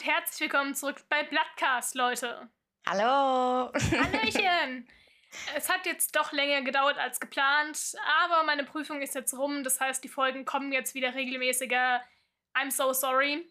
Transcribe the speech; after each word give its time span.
und 0.00 0.06
herzlich 0.06 0.40
willkommen 0.40 0.74
zurück 0.74 1.02
bei 1.10 1.24
Bloodcast, 1.24 1.94
Leute. 1.94 2.48
Hallo. 2.86 3.70
Hallöchen. 3.74 4.88
es 5.54 5.68
hat 5.68 5.84
jetzt 5.84 6.16
doch 6.16 6.32
länger 6.32 6.62
gedauert 6.62 6.96
als 6.96 7.20
geplant, 7.20 7.94
aber 8.22 8.42
meine 8.44 8.64
Prüfung 8.64 9.02
ist 9.02 9.14
jetzt 9.14 9.34
rum. 9.36 9.62
Das 9.62 9.80
heißt, 9.80 10.02
die 10.02 10.08
Folgen 10.08 10.44
kommen 10.46 10.72
jetzt 10.72 10.94
wieder 10.94 11.14
regelmäßiger. 11.14 12.02
I'm 12.54 12.70
so 12.70 12.92
sorry. 12.94 13.46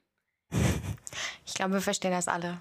Ich 1.45 1.53
glaube, 1.53 1.73
wir 1.73 1.81
verstehen 1.81 2.11
das 2.11 2.27
alle. 2.27 2.59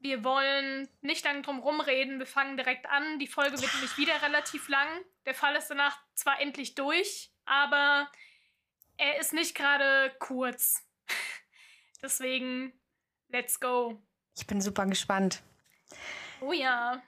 Wir 0.00 0.24
wollen 0.24 0.88
nicht 1.00 1.24
lange 1.24 1.42
drum 1.42 1.60
rumreden. 1.60 2.18
Wir 2.18 2.26
fangen 2.26 2.56
direkt 2.56 2.86
an. 2.86 3.20
Die 3.20 3.28
Folge 3.28 3.60
wird 3.60 3.72
nämlich 3.74 3.96
wieder 3.98 4.20
relativ 4.22 4.68
lang. 4.68 4.88
Der 5.26 5.34
Fall 5.34 5.54
ist 5.54 5.68
danach 5.68 5.96
zwar 6.14 6.40
endlich 6.40 6.74
durch, 6.74 7.30
aber 7.44 8.10
er 8.96 9.20
ist 9.20 9.32
nicht 9.32 9.54
gerade 9.54 10.12
kurz. 10.18 10.84
Deswegen, 12.02 12.72
let's 13.32 13.58
go. 13.58 14.00
Ich 14.36 14.46
bin 14.46 14.60
super 14.60 14.86
gespannt. 14.86 15.42
Oh 16.40 16.52
ja. 16.52 17.02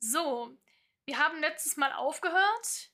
So, 0.00 0.56
wir 1.04 1.18
haben 1.18 1.40
letztes 1.40 1.76
Mal 1.76 1.92
aufgehört, 1.92 2.90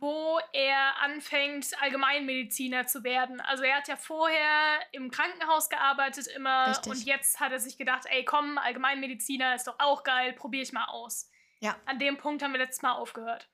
wo 0.00 0.38
er 0.52 1.00
anfängt, 1.00 1.70
Allgemeinmediziner 1.80 2.86
zu 2.86 3.04
werden. 3.04 3.40
Also 3.40 3.64
er 3.64 3.76
hat 3.76 3.88
ja 3.88 3.96
vorher 3.96 4.80
im 4.92 5.10
Krankenhaus 5.10 5.68
gearbeitet 5.68 6.26
immer 6.28 6.68
Richtig. 6.68 6.92
und 6.92 7.04
jetzt 7.04 7.40
hat 7.40 7.52
er 7.52 7.60
sich 7.60 7.76
gedacht, 7.76 8.04
ey 8.08 8.24
komm, 8.24 8.58
Allgemeinmediziner 8.58 9.54
ist 9.54 9.66
doch 9.66 9.76
auch 9.78 10.04
geil, 10.04 10.32
probiere 10.32 10.62
ich 10.62 10.72
mal 10.72 10.86
aus. 10.86 11.30
Ja. 11.60 11.76
An 11.86 11.98
dem 11.98 12.16
Punkt 12.16 12.42
haben 12.42 12.52
wir 12.52 12.58
letztes 12.58 12.82
Mal 12.82 12.92
aufgehört. 12.92 13.48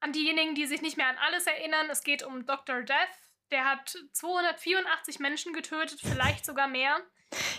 An 0.00 0.12
diejenigen, 0.12 0.54
die 0.54 0.66
sich 0.66 0.80
nicht 0.80 0.96
mehr 0.96 1.08
an 1.08 1.18
alles 1.18 1.46
erinnern, 1.46 1.90
es 1.90 2.04
geht 2.04 2.22
um 2.22 2.46
Dr. 2.46 2.82
Death. 2.82 3.27
Der 3.50 3.64
hat 3.64 3.96
284 4.12 5.18
Menschen 5.20 5.52
getötet, 5.52 6.00
vielleicht 6.00 6.44
sogar 6.44 6.68
mehr. 6.68 6.98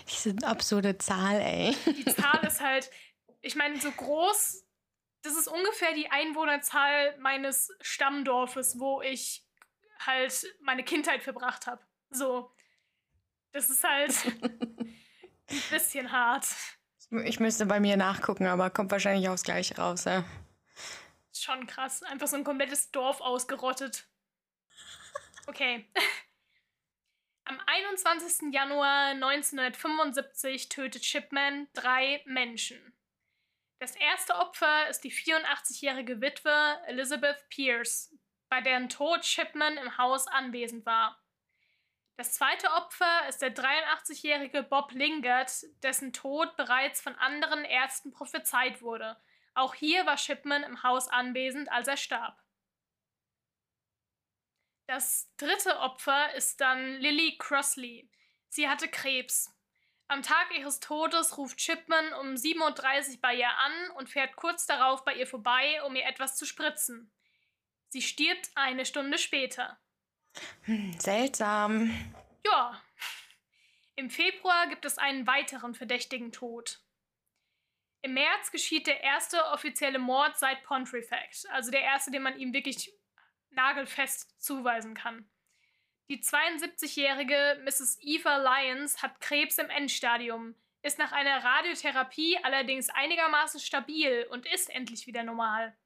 Diese 0.08 0.34
absurde 0.42 0.98
Zahl, 0.98 1.40
ey. 1.40 1.76
Die 1.86 2.04
Zahl 2.04 2.44
ist 2.46 2.60
halt, 2.60 2.90
ich 3.40 3.56
meine, 3.56 3.80
so 3.80 3.90
groß, 3.90 4.64
das 5.22 5.36
ist 5.36 5.48
ungefähr 5.48 5.94
die 5.94 6.10
Einwohnerzahl 6.10 7.16
meines 7.18 7.72
Stammdorfes, 7.80 8.78
wo 8.78 9.02
ich 9.02 9.44
halt 9.98 10.46
meine 10.60 10.82
Kindheit 10.82 11.22
verbracht 11.22 11.66
habe. 11.66 11.82
So. 12.10 12.50
Das 13.52 13.68
ist 13.68 13.84
halt 13.84 14.14
ein 14.42 15.62
bisschen 15.70 16.10
hart. 16.12 16.46
Ich 17.24 17.40
müsste 17.40 17.66
bei 17.66 17.80
mir 17.80 17.96
nachgucken, 17.96 18.46
aber 18.46 18.70
kommt 18.70 18.92
wahrscheinlich 18.92 19.28
aufs 19.28 19.42
Gleiche 19.42 19.76
raus, 19.76 20.04
ja. 20.04 20.24
Schon 21.32 21.66
krass. 21.66 22.02
Einfach 22.04 22.28
so 22.28 22.36
ein 22.36 22.44
komplettes 22.44 22.90
Dorf 22.90 23.20
ausgerottet. 23.20 24.06
Okay. 25.50 25.84
Am 27.44 27.60
21. 27.66 28.52
Januar 28.52 29.08
1975 29.08 30.68
tötet 30.68 31.04
Shipman 31.04 31.66
drei 31.72 32.22
Menschen. 32.24 32.96
Das 33.80 33.96
erste 33.96 34.36
Opfer 34.36 34.88
ist 34.88 35.00
die 35.00 35.10
84-jährige 35.10 36.20
Witwe 36.20 36.78
Elizabeth 36.86 37.48
Pierce, 37.48 38.16
bei 38.48 38.60
deren 38.60 38.88
Tod 38.88 39.24
Shipman 39.24 39.76
im 39.76 39.98
Haus 39.98 40.28
anwesend 40.28 40.86
war. 40.86 41.20
Das 42.16 42.34
zweite 42.34 42.70
Opfer 42.70 43.26
ist 43.28 43.42
der 43.42 43.52
83-jährige 43.52 44.62
Bob 44.62 44.92
Lingard, 44.92 45.50
dessen 45.82 46.12
Tod 46.12 46.56
bereits 46.56 47.00
von 47.00 47.16
anderen 47.16 47.64
Ärzten 47.64 48.12
prophezeit 48.12 48.82
wurde. 48.82 49.20
Auch 49.54 49.74
hier 49.74 50.06
war 50.06 50.16
Shipman 50.16 50.62
im 50.62 50.84
Haus 50.84 51.08
anwesend, 51.08 51.72
als 51.72 51.88
er 51.88 51.96
starb. 51.96 52.40
Das 54.90 55.32
dritte 55.36 55.78
Opfer 55.78 56.34
ist 56.34 56.60
dann 56.60 56.96
Lily 56.96 57.38
Crossley. 57.38 58.10
Sie 58.48 58.68
hatte 58.68 58.88
Krebs. 58.88 59.56
Am 60.08 60.20
Tag 60.24 60.48
ihres 60.58 60.80
Todes 60.80 61.38
ruft 61.38 61.60
Shipman 61.60 62.12
um 62.14 62.34
7.30 62.34 63.10
Uhr 63.12 63.20
bei 63.20 63.36
ihr 63.36 63.56
an 63.56 63.90
und 63.98 64.10
fährt 64.10 64.34
kurz 64.34 64.66
darauf 64.66 65.04
bei 65.04 65.14
ihr 65.14 65.28
vorbei, 65.28 65.80
um 65.84 65.94
ihr 65.94 66.06
etwas 66.06 66.36
zu 66.36 66.44
spritzen. 66.44 67.12
Sie 67.90 68.02
stirbt 68.02 68.50
eine 68.56 68.84
Stunde 68.84 69.18
später. 69.18 69.78
Hm, 70.62 70.98
seltsam. 70.98 71.94
Ja. 72.44 72.82
Im 73.94 74.10
Februar 74.10 74.66
gibt 74.66 74.84
es 74.84 74.98
einen 74.98 75.24
weiteren 75.24 75.76
verdächtigen 75.76 76.32
Tod. 76.32 76.80
Im 78.02 78.14
März 78.14 78.50
geschieht 78.50 78.88
der 78.88 79.04
erste 79.04 79.40
offizielle 79.52 80.00
Mord 80.00 80.36
seit 80.36 80.64
Pontefract, 80.64 81.46
also 81.52 81.70
der 81.70 81.82
erste, 81.82 82.10
den 82.10 82.22
man 82.22 82.36
ihm 82.36 82.52
wirklich 82.52 82.92
nagelfest 83.50 84.40
zuweisen 84.40 84.94
kann. 84.94 85.28
Die 86.08 86.22
72-jährige 86.22 87.60
Mrs. 87.64 87.98
Eva 88.00 88.36
Lyons 88.38 89.02
hat 89.02 89.20
Krebs 89.20 89.58
im 89.58 89.70
Endstadium, 89.70 90.56
ist 90.82 90.98
nach 90.98 91.12
einer 91.12 91.44
Radiotherapie 91.44 92.38
allerdings 92.42 92.90
einigermaßen 92.90 93.60
stabil 93.60 94.26
und 94.30 94.46
ist 94.52 94.70
endlich 94.70 95.06
wieder 95.06 95.22
normal. 95.22 95.76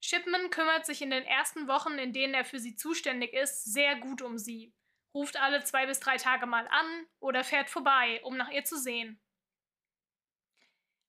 Shipman 0.00 0.48
kümmert 0.50 0.86
sich 0.86 1.02
in 1.02 1.10
den 1.10 1.24
ersten 1.24 1.68
Wochen, 1.68 1.98
in 1.98 2.12
denen 2.12 2.32
er 2.32 2.44
für 2.44 2.58
sie 2.58 2.74
zuständig 2.74 3.34
ist, 3.34 3.64
sehr 3.64 3.96
gut 3.96 4.22
um 4.22 4.38
sie, 4.38 4.72
ruft 5.14 5.36
alle 5.36 5.62
zwei 5.64 5.86
bis 5.86 6.00
drei 6.00 6.16
Tage 6.16 6.46
mal 6.46 6.66
an 6.68 7.06
oder 7.18 7.44
fährt 7.44 7.68
vorbei, 7.68 8.20
um 8.24 8.36
nach 8.36 8.50
ihr 8.50 8.64
zu 8.64 8.78
sehen. 8.78 9.20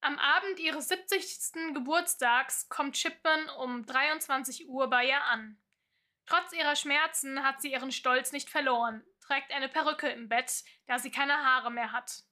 Am 0.01 0.17
Abend 0.17 0.59
ihres 0.59 0.87
70. 0.87 1.73
Geburtstags 1.73 2.67
kommt 2.69 2.97
Shipman 2.97 3.49
um 3.49 3.85
23 3.85 4.67
Uhr 4.67 4.89
bei 4.89 5.07
ihr 5.07 5.23
an. 5.25 5.57
Trotz 6.25 6.53
ihrer 6.53 6.75
Schmerzen 6.75 7.43
hat 7.43 7.61
sie 7.61 7.71
ihren 7.71 7.91
Stolz 7.91 8.31
nicht 8.31 8.49
verloren, 8.49 9.03
trägt 9.21 9.51
eine 9.51 9.69
Perücke 9.69 10.09
im 10.09 10.29
Bett, 10.29 10.63
da 10.87 10.99
sie 10.99 11.11
keine 11.11 11.33
Haare 11.33 11.71
mehr 11.71 11.91
hat. 11.91 12.23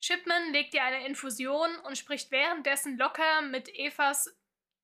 Shipman 0.00 0.52
legt 0.52 0.74
ihr 0.74 0.82
eine 0.82 1.06
Infusion 1.06 1.76
und 1.80 1.98
spricht 1.98 2.30
währenddessen 2.30 2.96
locker 2.96 3.42
mit 3.42 3.68
Evas 3.68 4.34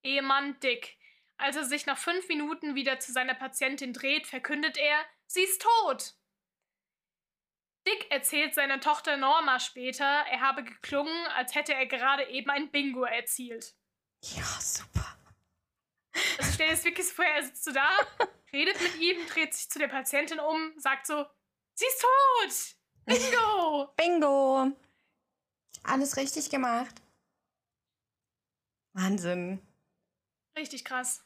Ehemann 0.03 0.61
Dick. 0.61 0.99
Als 1.39 1.57
er 1.57 1.65
sich 1.65 1.87
nach 1.87 1.99
fünf 1.99 2.29
Minuten 2.29 2.75
wieder 2.75 2.99
zu 2.99 3.13
seiner 3.13 3.35
Patientin 3.35 3.93
dreht, 3.93 4.27
verkündet 4.27 4.77
er, 4.79 4.99
sie 5.27 5.43
ist 5.43 5.63
tot. 5.63 6.15
Dick 7.87 8.11
erzählt 8.11 8.55
seiner 8.55 8.81
Tochter 8.81 9.17
Norma 9.17 9.61
später, 9.61 10.05
er 10.05 10.41
habe 10.41 10.65
geklungen, 10.65 11.27
als 11.29 11.55
hätte 11.55 11.73
er 11.73 11.87
gerade 11.87 12.29
eben 12.29 12.51
ein 12.51 12.71
Bingo 12.71 13.05
erzielt. 13.05 13.75
Ja, 14.23 14.45
super. 14.61 15.17
Also 16.39 16.53
stell 16.53 16.69
dir 16.69 16.75
das 16.75 16.85
wirklich 16.85 17.07
vor, 17.07 17.25
er 17.25 17.43
sitzt 17.45 17.65
so 17.65 17.73
da, 17.73 17.89
redet 18.53 18.81
mit 18.81 18.99
ihm, 19.01 19.27
dreht 19.29 19.55
sich 19.55 19.69
zu 19.71 19.79
der 19.79 19.89
Patientin 19.89 20.41
um, 20.41 20.73
sagt 20.79 21.07
so, 21.07 21.25
sie 21.75 21.87
ist 21.87 22.01
tot! 22.01 22.77
Bingo! 23.07 23.93
Bingo. 23.97 24.73
Alles 25.85 26.17
richtig 26.17 26.51
gemacht. 26.51 26.95
Wahnsinn. 28.93 29.61
Richtig 30.57 30.85
krass. 30.85 31.25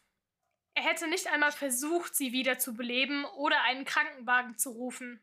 Er 0.74 0.82
hätte 0.84 1.08
nicht 1.08 1.28
einmal 1.28 1.52
versucht, 1.52 2.14
sie 2.14 2.32
wieder 2.32 2.58
zu 2.58 2.74
beleben 2.74 3.24
oder 3.24 3.62
einen 3.62 3.84
Krankenwagen 3.84 4.58
zu 4.58 4.70
rufen. 4.70 5.20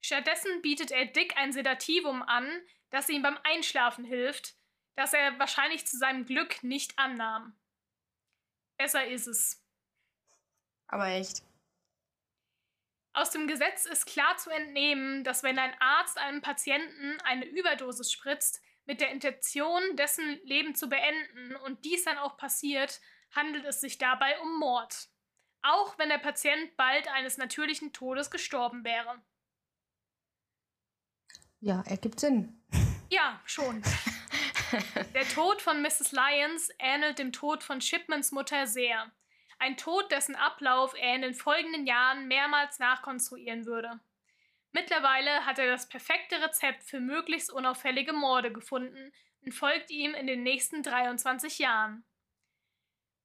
Stattdessen 0.00 0.62
bietet 0.62 0.90
er 0.90 1.06
Dick 1.06 1.36
ein 1.36 1.52
Sedativum 1.52 2.22
an, 2.22 2.48
das 2.90 3.08
ihm 3.08 3.22
beim 3.22 3.38
Einschlafen 3.42 4.04
hilft, 4.04 4.54
das 4.96 5.12
er 5.12 5.38
wahrscheinlich 5.38 5.86
zu 5.86 5.96
seinem 5.96 6.24
Glück 6.24 6.62
nicht 6.62 6.98
annahm. 6.98 7.56
Besser 8.78 9.06
ist 9.06 9.26
es. 9.26 9.62
Aber 10.86 11.08
echt. 11.08 11.42
Aus 13.12 13.30
dem 13.30 13.48
Gesetz 13.48 13.84
ist 13.84 14.06
klar 14.06 14.36
zu 14.36 14.50
entnehmen, 14.50 15.24
dass 15.24 15.42
wenn 15.42 15.58
ein 15.58 15.74
Arzt 15.80 16.18
einem 16.18 16.40
Patienten 16.40 17.20
eine 17.22 17.44
Überdosis 17.46 18.12
spritzt, 18.12 18.62
mit 18.88 19.02
der 19.02 19.10
Intention, 19.10 19.82
dessen 19.96 20.40
Leben 20.44 20.74
zu 20.74 20.88
beenden 20.88 21.56
und 21.56 21.84
dies 21.84 22.04
dann 22.04 22.16
auch 22.16 22.38
passiert, 22.38 23.00
handelt 23.32 23.66
es 23.66 23.82
sich 23.82 23.98
dabei 23.98 24.40
um 24.40 24.58
Mord. 24.58 25.08
Auch 25.60 25.98
wenn 25.98 26.08
der 26.08 26.18
Patient 26.18 26.74
bald 26.76 27.06
eines 27.08 27.36
natürlichen 27.36 27.92
Todes 27.92 28.30
gestorben 28.30 28.84
wäre. 28.84 29.20
Ja, 31.60 31.82
ergibt 31.82 32.20
Sinn. 32.20 32.64
Ja, 33.10 33.40
schon. 33.44 33.82
Der 35.14 35.26
Tod 35.28 35.62
von 35.62 35.82
Mrs. 35.82 36.12
Lyons 36.12 36.70
ähnelt 36.78 37.18
dem 37.18 37.32
Tod 37.32 37.62
von 37.62 37.80
Shipmans 37.80 38.32
Mutter 38.32 38.66
sehr. 38.66 39.10
Ein 39.58 39.76
Tod, 39.76 40.10
dessen 40.12 40.36
Ablauf 40.36 40.94
er 40.94 41.14
in 41.14 41.22
den 41.22 41.34
folgenden 41.34 41.86
Jahren 41.86 42.28
mehrmals 42.28 42.78
nachkonstruieren 42.78 43.66
würde. 43.66 44.00
Mittlerweile 44.72 45.46
hat 45.46 45.58
er 45.58 45.70
das 45.70 45.88
perfekte 45.88 46.40
Rezept 46.42 46.84
für 46.84 47.00
möglichst 47.00 47.50
unauffällige 47.50 48.12
Morde 48.12 48.52
gefunden 48.52 49.12
und 49.42 49.52
folgt 49.52 49.90
ihm 49.90 50.14
in 50.14 50.26
den 50.26 50.42
nächsten 50.42 50.82
23 50.82 51.58
Jahren. 51.58 52.04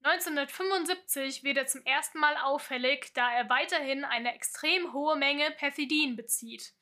1975 0.04 1.44
wird 1.44 1.58
er 1.58 1.66
zum 1.66 1.86
ersten 1.86 2.20
Mal 2.20 2.36
auffällig, 2.38 3.14
da 3.14 3.32
er 3.32 3.50
weiterhin 3.50 4.04
eine 4.04 4.34
extrem 4.34 4.92
hohe 4.94 5.16
Menge 5.16 5.52
Pethidin 5.52 6.16
bezieht. 6.16 6.74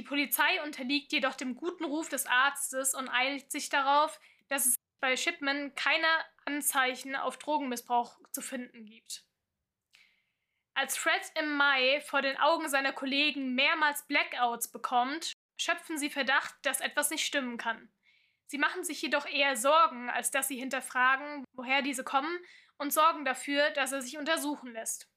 Die 0.00 0.06
Polizei 0.06 0.62
unterliegt 0.62 1.12
jedoch 1.12 1.34
dem 1.34 1.56
guten 1.56 1.84
Ruf 1.84 2.08
des 2.08 2.24
Arztes 2.24 2.94
und 2.94 3.10
einigt 3.10 3.52
sich 3.52 3.68
darauf, 3.68 4.18
dass 4.48 4.64
es 4.64 4.76
bei 4.98 5.14
Shipman 5.14 5.74
keine 5.74 6.06
Anzeichen 6.46 7.14
auf 7.14 7.36
Drogenmissbrauch 7.36 8.18
zu 8.32 8.40
finden 8.40 8.86
gibt. 8.86 9.26
Als 10.72 10.96
Fred 10.96 11.20
im 11.38 11.54
Mai 11.54 12.00
vor 12.00 12.22
den 12.22 12.38
Augen 12.38 12.70
seiner 12.70 12.94
Kollegen 12.94 13.54
mehrmals 13.54 14.06
Blackouts 14.06 14.72
bekommt, 14.72 15.34
schöpfen 15.60 15.98
sie 15.98 16.08
Verdacht, 16.08 16.54
dass 16.62 16.80
etwas 16.80 17.10
nicht 17.10 17.26
stimmen 17.26 17.58
kann. 17.58 17.92
Sie 18.46 18.56
machen 18.56 18.84
sich 18.84 19.02
jedoch 19.02 19.26
eher 19.26 19.54
Sorgen, 19.54 20.08
als 20.08 20.30
dass 20.30 20.48
sie 20.48 20.56
hinterfragen, 20.56 21.44
woher 21.52 21.82
diese 21.82 22.04
kommen 22.04 22.38
und 22.78 22.90
sorgen 22.90 23.26
dafür, 23.26 23.68
dass 23.72 23.92
er 23.92 24.00
sich 24.00 24.16
untersuchen 24.16 24.72
lässt. 24.72 25.10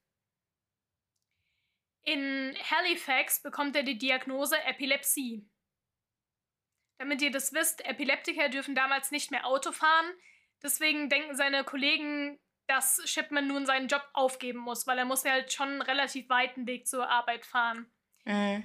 In 2.04 2.54
Halifax 2.70 3.42
bekommt 3.42 3.76
er 3.76 3.82
die 3.82 3.98
Diagnose 3.98 4.62
Epilepsie. 4.64 5.48
Damit 6.98 7.22
ihr 7.22 7.30
das 7.30 7.52
wisst, 7.52 7.84
Epileptiker 7.84 8.48
dürfen 8.48 8.74
damals 8.74 9.10
nicht 9.10 9.30
mehr 9.30 9.46
Auto 9.46 9.72
fahren. 9.72 10.12
Deswegen 10.62 11.08
denken 11.08 11.34
seine 11.34 11.64
Kollegen, 11.64 12.38
dass 12.66 13.02
Shipman 13.04 13.46
nun 13.46 13.66
seinen 13.66 13.88
Job 13.88 14.06
aufgeben 14.12 14.60
muss, 14.60 14.86
weil 14.86 14.98
er 14.98 15.04
muss 15.04 15.24
ja 15.24 15.32
halt 15.32 15.52
schon 15.52 15.68
einen 15.68 15.82
relativ 15.82 16.28
weiten 16.28 16.66
Weg 16.66 16.86
zur 16.86 17.08
Arbeit 17.08 17.44
fahren. 17.44 17.90
Mhm. 18.24 18.64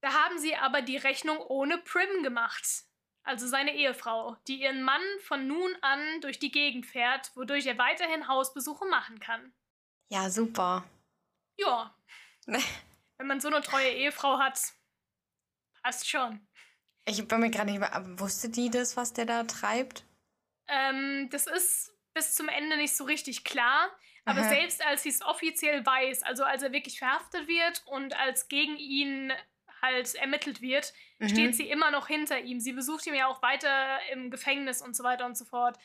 Da 0.00 0.12
haben 0.12 0.38
sie 0.38 0.54
aber 0.56 0.82
die 0.82 0.98
Rechnung 0.98 1.38
ohne 1.38 1.78
Prim 1.78 2.22
gemacht. 2.22 2.84
Also 3.22 3.46
seine 3.46 3.74
Ehefrau, 3.74 4.36
die 4.46 4.60
ihren 4.60 4.82
Mann 4.82 5.00
von 5.20 5.46
nun 5.46 5.74
an 5.80 6.20
durch 6.20 6.38
die 6.38 6.50
Gegend 6.52 6.84
fährt, 6.84 7.34
wodurch 7.34 7.66
er 7.66 7.78
weiterhin 7.78 8.28
Hausbesuche 8.28 8.84
machen 8.86 9.18
kann. 9.18 9.54
Ja, 10.10 10.28
super. 10.28 10.84
Ja. 11.56 11.96
Wenn 13.18 13.26
man 13.26 13.40
so 13.40 13.48
eine 13.48 13.62
treue 13.62 13.90
Ehefrau 13.90 14.38
hat, 14.38 14.60
passt 15.82 16.08
schon. 16.08 16.46
Ich 17.06 17.26
bin 17.28 17.40
mir 17.40 17.50
gerade 17.50 17.70
nicht 17.70 17.80
mehr. 17.80 17.90
Wusste 18.18 18.48
die 18.48 18.70
das, 18.70 18.96
was 18.96 19.12
der 19.12 19.26
da 19.26 19.44
treibt? 19.44 20.04
Ähm, 20.68 21.28
das 21.30 21.46
ist 21.46 21.92
bis 22.14 22.34
zum 22.34 22.48
Ende 22.48 22.76
nicht 22.76 22.96
so 22.96 23.04
richtig 23.04 23.44
klar. 23.44 23.90
Aber 24.24 24.40
Aha. 24.40 24.48
selbst 24.48 24.84
als 24.84 25.02
sie 25.02 25.10
es 25.10 25.22
offiziell 25.22 25.84
weiß, 25.84 26.22
also 26.22 26.44
als 26.44 26.62
er 26.62 26.72
wirklich 26.72 26.98
verhaftet 26.98 27.46
wird 27.46 27.82
und 27.86 28.18
als 28.18 28.48
gegen 28.48 28.76
ihn 28.76 29.32
halt 29.82 30.14
ermittelt 30.14 30.62
wird, 30.62 30.94
mhm. 31.18 31.28
steht 31.28 31.54
sie 31.56 31.68
immer 31.68 31.90
noch 31.90 32.06
hinter 32.06 32.40
ihm. 32.40 32.58
Sie 32.58 32.72
besucht 32.72 33.06
ihn 33.06 33.14
ja 33.14 33.26
auch 33.26 33.42
weiter 33.42 33.98
im 34.12 34.30
Gefängnis 34.30 34.80
und 34.80 34.96
so 34.96 35.04
weiter 35.04 35.26
und 35.26 35.36
so 35.36 35.44
fort. 35.44 35.78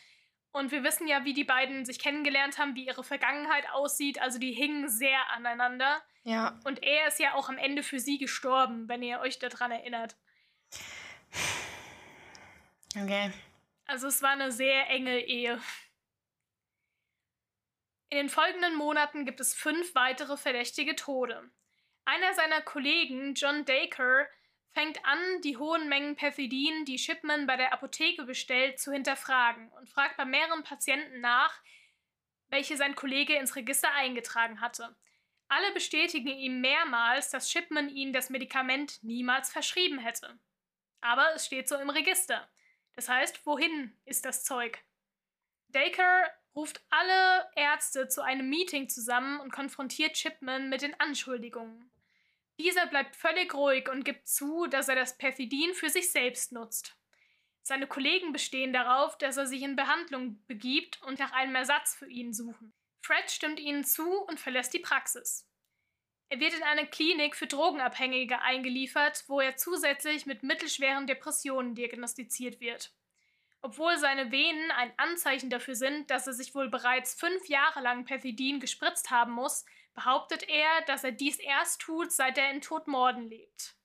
Und 0.51 0.71
wir 0.71 0.83
wissen 0.83 1.07
ja, 1.07 1.25
wie 1.25 1.33
die 1.33 1.43
beiden 1.43 1.85
sich 1.85 1.99
kennengelernt 1.99 2.57
haben, 2.57 2.75
wie 2.75 2.85
ihre 2.85 3.03
Vergangenheit 3.03 3.69
aussieht. 3.71 4.19
Also 4.19 4.39
die 4.39 4.51
hingen 4.51 4.89
sehr 4.89 5.29
aneinander. 5.31 6.01
Ja. 6.23 6.59
Und 6.63 6.81
er 6.81 7.07
ist 7.07 7.19
ja 7.19 7.35
auch 7.35 7.49
am 7.49 7.57
Ende 7.57 7.83
für 7.83 7.99
sie 7.99 8.17
gestorben, 8.17 8.89
wenn 8.89 9.03
ihr 9.03 9.19
euch 9.19 9.37
daran 9.39 9.71
erinnert. 9.71 10.17
Okay. 12.95 13.31
Also 13.85 14.07
es 14.07 14.21
war 14.21 14.31
eine 14.31 14.51
sehr 14.51 14.89
enge 14.89 15.19
Ehe. 15.19 15.61
In 18.09 18.17
den 18.17 18.29
folgenden 18.29 18.75
Monaten 18.75 19.25
gibt 19.25 19.39
es 19.39 19.53
fünf 19.53 19.93
weitere 19.93 20.35
verdächtige 20.35 20.95
Tode. 20.95 21.51
Einer 22.05 22.33
seiner 22.33 22.61
Kollegen, 22.61 23.35
John 23.35 23.65
Dacre, 23.65 24.27
fängt 24.71 25.03
an, 25.05 25.19
die 25.43 25.57
hohen 25.57 25.89
Mengen 25.89 26.15
Pethidin, 26.15 26.85
die 26.85 26.99
Shipman 26.99 27.47
bei 27.47 27.57
der 27.57 27.73
Apotheke 27.73 28.23
bestellt, 28.23 28.79
zu 28.79 28.91
hinterfragen 28.91 29.69
und 29.73 29.89
fragt 29.89 30.17
bei 30.17 30.25
mehreren 30.25 30.63
Patienten 30.63 31.21
nach, 31.21 31.61
welche 32.49 32.77
sein 32.77 32.95
Kollege 32.95 33.35
ins 33.35 33.55
Register 33.55 33.91
eingetragen 33.93 34.61
hatte. 34.61 34.95
Alle 35.47 35.71
bestätigen 35.73 36.27
ihm 36.27 36.61
mehrmals, 36.61 37.31
dass 37.31 37.51
Shipman 37.51 37.89
ihnen 37.89 38.13
das 38.13 38.29
Medikament 38.29 39.03
niemals 39.03 39.51
verschrieben 39.51 39.97
hätte. 39.97 40.39
Aber 41.01 41.33
es 41.33 41.47
steht 41.47 41.67
so 41.67 41.75
im 41.75 41.89
Register. 41.89 42.47
Das 42.95 43.09
heißt, 43.09 43.45
wohin 43.45 43.97
ist 44.05 44.25
das 44.25 44.43
Zeug? 44.43 44.83
Dacre 45.69 46.31
ruft 46.55 46.83
alle 46.89 47.49
Ärzte 47.55 48.07
zu 48.07 48.21
einem 48.21 48.49
Meeting 48.49 48.89
zusammen 48.89 49.39
und 49.39 49.51
konfrontiert 49.51 50.13
Chipman 50.13 50.69
mit 50.69 50.81
den 50.81 50.99
Anschuldigungen. 50.99 51.89
Dieser 52.59 52.87
bleibt 52.87 53.15
völlig 53.15 53.53
ruhig 53.53 53.89
und 53.89 54.03
gibt 54.03 54.27
zu, 54.27 54.67
dass 54.67 54.89
er 54.89 54.95
das 54.95 55.17
Pethidin 55.17 55.73
für 55.73 55.89
sich 55.89 56.11
selbst 56.11 56.51
nutzt. 56.51 56.95
Seine 57.61 57.87
Kollegen 57.87 58.33
bestehen 58.33 58.73
darauf, 58.73 59.17
dass 59.17 59.37
er 59.37 59.47
sich 59.47 59.61
in 59.61 59.77
Behandlung 59.77 60.43
begibt 60.45 61.01
und 61.03 61.19
nach 61.19 61.31
einem 61.31 61.55
Ersatz 61.55 61.95
für 61.95 62.07
ihn 62.07 62.33
suchen. 62.33 62.73
Fred 63.01 63.31
stimmt 63.31 63.61
ihnen 63.61 63.85
zu 63.85 64.21
und 64.23 64.41
verlässt 64.41 64.73
die 64.73 64.79
Praxis. 64.79 65.47
Er 66.27 66.39
wird 66.39 66.53
in 66.53 66.63
eine 66.63 66.85
Klinik 66.85 67.35
für 67.35 67.47
Drogenabhängige 67.47 68.41
eingeliefert, 68.41 69.23
wo 69.27 69.39
er 69.39 69.55
zusätzlich 69.55 70.25
mit 70.25 70.43
mittelschweren 70.43 71.07
Depressionen 71.07 71.75
diagnostiziert 71.75 72.59
wird. 72.59 72.91
Obwohl 73.61 73.97
seine 73.97 74.31
Venen 74.31 74.71
ein 74.71 74.91
Anzeichen 74.97 75.49
dafür 75.49 75.75
sind, 75.75 76.11
dass 76.11 76.27
er 76.27 76.33
sich 76.33 76.53
wohl 76.55 76.69
bereits 76.69 77.13
fünf 77.13 77.47
Jahre 77.47 77.81
lang 77.81 78.05
Pethidin 78.05 78.59
gespritzt 78.59 79.11
haben 79.11 79.31
muss, 79.31 79.65
behauptet 79.93 80.47
er, 80.47 80.81
dass 80.87 81.03
er 81.03 81.11
dies 81.11 81.39
erst 81.39 81.81
tut, 81.81 82.11
seit 82.11 82.37
er 82.37 82.51
in 82.51 82.61
Todmorden 82.61 83.29
lebt. 83.29 83.75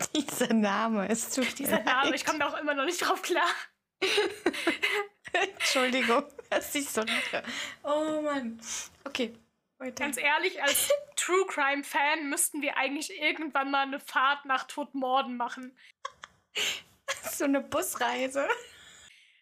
Dieser 0.14 0.52
Name 0.52 1.06
ist 1.08 1.32
zu 1.32 1.40
Dieser 1.58 1.82
Name, 1.82 2.14
ich 2.14 2.24
komme 2.24 2.38
da 2.38 2.48
auch 2.48 2.58
immer 2.58 2.74
noch 2.74 2.84
nicht 2.84 3.00
drauf 3.00 3.22
klar. 3.22 3.48
Entschuldigung, 5.32 6.24
dass 6.48 6.74
ich 6.74 6.88
so 6.88 7.02
lache. 7.02 7.42
Oh 7.82 8.22
Mann. 8.22 8.60
Okay. 9.04 9.34
Weiter. 9.78 10.04
Ganz 10.04 10.18
ehrlich, 10.18 10.62
als 10.62 10.90
True 11.16 11.46
Crime 11.46 11.84
Fan 11.84 12.28
müssten 12.28 12.60
wir 12.60 12.76
eigentlich 12.76 13.18
irgendwann 13.18 13.70
mal 13.70 13.82
eine 13.82 13.98
Fahrt 13.98 14.44
nach 14.44 14.64
Todmorden 14.64 15.36
machen. 15.38 15.76
So 17.30 17.44
eine 17.44 17.62
Busreise. 17.62 18.46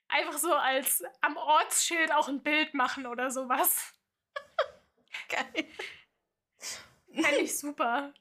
Einfach 0.06 0.38
so 0.38 0.54
als 0.54 1.02
am 1.20 1.36
Ortsschild 1.36 2.12
auch 2.12 2.28
ein 2.28 2.42
Bild 2.42 2.72
machen 2.74 3.06
oder 3.06 3.30
sowas. 3.30 3.94
Geil. 5.28 5.68
Fände 7.12 7.40
ich 7.40 7.58
super. 7.58 8.12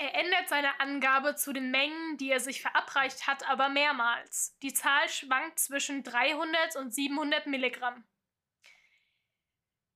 Er 0.00 0.14
ändert 0.14 0.48
seine 0.48 0.78
Angabe 0.78 1.34
zu 1.34 1.52
den 1.52 1.72
Mengen, 1.72 2.16
die 2.18 2.30
er 2.30 2.38
sich 2.38 2.62
verabreicht 2.62 3.26
hat, 3.26 3.48
aber 3.48 3.68
mehrmals. 3.68 4.56
Die 4.62 4.72
Zahl 4.72 5.08
schwankt 5.08 5.58
zwischen 5.58 6.04
300 6.04 6.76
und 6.76 6.94
700 6.94 7.48
Milligramm. 7.48 8.04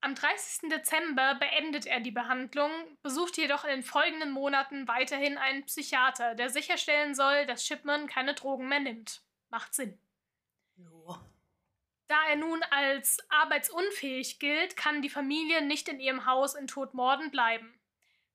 Am 0.00 0.16
30. 0.16 0.68
Dezember 0.68 1.36
beendet 1.36 1.86
er 1.86 2.00
die 2.00 2.10
Behandlung, 2.10 2.72
besucht 3.02 3.36
jedoch 3.36 3.62
in 3.62 3.70
den 3.70 3.82
folgenden 3.84 4.32
Monaten 4.32 4.88
weiterhin 4.88 5.38
einen 5.38 5.64
Psychiater, 5.66 6.34
der 6.34 6.50
sicherstellen 6.50 7.14
soll, 7.14 7.46
dass 7.46 7.64
Shipman 7.64 8.08
keine 8.08 8.34
Drogen 8.34 8.68
mehr 8.68 8.80
nimmt. 8.80 9.22
Macht 9.50 9.72
Sinn. 9.74 10.00
Da 12.12 12.28
er 12.28 12.36
nun 12.36 12.62
als 12.64 13.16
arbeitsunfähig 13.30 14.38
gilt, 14.38 14.76
kann 14.76 15.00
die 15.00 15.08
Familie 15.08 15.62
nicht 15.62 15.88
in 15.88 15.98
ihrem 15.98 16.26
Haus 16.26 16.54
in 16.54 16.66
Todmorden 16.66 17.30
bleiben. 17.30 17.80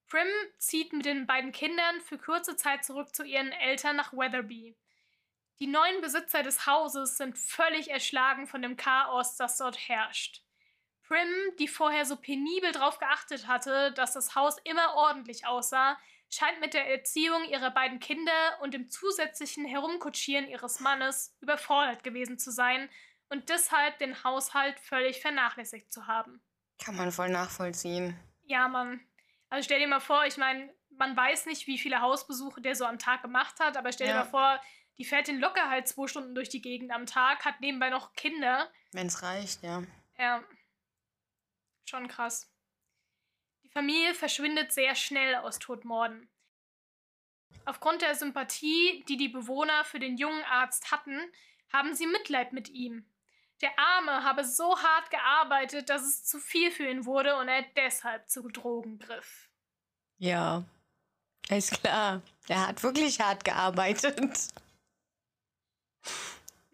Prim 0.07 0.25
zieht 0.57 0.93
mit 0.93 1.05
den 1.05 1.27
beiden 1.27 1.51
Kindern 1.51 2.01
für 2.01 2.17
kurze 2.17 2.55
Zeit 2.55 2.83
zurück 2.83 3.13
zu 3.13 3.23
ihren 3.23 3.51
Eltern 3.51 3.95
nach 3.95 4.13
Weatherby. 4.13 4.75
Die 5.59 5.67
neuen 5.67 6.01
Besitzer 6.01 6.41
des 6.41 6.65
Hauses 6.65 7.17
sind 7.17 7.37
völlig 7.37 7.91
erschlagen 7.91 8.47
von 8.47 8.63
dem 8.63 8.77
Chaos, 8.77 9.35
das 9.35 9.57
dort 9.57 9.77
herrscht. 9.77 10.41
Prim, 11.03 11.29
die 11.59 11.67
vorher 11.67 12.05
so 12.05 12.15
penibel 12.15 12.71
darauf 12.71 12.97
geachtet 12.97 13.45
hatte, 13.45 13.91
dass 13.91 14.13
das 14.13 14.33
Haus 14.33 14.57
immer 14.63 14.95
ordentlich 14.95 15.45
aussah, 15.45 15.99
scheint 16.31 16.59
mit 16.61 16.73
der 16.73 16.89
Erziehung 16.89 17.43
ihrer 17.43 17.69
beiden 17.69 17.99
Kinder 17.99 18.57
und 18.61 18.73
dem 18.73 18.89
zusätzlichen 18.89 19.65
Herumkutschieren 19.65 20.47
ihres 20.47 20.79
Mannes 20.79 21.37
überfordert 21.41 22.03
gewesen 22.03 22.39
zu 22.39 22.49
sein 22.49 22.89
und 23.29 23.49
deshalb 23.49 23.99
den 23.99 24.23
Haushalt 24.23 24.79
völlig 24.79 25.21
vernachlässigt 25.21 25.91
zu 25.91 26.07
haben. 26.07 26.41
Kann 26.83 26.95
man 26.95 27.11
voll 27.11 27.29
nachvollziehen. 27.29 28.17
Ja, 28.43 28.67
Mann. 28.67 29.01
Also 29.49 29.65
stell 29.65 29.79
dir 29.79 29.87
mal 29.87 29.99
vor, 29.99 30.25
ich 30.25 30.37
meine, 30.37 30.73
man 30.91 31.15
weiß 31.15 31.45
nicht, 31.45 31.67
wie 31.67 31.77
viele 31.77 32.01
Hausbesuche 32.01 32.61
der 32.61 32.75
so 32.75 32.85
am 32.85 32.99
Tag 32.99 33.21
gemacht 33.21 33.59
hat, 33.59 33.77
aber 33.77 33.91
stell 33.91 34.07
dir 34.07 34.15
mal 34.15 34.25
vor, 34.25 34.61
die 34.97 35.05
fährt 35.05 35.27
den 35.27 35.39
locker 35.39 35.69
halt 35.69 35.87
zwei 35.87 36.07
Stunden 36.07 36.35
durch 36.35 36.49
die 36.49 36.61
Gegend 36.61 36.91
am 36.91 37.05
Tag, 37.05 37.45
hat 37.45 37.61
nebenbei 37.61 37.89
noch 37.89 38.13
Kinder. 38.13 38.71
Wenn 38.91 39.07
es 39.07 39.21
reicht, 39.21 39.63
ja. 39.63 39.83
Ja. 40.17 40.43
Schon 41.85 42.07
krass. 42.07 42.51
Die 43.63 43.69
Familie 43.69 44.13
verschwindet 44.15 44.73
sehr 44.73 44.95
schnell 44.95 45.35
aus 45.35 45.59
Todmorden. 45.59 46.29
Aufgrund 47.65 48.01
der 48.01 48.15
Sympathie, 48.15 49.03
die 49.07 49.17
die 49.17 49.29
Bewohner 49.29 49.83
für 49.83 49.99
den 49.99 50.17
jungen 50.17 50.43
Arzt 50.45 50.91
hatten, 50.91 51.19
haben 51.71 51.93
sie 51.93 52.07
Mitleid 52.07 52.53
mit 52.53 52.69
ihm. 52.69 53.05
Der 53.61 53.77
Arme 53.77 54.23
habe 54.23 54.45
so 54.45 54.77
hart 54.77 55.09
gearbeitet, 55.09 55.89
dass 55.89 56.03
es 56.03 56.25
zu 56.25 56.39
viel 56.39 56.71
für 56.71 56.89
ihn 56.89 57.05
wurde 57.05 57.35
und 57.37 57.47
er 57.47 57.63
deshalb 57.75 58.29
zu 58.29 58.47
Drogen 58.49 58.99
griff. 58.99 59.49
Ja, 60.19 60.63
ist 61.49 61.79
klar. 61.81 62.21
Er 62.47 62.67
hat 62.67 62.83
wirklich 62.83 63.19
hart 63.19 63.43
gearbeitet. 63.43 64.49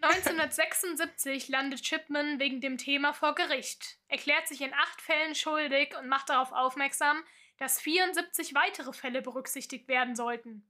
1976 0.02 1.48
landet 1.48 1.82
Chipman 1.82 2.38
wegen 2.38 2.60
dem 2.60 2.78
Thema 2.78 3.14
vor 3.14 3.36
Gericht, 3.36 4.00
erklärt 4.10 4.50
sich 4.50 4.60
in 4.60 4.74
acht 4.74 5.02
Fällen 5.02 5.34
schuldig 5.34 5.96
und 5.98 6.10
macht 6.10 6.30
darauf 6.30 6.52
aufmerksam, 6.52 7.24
dass 7.58 7.80
74 7.80 8.54
weitere 8.54 8.92
Fälle 8.92 9.22
berücksichtigt 9.22 9.88
werden 9.88 10.18
sollten. 10.18 10.70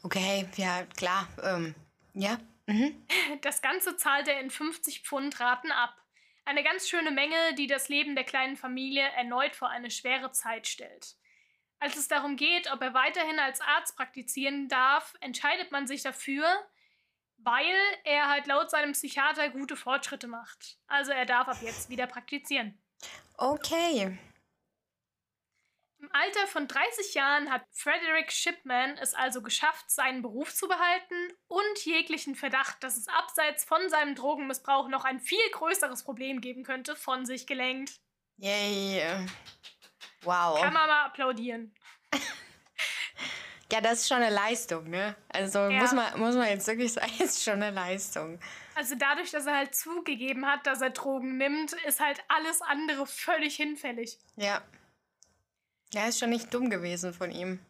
Okay, 0.02 0.48
ja, 0.56 0.84
klar. 0.96 1.28
Ähm, 1.42 1.74
ja. 2.12 2.38
Mhm. 2.66 3.06
Das 3.42 3.62
Ganze 3.62 3.96
zahlt 3.96 4.28
er 4.28 4.40
in 4.40 4.50
50 4.50 5.00
Pfund 5.02 5.38
Raten 5.40 5.70
ab. 5.70 5.94
Eine 6.44 6.62
ganz 6.62 6.88
schöne 6.88 7.10
Menge, 7.10 7.54
die 7.56 7.66
das 7.66 7.88
Leben 7.88 8.14
der 8.14 8.24
kleinen 8.24 8.56
Familie 8.56 9.02
erneut 9.16 9.56
vor 9.56 9.68
eine 9.68 9.90
schwere 9.90 10.30
Zeit 10.32 10.66
stellt. 10.66 11.16
Als 11.78 11.96
es 11.96 12.08
darum 12.08 12.36
geht, 12.36 12.70
ob 12.72 12.80
er 12.82 12.94
weiterhin 12.94 13.38
als 13.38 13.60
Arzt 13.60 13.96
praktizieren 13.96 14.68
darf, 14.68 15.14
entscheidet 15.20 15.72
man 15.72 15.86
sich 15.86 16.02
dafür, 16.02 16.46
weil 17.38 17.76
er 18.04 18.28
halt 18.28 18.46
laut 18.46 18.70
seinem 18.70 18.92
Psychiater 18.92 19.50
gute 19.50 19.76
Fortschritte 19.76 20.26
macht. 20.26 20.78
Also 20.86 21.12
er 21.12 21.26
darf 21.26 21.48
ab 21.48 21.58
jetzt 21.60 21.90
wieder 21.90 22.06
praktizieren. 22.06 22.78
Okay. 23.36 24.18
Im 26.04 26.10
Alter 26.12 26.46
von 26.48 26.68
30 26.68 27.14
Jahren 27.14 27.50
hat 27.50 27.62
Frederick 27.72 28.30
Shipman 28.30 28.98
es 28.98 29.14
also 29.14 29.40
geschafft, 29.40 29.90
seinen 29.90 30.20
Beruf 30.20 30.54
zu 30.54 30.68
behalten 30.68 31.14
und 31.46 31.78
jeglichen 31.86 32.34
Verdacht, 32.34 32.84
dass 32.84 32.98
es 32.98 33.08
abseits 33.08 33.64
von 33.64 33.88
seinem 33.88 34.14
Drogenmissbrauch 34.14 34.88
noch 34.88 35.06
ein 35.06 35.18
viel 35.18 35.48
größeres 35.52 36.02
Problem 36.02 36.42
geben 36.42 36.62
könnte, 36.62 36.94
von 36.94 37.24
sich 37.24 37.46
gelenkt. 37.46 38.00
Yay. 38.36 39.02
Wow. 40.24 40.60
Kann 40.60 40.74
man 40.74 40.88
mal 40.88 41.06
applaudieren. 41.06 41.74
Ja, 43.72 43.80
das 43.80 44.00
ist 44.00 44.08
schon 44.08 44.18
eine 44.18 44.34
Leistung, 44.34 44.90
ne? 44.90 45.16
Also 45.30 45.58
Ja. 45.60 45.80
muss, 45.80 45.92
man, 45.92 46.20
muss 46.20 46.34
man 46.34 46.48
jetzt 46.48 46.66
wirklich 46.66 46.92
sagen, 46.92 47.12
ist 47.18 47.42
schon 47.42 47.62
eine 47.62 47.70
Leistung. 47.70 48.38
Also 48.74 48.94
dadurch, 48.94 49.30
dass 49.30 49.46
er 49.46 49.56
halt 49.56 49.74
zugegeben 49.74 50.44
hat, 50.46 50.66
dass 50.66 50.82
er 50.82 50.90
Drogen 50.90 51.38
nimmt, 51.38 51.72
ist 51.86 52.00
halt 52.00 52.22
alles 52.28 52.60
andere 52.60 53.06
völlig 53.06 53.56
hinfällig. 53.56 54.18
Ja. 54.36 54.60
Ja, 55.94 56.08
ist 56.08 56.18
schon 56.18 56.30
nicht 56.30 56.52
dumm 56.52 56.70
gewesen 56.70 57.14
von 57.14 57.30
ihm. 57.30 57.64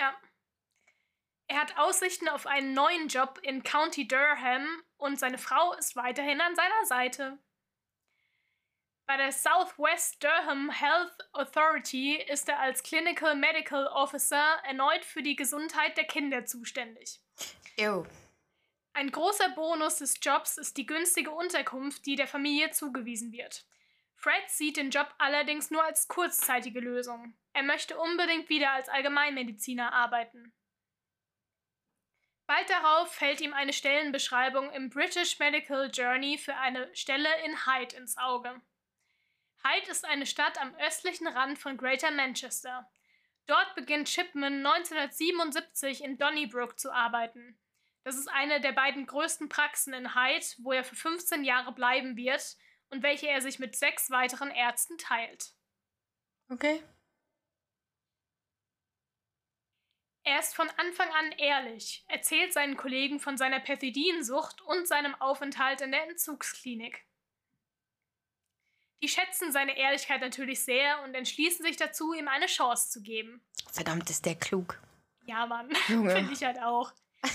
Ja. 0.00 0.12
Er 1.46 1.60
hat 1.60 1.78
Aussichten 1.78 2.28
auf 2.28 2.44
einen 2.44 2.74
neuen 2.74 3.06
Job 3.06 3.38
in 3.42 3.62
County 3.62 4.08
Durham 4.08 4.66
und 4.96 5.16
seine 5.16 5.38
Frau 5.38 5.72
ist 5.74 5.94
weiterhin 5.94 6.40
an 6.40 6.56
seiner 6.56 6.84
Seite. 6.86 7.38
Bei 9.06 9.16
der 9.16 9.30
Southwest 9.30 10.20
Durham 10.24 10.70
Health 10.70 11.16
Authority 11.32 12.16
ist 12.16 12.48
er 12.48 12.58
als 12.58 12.82
Clinical 12.82 13.36
Medical 13.36 13.86
Officer 13.86 14.60
erneut 14.64 15.04
für 15.04 15.22
die 15.22 15.36
Gesundheit 15.36 15.96
der 15.96 16.04
Kinder 16.04 16.46
zuständig. 16.46 17.20
Ew. 17.76 18.06
Ein 18.92 19.12
großer 19.12 19.50
Bonus 19.50 19.96
des 19.96 20.18
Jobs 20.20 20.58
ist 20.58 20.76
die 20.76 20.86
günstige 20.86 21.30
Unterkunft, 21.30 22.06
die 22.06 22.16
der 22.16 22.26
Familie 22.26 22.72
zugewiesen 22.72 23.30
wird. 23.30 23.64
Fred 24.20 24.50
sieht 24.50 24.76
den 24.76 24.90
Job 24.90 25.08
allerdings 25.16 25.70
nur 25.70 25.82
als 25.82 26.06
kurzzeitige 26.06 26.80
Lösung. 26.80 27.34
Er 27.54 27.62
möchte 27.62 27.98
unbedingt 27.98 28.50
wieder 28.50 28.70
als 28.72 28.90
Allgemeinmediziner 28.90 29.94
arbeiten. 29.94 30.52
Bald 32.46 32.68
darauf 32.68 33.14
fällt 33.14 33.40
ihm 33.40 33.54
eine 33.54 33.72
Stellenbeschreibung 33.72 34.70
im 34.72 34.90
British 34.90 35.38
Medical 35.38 35.90
Journey 35.90 36.36
für 36.36 36.54
eine 36.56 36.94
Stelle 36.94 37.30
in 37.46 37.64
Hyde 37.64 37.96
ins 37.96 38.18
Auge. 38.18 38.60
Hyde 39.64 39.90
ist 39.90 40.04
eine 40.04 40.26
Stadt 40.26 40.60
am 40.60 40.74
östlichen 40.74 41.26
Rand 41.26 41.58
von 41.58 41.78
Greater 41.78 42.10
Manchester. 42.10 42.90
Dort 43.46 43.74
beginnt 43.74 44.10
Shipman 44.10 44.66
1977 44.66 46.04
in 46.04 46.18
Donnybrook 46.18 46.78
zu 46.78 46.92
arbeiten. 46.92 47.58
Das 48.04 48.16
ist 48.16 48.28
eine 48.28 48.60
der 48.60 48.72
beiden 48.72 49.06
größten 49.06 49.48
Praxen 49.48 49.94
in 49.94 50.14
Hyde, 50.14 50.46
wo 50.58 50.72
er 50.72 50.84
für 50.84 50.96
15 50.96 51.42
Jahre 51.42 51.72
bleiben 51.72 52.16
wird 52.16 52.58
und 52.90 53.02
welche 53.02 53.28
er 53.28 53.40
sich 53.40 53.58
mit 53.58 53.76
sechs 53.76 54.10
weiteren 54.10 54.50
Ärzten 54.50 54.98
teilt. 54.98 55.52
Okay. 56.48 56.82
Er 60.22 60.38
ist 60.38 60.54
von 60.54 60.68
Anfang 60.76 61.08
an 61.08 61.32
ehrlich, 61.32 62.04
erzählt 62.08 62.52
seinen 62.52 62.76
Kollegen 62.76 63.20
von 63.20 63.38
seiner 63.38 63.60
Pethidinsucht 63.60 64.60
und 64.62 64.86
seinem 64.86 65.14
Aufenthalt 65.20 65.80
in 65.80 65.92
der 65.92 66.08
Entzugsklinik. 66.08 67.04
Die 69.02 69.08
schätzen 69.08 69.50
seine 69.50 69.78
Ehrlichkeit 69.78 70.20
natürlich 70.20 70.62
sehr 70.62 71.02
und 71.02 71.14
entschließen 71.14 71.64
sich 71.64 71.76
dazu, 71.76 72.12
ihm 72.12 72.28
eine 72.28 72.46
Chance 72.46 72.90
zu 72.90 73.02
geben. 73.02 73.42
Verdammt, 73.72 74.10
ist 74.10 74.26
der 74.26 74.34
klug. 74.34 74.78
Ja, 75.24 75.46
Mann, 75.46 75.74
finde 75.86 76.32
ich 76.32 76.44
halt 76.44 76.60
auch. 76.60 76.92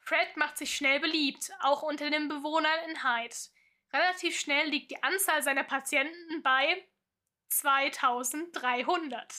Fred 0.00 0.36
macht 0.36 0.56
sich 0.56 0.74
schnell 0.74 1.00
beliebt, 1.00 1.50
auch 1.60 1.82
unter 1.82 2.10
den 2.10 2.28
Bewohnern 2.28 2.78
in 2.88 3.04
Hyde. 3.04 3.36
Relativ 3.94 4.38
schnell 4.38 4.68
liegt 4.70 4.90
die 4.90 5.00
Anzahl 5.04 5.40
seiner 5.42 5.62
Patienten 5.62 6.42
bei 6.42 6.84
2300. 7.50 9.32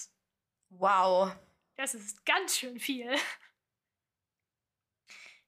Wow. 0.70 1.36
Das 1.76 1.94
ist 1.94 2.26
ganz 2.26 2.58
schön 2.58 2.80
viel. 2.80 3.14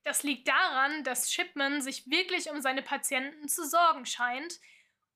Das 0.04 0.24
liegt 0.24 0.50
daran, 0.50 1.06
dass 1.06 1.32
Shipman 1.32 1.82
sich 1.82 2.10
wirklich 2.10 2.50
um 2.50 2.62
seine 2.62 2.82
Patienten 2.82 3.48
zu 3.48 3.66
sorgen 3.66 4.06
scheint 4.06 4.60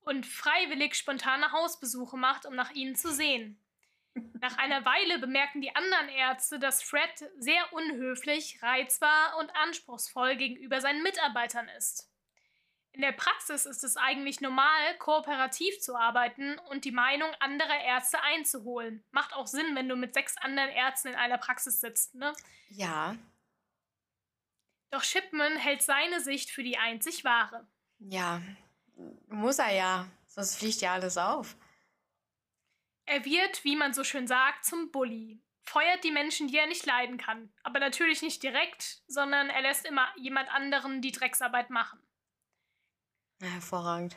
und 0.02 0.26
freiwillig 0.26 0.96
spontane 0.96 1.52
Hausbesuche 1.52 2.16
macht, 2.18 2.46
um 2.46 2.56
nach 2.56 2.72
ihnen 2.72 2.96
zu 2.96 3.12
sehen. 3.12 3.62
Nach 4.42 4.58
einer 4.58 4.86
Weile 4.86 5.20
bemerken 5.20 5.62
die 5.62 5.76
anderen 5.76 6.10
Ärzte, 6.10 6.60
dass 6.60 6.84
Fred 6.84 7.30
sehr 7.38 7.72
unhöflich, 7.72 8.62
reizbar 8.62 9.38
und 9.38 9.56
anspruchsvoll 9.56 10.36
gegenüber 10.36 10.82
seinen 10.82 11.04
Mitarbeitern 11.04 11.70
ist. 11.78 12.11
In 12.94 13.02
der 13.02 13.14
Praxis 13.14 13.66
ist 13.66 13.84
es 13.84 13.96
eigentlich 13.96 14.42
normal, 14.42 14.98
kooperativ 14.98 15.80
zu 15.80 15.96
arbeiten 15.96 16.60
und 16.70 16.84
die 16.84 16.92
Meinung 16.92 17.30
anderer 17.40 17.80
Ärzte 17.80 18.22
einzuholen. 18.22 19.04
Macht 19.12 19.34
auch 19.34 19.48
Sinn, 19.48 19.76
wenn 19.76 19.88
du 19.88 19.96
mit 19.96 20.14
sechs 20.14 20.36
anderen 20.38 20.70
Ärzten 20.70 21.10
in 21.10 21.16
einer 21.16 21.38
Praxis 21.38 21.80
sitzt, 21.80 22.16
ne? 22.16 22.34
Ja. 22.70 23.16
Doch 24.90 25.04
Shipman 25.04 25.56
hält 25.56 25.82
seine 25.82 26.20
Sicht 26.20 26.52
für 26.52 26.64
die 26.64 26.78
einzig 26.78 27.24
wahre. 27.24 27.66
Ja. 28.00 28.42
Muss 29.28 29.60
er 29.60 29.74
ja. 29.74 30.08
Sonst 30.28 30.58
fliegt 30.58 30.82
ja 30.82 30.94
alles 30.94 31.18
auf. 31.18 31.56
Er 33.06 33.24
wird, 33.24 33.64
wie 33.64 33.78
man 33.78 33.94
so 33.94 34.04
schön 34.04 34.28
sagt, 34.28 34.66
zum 34.66 34.92
Bully. 34.92 35.42
Feuert 35.64 36.04
die 36.04 36.12
Menschen, 36.12 36.50
die 36.50 36.58
er 36.58 36.68
nicht 36.68 36.86
leiden 36.86 37.18
kann. 37.18 37.54
Aber 37.64 37.80
natürlich 37.80 38.22
nicht 38.22 38.44
direkt, 38.44 39.02
sondern 39.08 39.50
er 39.50 39.62
lässt 39.62 39.86
immer 39.86 40.08
jemand 40.18 40.50
anderen 40.54 41.02
die 41.02 41.12
Drecksarbeit 41.14 41.70
machen. 41.70 42.02
Hervorragend. 43.50 44.16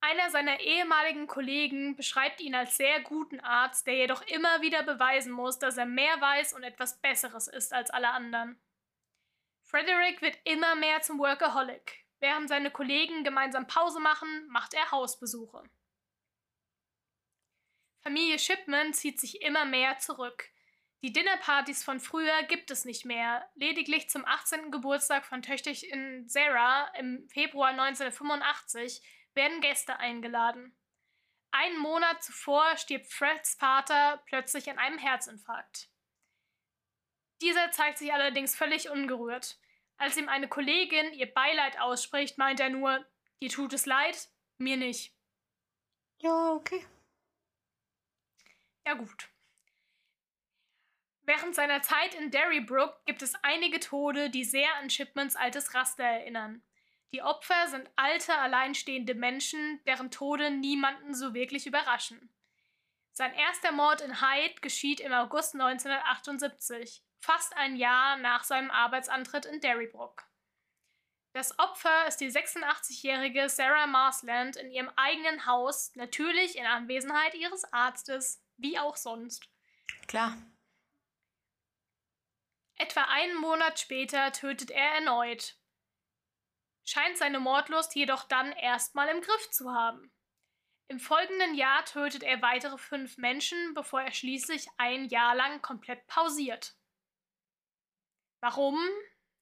Einer 0.00 0.30
seiner 0.30 0.58
ehemaligen 0.58 1.28
Kollegen 1.28 1.94
beschreibt 1.94 2.40
ihn 2.40 2.56
als 2.56 2.76
sehr 2.76 3.00
guten 3.02 3.38
Arzt, 3.38 3.86
der 3.86 3.94
jedoch 3.94 4.22
immer 4.22 4.60
wieder 4.60 4.82
beweisen 4.82 5.32
muss, 5.32 5.60
dass 5.60 5.76
er 5.76 5.86
mehr 5.86 6.20
weiß 6.20 6.54
und 6.54 6.64
etwas 6.64 7.00
Besseres 7.00 7.46
ist 7.46 7.72
als 7.72 7.90
alle 7.90 8.10
anderen. 8.10 8.60
Frederick 9.62 10.20
wird 10.20 10.38
immer 10.44 10.74
mehr 10.74 11.00
zum 11.02 11.18
Workaholic. 11.18 12.04
Während 12.18 12.48
seine 12.48 12.70
Kollegen 12.70 13.24
gemeinsam 13.24 13.66
Pause 13.66 14.00
machen, 14.00 14.46
macht 14.48 14.74
er 14.74 14.90
Hausbesuche. 14.90 15.62
Familie 18.00 18.38
Shipman 18.38 18.92
zieht 18.92 19.20
sich 19.20 19.40
immer 19.42 19.64
mehr 19.64 19.98
zurück. 19.98 20.51
Die 21.02 21.12
Dinnerpartys 21.12 21.82
von 21.82 21.98
früher 21.98 22.44
gibt 22.44 22.70
es 22.70 22.84
nicht 22.84 23.04
mehr. 23.04 23.50
Lediglich 23.56 24.08
zum 24.08 24.24
18. 24.24 24.70
Geburtstag 24.70 25.26
von 25.26 25.42
Töchterchen 25.42 26.28
Sarah 26.28 26.86
im 26.96 27.28
Februar 27.28 27.70
1985 27.70 29.02
werden 29.34 29.60
Gäste 29.60 29.98
eingeladen. 29.98 30.76
Einen 31.50 31.78
Monat 31.78 32.22
zuvor 32.22 32.76
stirbt 32.76 33.12
Freds 33.12 33.56
Vater 33.56 34.22
plötzlich 34.26 34.70
an 34.70 34.78
einem 34.78 34.96
Herzinfarkt. 34.96 35.90
Dieser 37.40 37.72
zeigt 37.72 37.98
sich 37.98 38.12
allerdings 38.12 38.54
völlig 38.54 38.88
ungerührt. 38.88 39.58
Als 39.96 40.16
ihm 40.16 40.28
eine 40.28 40.48
Kollegin 40.48 41.12
ihr 41.14 41.32
Beileid 41.32 41.80
ausspricht, 41.80 42.38
meint 42.38 42.60
er 42.60 42.70
nur, 42.70 43.04
dir 43.40 43.50
tut 43.50 43.72
es 43.72 43.86
leid, 43.86 44.28
mir 44.56 44.76
nicht. 44.76 45.16
Ja, 46.18 46.52
okay. 46.52 46.86
Ja 48.86 48.94
gut. 48.94 49.31
Während 51.24 51.54
seiner 51.54 51.82
Zeit 51.82 52.14
in 52.14 52.30
Derrybrook 52.30 53.04
gibt 53.06 53.22
es 53.22 53.34
einige 53.42 53.78
Tode, 53.78 54.28
die 54.28 54.44
sehr 54.44 54.74
an 54.80 54.90
Shipmans 54.90 55.36
altes 55.36 55.72
Raster 55.74 56.02
erinnern. 56.04 56.62
Die 57.12 57.22
Opfer 57.22 57.68
sind 57.68 57.88
alte, 57.94 58.36
alleinstehende 58.36 59.14
Menschen, 59.14 59.80
deren 59.86 60.10
Tode 60.10 60.50
niemanden 60.50 61.14
so 61.14 61.34
wirklich 61.34 61.66
überraschen. 61.66 62.30
Sein 63.12 63.34
erster 63.34 63.72
Mord 63.72 64.00
in 64.00 64.22
Hyde 64.22 64.60
geschieht 64.62 64.98
im 64.98 65.12
August 65.12 65.54
1978, 65.54 67.02
fast 67.20 67.54
ein 67.56 67.76
Jahr 67.76 68.16
nach 68.16 68.42
seinem 68.42 68.70
Arbeitsantritt 68.70 69.44
in 69.44 69.60
Derrybrook. 69.60 70.24
Das 71.34 71.58
Opfer 71.58 72.06
ist 72.08 72.18
die 72.18 72.30
86-jährige 72.30 73.48
Sarah 73.48 73.86
Marsland 73.86 74.56
in 74.56 74.70
ihrem 74.70 74.90
eigenen 74.96 75.46
Haus, 75.46 75.94
natürlich 75.94 76.56
in 76.56 76.66
Anwesenheit 76.66 77.34
ihres 77.34 77.64
Arztes, 77.72 78.42
wie 78.56 78.78
auch 78.78 78.96
sonst. 78.96 79.48
Klar. 80.08 80.36
Etwa 82.82 83.02
einen 83.04 83.36
Monat 83.36 83.78
später 83.78 84.32
tötet 84.32 84.72
er 84.72 84.94
erneut, 84.94 85.54
scheint 86.82 87.16
seine 87.16 87.38
Mordlust 87.38 87.94
jedoch 87.94 88.24
dann 88.24 88.50
erstmal 88.50 89.08
im 89.08 89.20
Griff 89.20 89.50
zu 89.52 89.70
haben. 89.72 90.12
Im 90.88 90.98
folgenden 90.98 91.54
Jahr 91.54 91.84
tötet 91.84 92.24
er 92.24 92.42
weitere 92.42 92.76
fünf 92.76 93.18
Menschen, 93.18 93.72
bevor 93.74 94.02
er 94.02 94.10
schließlich 94.10 94.66
ein 94.78 95.04
Jahr 95.10 95.36
lang 95.36 95.62
komplett 95.62 96.04
pausiert. 96.08 96.74
Warum? 98.40 98.76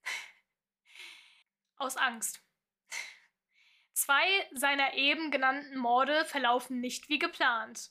Aus 1.76 1.96
Angst. 1.96 2.42
Zwei 3.94 4.50
seiner 4.52 4.92
eben 4.92 5.30
genannten 5.30 5.78
Morde 5.78 6.26
verlaufen 6.26 6.80
nicht 6.80 7.08
wie 7.08 7.18
geplant. 7.18 7.90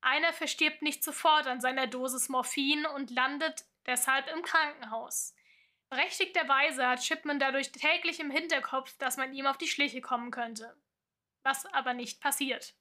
Einer 0.00 0.32
verstirbt 0.32 0.82
nicht 0.82 1.02
sofort 1.02 1.48
an 1.48 1.60
seiner 1.60 1.88
Dosis 1.88 2.28
Morphin 2.28 2.86
und 2.86 3.10
landet 3.10 3.64
deshalb 3.88 4.28
im 4.28 4.42
Krankenhaus. 4.42 5.34
Berechtigterweise 5.90 6.86
hat 6.86 7.02
Shipman 7.02 7.40
dadurch 7.40 7.72
täglich 7.72 8.20
im 8.20 8.30
Hinterkopf, 8.30 8.96
dass 8.98 9.16
man 9.16 9.32
ihm 9.32 9.46
auf 9.46 9.58
die 9.58 9.68
Schliche 9.68 10.00
kommen 10.00 10.30
könnte. 10.30 10.76
Was 11.42 11.66
aber 11.66 11.94
nicht 11.94 12.20
passiert. 12.20 12.74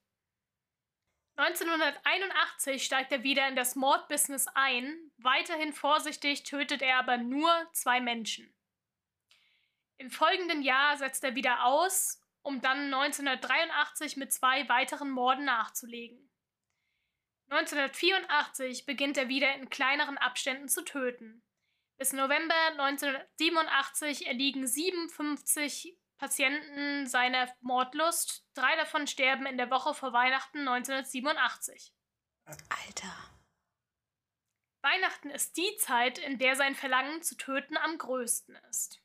1981 1.38 2.84
steigt 2.84 3.12
er 3.12 3.24
wieder 3.24 3.48
in 3.48 3.56
das 3.56 3.76
Mordbusiness 3.76 4.48
ein. 4.56 5.12
Weiterhin 5.18 5.72
vorsichtig 5.72 6.44
tötet 6.44 6.82
er 6.82 6.98
aber 6.98 7.18
nur 7.18 7.50
zwei 7.74 8.02
Menschen. 8.02 8.54
Im 9.98 10.10
folgenden 10.10 10.62
Jahr 10.62 10.98
setzt 10.98 11.24
er 11.24 11.36
wieder 11.36 11.64
aus, 11.64 12.22
um 12.42 12.62
dann 12.62 12.94
1983 12.94 14.18
mit 14.18 14.34
zwei 14.34 14.68
weiteren 14.68 15.12
Morden 15.12 15.46
nachzulegen. 15.46 16.28
1984 17.50 18.86
beginnt 18.86 19.18
er 19.18 19.30
wieder 19.30 19.54
in 19.56 19.70
kleineren 19.70 20.18
Abständen 20.18 20.68
zu 20.68 20.84
töten. 20.84 21.44
Bis 21.98 22.14
November 22.14 22.56
1987 22.78 24.28
erliegen 24.28 24.68
57 24.68 25.98
Patienten 26.18 27.08
seiner 27.08 27.52
Mordlust. 27.62 28.46
Drei 28.54 28.76
davon 28.76 29.08
sterben 29.08 29.46
in 29.46 29.58
der 29.58 29.70
Woche 29.70 29.94
vor 29.94 30.14
Weihnachten 30.14 30.60
1987. 30.60 31.94
Alter. 32.46 33.14
Weihnachten 34.82 35.30
ist 35.30 35.58
die 35.58 35.76
Zeit, 35.78 36.18
in 36.18 36.38
der 36.38 36.56
sein 36.56 36.76
Verlangen 36.76 37.22
zu 37.22 37.36
töten 37.36 37.78
am 37.78 37.98
größten 37.98 38.56
ist. 38.70 39.02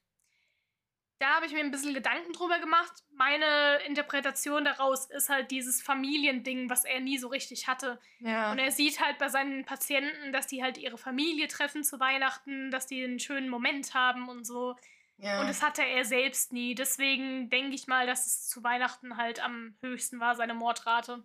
Da 1.22 1.36
habe 1.36 1.46
ich 1.46 1.52
mir 1.52 1.60
ein 1.60 1.70
bisschen 1.70 1.94
Gedanken 1.94 2.32
drüber 2.32 2.58
gemacht. 2.58 3.04
Meine 3.12 3.78
Interpretation 3.86 4.64
daraus 4.64 5.06
ist 5.06 5.28
halt 5.28 5.52
dieses 5.52 5.80
Familiending, 5.80 6.68
was 6.68 6.84
er 6.84 6.98
nie 6.98 7.16
so 7.16 7.28
richtig 7.28 7.68
hatte. 7.68 8.00
Ja. 8.18 8.50
Und 8.50 8.58
er 8.58 8.72
sieht 8.72 9.00
halt 9.00 9.18
bei 9.18 9.28
seinen 9.28 9.64
Patienten, 9.64 10.32
dass 10.32 10.48
die 10.48 10.64
halt 10.64 10.78
ihre 10.78 10.98
Familie 10.98 11.46
treffen 11.46 11.84
zu 11.84 12.00
Weihnachten, 12.00 12.72
dass 12.72 12.88
die 12.88 13.04
einen 13.04 13.20
schönen 13.20 13.48
Moment 13.48 13.94
haben 13.94 14.28
und 14.28 14.44
so. 14.44 14.74
ja. 15.18 15.40
Und 15.40 15.46
das 15.46 15.62
hatte 15.62 15.84
er 15.84 16.04
selbst 16.04 16.52
nie. 16.52 16.74
Deswegen 16.74 17.48
denke 17.50 17.76
ich 17.76 17.86
mal, 17.86 18.04
dass 18.04 18.26
es 18.26 18.48
zu 18.48 18.64
Weihnachten 18.64 19.16
halt 19.16 19.38
am 19.38 19.76
höchsten 19.80 20.18
war, 20.18 20.34
seine 20.34 20.54
Mordrate. 20.54 21.22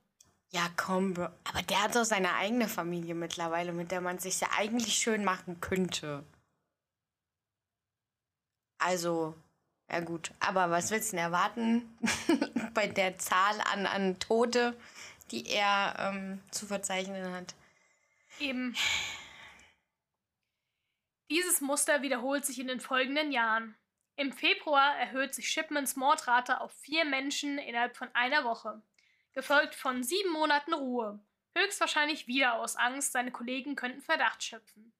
ja, 0.51 0.69
komm, 0.77 1.15
Bro. 1.15 1.29
Aber 1.43 1.63
der 1.63 1.81
hat 1.81 1.95
doch 1.95 2.05
seine 2.05 2.35
eigene 2.35 2.67
Familie 2.67 3.15
mittlerweile, 3.15 3.73
mit 3.73 3.89
der 3.91 4.01
man 4.01 4.19
sich 4.19 4.41
ja 4.41 4.49
eigentlich 4.55 4.93
schön 4.93 5.25
machen 5.25 5.59
könnte. 5.59 6.23
Also, 8.79 9.33
ja 9.89 9.99
gut. 10.01 10.31
Aber 10.39 10.69
was 10.69 10.91
willst 10.91 11.11
du 11.11 11.15
denn 11.17 11.25
erwarten 11.25 11.97
bei 12.73 12.87
der 12.87 13.17
Zahl 13.17 13.59
an, 13.71 13.85
an 13.85 14.19
Tote, 14.19 14.75
die 15.31 15.47
er 15.47 15.95
ähm, 15.99 16.41
zu 16.51 16.65
verzeichnen 16.65 17.31
hat? 17.33 17.55
Eben. 18.39 18.75
Dieses 21.29 21.59
Muster 21.61 22.01
wiederholt 22.01 22.45
sich 22.45 22.59
in 22.59 22.67
den 22.67 22.79
folgenden 22.79 23.31
Jahren. 23.31 23.75
Im 24.15 24.31
Februar 24.31 24.97
erhöht 24.97 25.35
sich 25.35 25.49
Shipmans 25.49 25.95
Mordrate 25.95 26.61
auf 26.61 26.71
vier 26.79 27.05
Menschen 27.05 27.57
innerhalb 27.59 27.95
von 27.95 28.09
einer 28.15 28.43
Woche, 28.45 28.81
gefolgt 29.33 29.75
von 29.75 30.03
sieben 30.03 30.31
Monaten 30.31 30.73
Ruhe, 30.73 31.19
höchstwahrscheinlich 31.55 32.27
wieder 32.27 32.55
aus 32.55 32.75
Angst, 32.75 33.11
seine 33.11 33.31
Kollegen 33.31 33.75
könnten 33.75 34.01
Verdacht 34.01 34.43
schöpfen. 34.43 34.93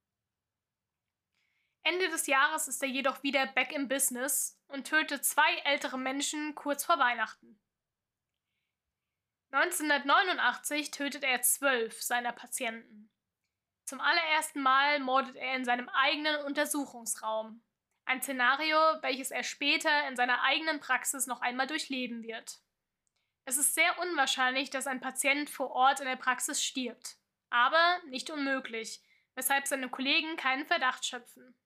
Ende 1.87 2.09
des 2.09 2.27
Jahres 2.27 2.67
ist 2.67 2.83
er 2.83 2.89
jedoch 2.89 3.23
wieder 3.23 3.47
back 3.47 3.71
im 3.71 3.87
Business 3.87 4.59
und 4.67 4.87
tötet 4.87 5.23
zwei 5.23 5.55
ältere 5.63 5.97
Menschen 5.97 6.53
kurz 6.53 6.83
vor 6.83 6.99
Weihnachten. 6.99 7.57
1989 9.51 10.91
tötet 10.91 11.23
er 11.23 11.41
zwölf 11.43 12.01
seiner 12.03 12.33
Patienten. 12.33 13.09
Zum 13.85 14.01
allerersten 14.01 14.61
Mal 14.61 14.99
mordet 14.99 15.37
er 15.37 15.55
in 15.55 15.63
seinem 15.63 15.87
eigenen 15.87 16.43
Untersuchungsraum. 16.43 17.63
Ein 18.03 18.21
Szenario, 18.21 18.77
welches 19.01 19.31
er 19.31 19.43
später 19.43 20.09
in 20.09 20.17
seiner 20.17 20.43
eigenen 20.43 20.81
Praxis 20.81 21.25
noch 21.25 21.39
einmal 21.39 21.67
durchleben 21.67 22.21
wird. 22.21 22.59
Es 23.45 23.55
ist 23.55 23.75
sehr 23.75 23.97
unwahrscheinlich, 23.99 24.69
dass 24.69 24.87
ein 24.87 24.99
Patient 24.99 25.49
vor 25.49 25.71
Ort 25.71 26.01
in 26.01 26.05
der 26.07 26.17
Praxis 26.17 26.61
stirbt. 26.61 27.15
Aber 27.49 28.01
nicht 28.07 28.29
unmöglich, 28.29 29.01
weshalb 29.35 29.67
seine 29.67 29.87
Kollegen 29.87 30.35
keinen 30.35 30.65
Verdacht 30.65 31.05
schöpfen. 31.05 31.57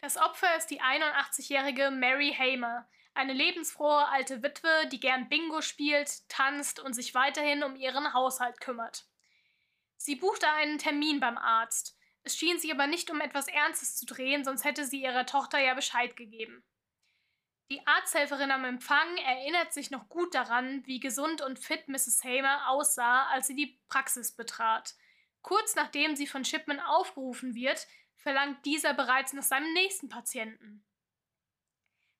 Das 0.00 0.16
Opfer 0.16 0.56
ist 0.56 0.66
die 0.66 0.80
81-jährige 0.80 1.90
Mary 1.90 2.34
Hamer, 2.36 2.88
eine 3.14 3.32
lebensfrohe 3.32 4.06
alte 4.08 4.42
Witwe, 4.42 4.86
die 4.92 5.00
gern 5.00 5.28
Bingo 5.28 5.62
spielt, 5.62 6.28
tanzt 6.28 6.80
und 6.80 6.92
sich 6.92 7.14
weiterhin 7.14 7.64
um 7.64 7.74
ihren 7.74 8.12
Haushalt 8.12 8.60
kümmert. 8.60 9.06
Sie 9.96 10.16
buchte 10.16 10.48
einen 10.48 10.78
Termin 10.78 11.18
beim 11.18 11.38
Arzt. 11.38 11.98
Es 12.22 12.36
schien 12.36 12.58
sich 12.58 12.70
aber 12.70 12.86
nicht 12.86 13.10
um 13.10 13.20
etwas 13.20 13.48
Ernstes 13.48 13.96
zu 13.96 14.04
drehen, 14.04 14.44
sonst 14.44 14.64
hätte 14.64 14.84
sie 14.84 15.02
ihrer 15.02 15.24
Tochter 15.24 15.58
ja 15.58 15.74
Bescheid 15.74 16.16
gegeben. 16.16 16.62
Die 17.70 17.84
Arzthelferin 17.86 18.52
am 18.52 18.64
Empfang 18.64 19.16
erinnert 19.16 19.72
sich 19.72 19.90
noch 19.90 20.08
gut 20.08 20.34
daran, 20.34 20.86
wie 20.86 21.00
gesund 21.00 21.40
und 21.40 21.58
fit 21.58 21.88
Mrs. 21.88 22.22
Hamer 22.22 22.68
aussah, 22.68 23.26
als 23.28 23.48
sie 23.48 23.56
die 23.56 23.80
Praxis 23.88 24.32
betrat. 24.32 24.94
Kurz 25.42 25.74
nachdem 25.74 26.14
sie 26.14 26.26
von 26.26 26.44
Shipman 26.44 26.80
aufgerufen 26.80 27.54
wird, 27.54 27.86
verlangt 28.26 28.66
dieser 28.66 28.92
bereits 28.92 29.32
nach 29.34 29.44
seinem 29.44 29.72
nächsten 29.72 30.08
Patienten. 30.08 30.84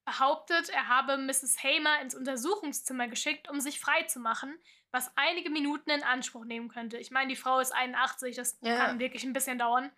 Behauptet, 0.04 0.68
er 0.68 0.86
habe 0.86 1.18
Mrs. 1.18 1.60
Hamer 1.64 2.00
ins 2.00 2.14
Untersuchungszimmer 2.14 3.08
geschickt, 3.08 3.48
um 3.50 3.58
sich 3.60 3.80
freizumachen, 3.80 4.56
was 4.92 5.10
einige 5.16 5.50
Minuten 5.50 5.90
in 5.90 6.04
Anspruch 6.04 6.44
nehmen 6.44 6.68
könnte. 6.68 6.96
Ich 6.96 7.10
meine, 7.10 7.26
die 7.28 7.34
Frau 7.34 7.58
ist 7.58 7.72
81, 7.72 8.36
das 8.36 8.56
Ja. 8.60 8.76
kann 8.86 9.00
wirklich 9.00 9.24
ein 9.24 9.32
bisschen 9.32 9.58
dauern. 9.58 9.90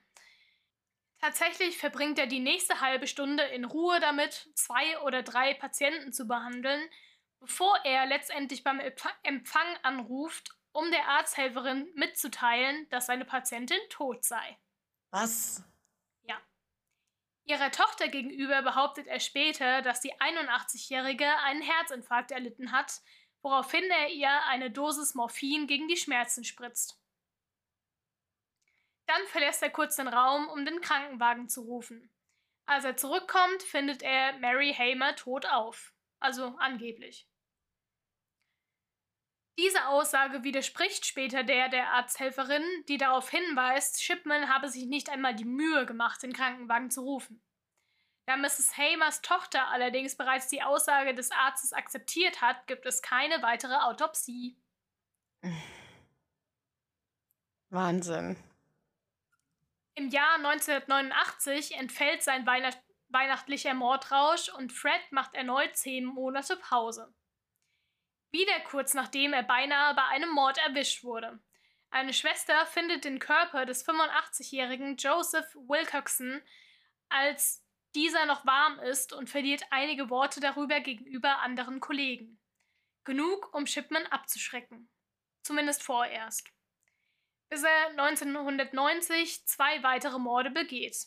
Tatsächlich 1.21 1.77
verbringt 1.77 2.19
er 2.19 2.27
die 2.27 2.41
nächste 2.41 2.81
halbe 2.81 3.07
Stunde 3.07 3.43
in 3.43 3.67
Ruhe 3.67 4.01
damit, 4.01 4.49
zwei 4.55 4.99
oder 5.01 5.23
drei 5.23 5.53
Patienten 5.53 6.15
zu 6.15 6.27
behandeln, 6.27 6.89
bevor 7.39 7.79
er 7.85 8.07
letztendlich 8.07 8.65
beim 8.65 8.81
Empf- 8.81 9.15
Empfang 9.25 9.77
anruft, 9.83 10.57
um 10.73 10.91
der 10.91 11.07
Arzthelferin 11.07 11.87
mitzuteilen, 11.97 12.89
dass 12.89 13.05
seine 13.05 13.27
Patientin 13.27 13.81
tot 13.91 14.25
sei. 14.25 14.59
Was? 15.11 15.63
Ihrer 17.49 17.71
Tochter 17.73 18.09
gegenüber 18.09 18.61
behauptet 18.61 19.07
er 19.07 19.21
später, 19.21 19.81
dass 19.81 20.03
die 20.03 20.13
81-Jährige 20.13 21.27
einen 21.39 21.63
Herzinfarkt 21.63 22.31
erlitten 22.31 22.73
hat, 22.73 23.01
woraufhin 23.41 23.85
er 23.85 24.11
ihr 24.11 24.45
eine 24.49 24.71
Dosis 24.71 25.15
Morphin 25.15 25.67
gegen 25.67 25.89
die 25.89 25.97
Schmerzen 25.97 26.45
spritzt. 26.45 27.01
Dann 29.07 29.27
verlässt 29.29 29.63
er 29.63 29.71
kurz 29.71 29.97
den 29.97 30.09
Raum, 30.09 30.47
um 30.49 30.67
den 30.67 30.83
Krankenwagen 30.83 31.49
zu 31.49 31.63
rufen. 31.63 32.11
Als 32.67 32.85
er 32.85 32.99
zurückkommt, 32.99 33.63
findet 33.63 34.03
er 34.03 34.35
Mary 34.41 34.75
Hamer 34.75 35.17
tot 35.17 35.47
auf. 35.47 35.95
Also 36.21 36.55
angeblich. 36.59 37.28
Diese 39.59 39.89
Aussage 39.89 40.45
widerspricht 40.45 41.05
später 41.05 41.43
der 41.43 41.69
der 41.69 41.93
Arzthelferin, 41.93 42.63
die 42.87 42.97
darauf 42.97 43.29
hinweist, 43.29 44.01
Shipman 44.01 44.49
habe 44.49 44.69
sich 44.69 44.87
nicht 44.87 45.11
einmal 45.11 45.35
die 45.35 45.45
Mühe 45.45 45.85
gemacht, 45.85 46.23
den 46.23 46.33
Krankenwagen 46.33 46.93
zu 46.93 47.03
rufen. 47.03 47.43
Da 48.27 48.37
Mrs. 48.37 48.77
Hamers 48.79 49.21
Tochter 49.21 49.67
allerdings 49.67 50.17
bereits 50.17 50.47
die 50.47 50.63
Aussage 50.63 51.13
des 51.13 51.33
Arztes 51.33 51.73
akzeptiert 51.73 52.41
hat, 52.41 52.69
gibt 52.69 52.87
es 52.87 53.03
keine 53.03 53.43
weitere 53.43 53.75
Autopsie. 53.75 54.57
Wahnsinn. 57.71 58.37
Im 59.97 60.09
Jahr 60.11 60.37
1989 60.37 61.73
entfällt 61.73 62.23
sein 62.23 62.47
Weihnacht 62.47 62.79
weihnachtlicher 63.09 63.75
Mordrausch 63.75 64.51
und 64.51 64.73
Fred 64.73 65.01
macht 65.11 65.35
erneut 65.35 65.77
zehn 65.77 66.05
Monate 66.05 66.57
Pause. 66.59 67.13
Wieder 68.31 68.61
kurz 68.61 68.95
nachdem 68.95 69.33
er 69.33 69.43
beinahe 69.43 69.95
bei 69.95 70.05
einem 70.05 70.31
Mord 70.31 70.59
erwischt 70.59 71.05
wurde. 71.05 71.41
Eine 71.91 72.13
Schwester 72.13 72.67
findet 72.67 73.05
den 73.05 73.19
Körper 73.19 73.65
des 73.65 73.87
85-jährigen 73.87 74.97
Joseph 74.97 75.55
Wilcoxon 75.55 76.43
als 77.09 77.65
dieser 77.95 78.27
noch 78.27 78.45
warm 78.45 78.79
ist 78.81 79.13
und 79.15 79.31
verliert 79.31 79.63
einige 79.71 80.11
Worte 80.11 80.41
darüber 80.41 80.81
gegenüber 80.81 81.39
anderen 81.39 81.81
Kollegen. 81.81 82.39
Genug, 83.05 83.55
um 83.55 83.67
Shipman 83.67 84.07
abzuschrecken. 84.07 84.91
Zumindest 85.43 85.83
vorerst. 85.83 86.47
Bis 87.49 87.63
er 87.63 87.89
1990 87.91 89.47
zwei 89.47 89.83
weitere 89.83 90.19
Morde 90.19 90.51
begeht. 90.51 91.07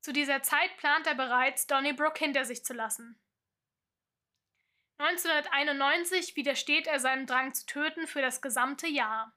Zu 0.00 0.14
dieser 0.14 0.42
Zeit 0.42 0.74
plant 0.78 1.06
er 1.06 1.14
bereits, 1.14 1.66
Donnybrook 1.66 2.16
hinter 2.16 2.46
sich 2.46 2.64
zu 2.64 2.72
lassen. 2.72 3.20
1991 5.00 6.36
widersteht 6.36 6.86
er 6.86 7.00
seinem 7.00 7.26
Drang 7.26 7.54
zu 7.54 7.64
töten 7.64 8.06
für 8.06 8.20
das 8.20 8.42
gesamte 8.42 8.86
Jahr. 8.86 9.34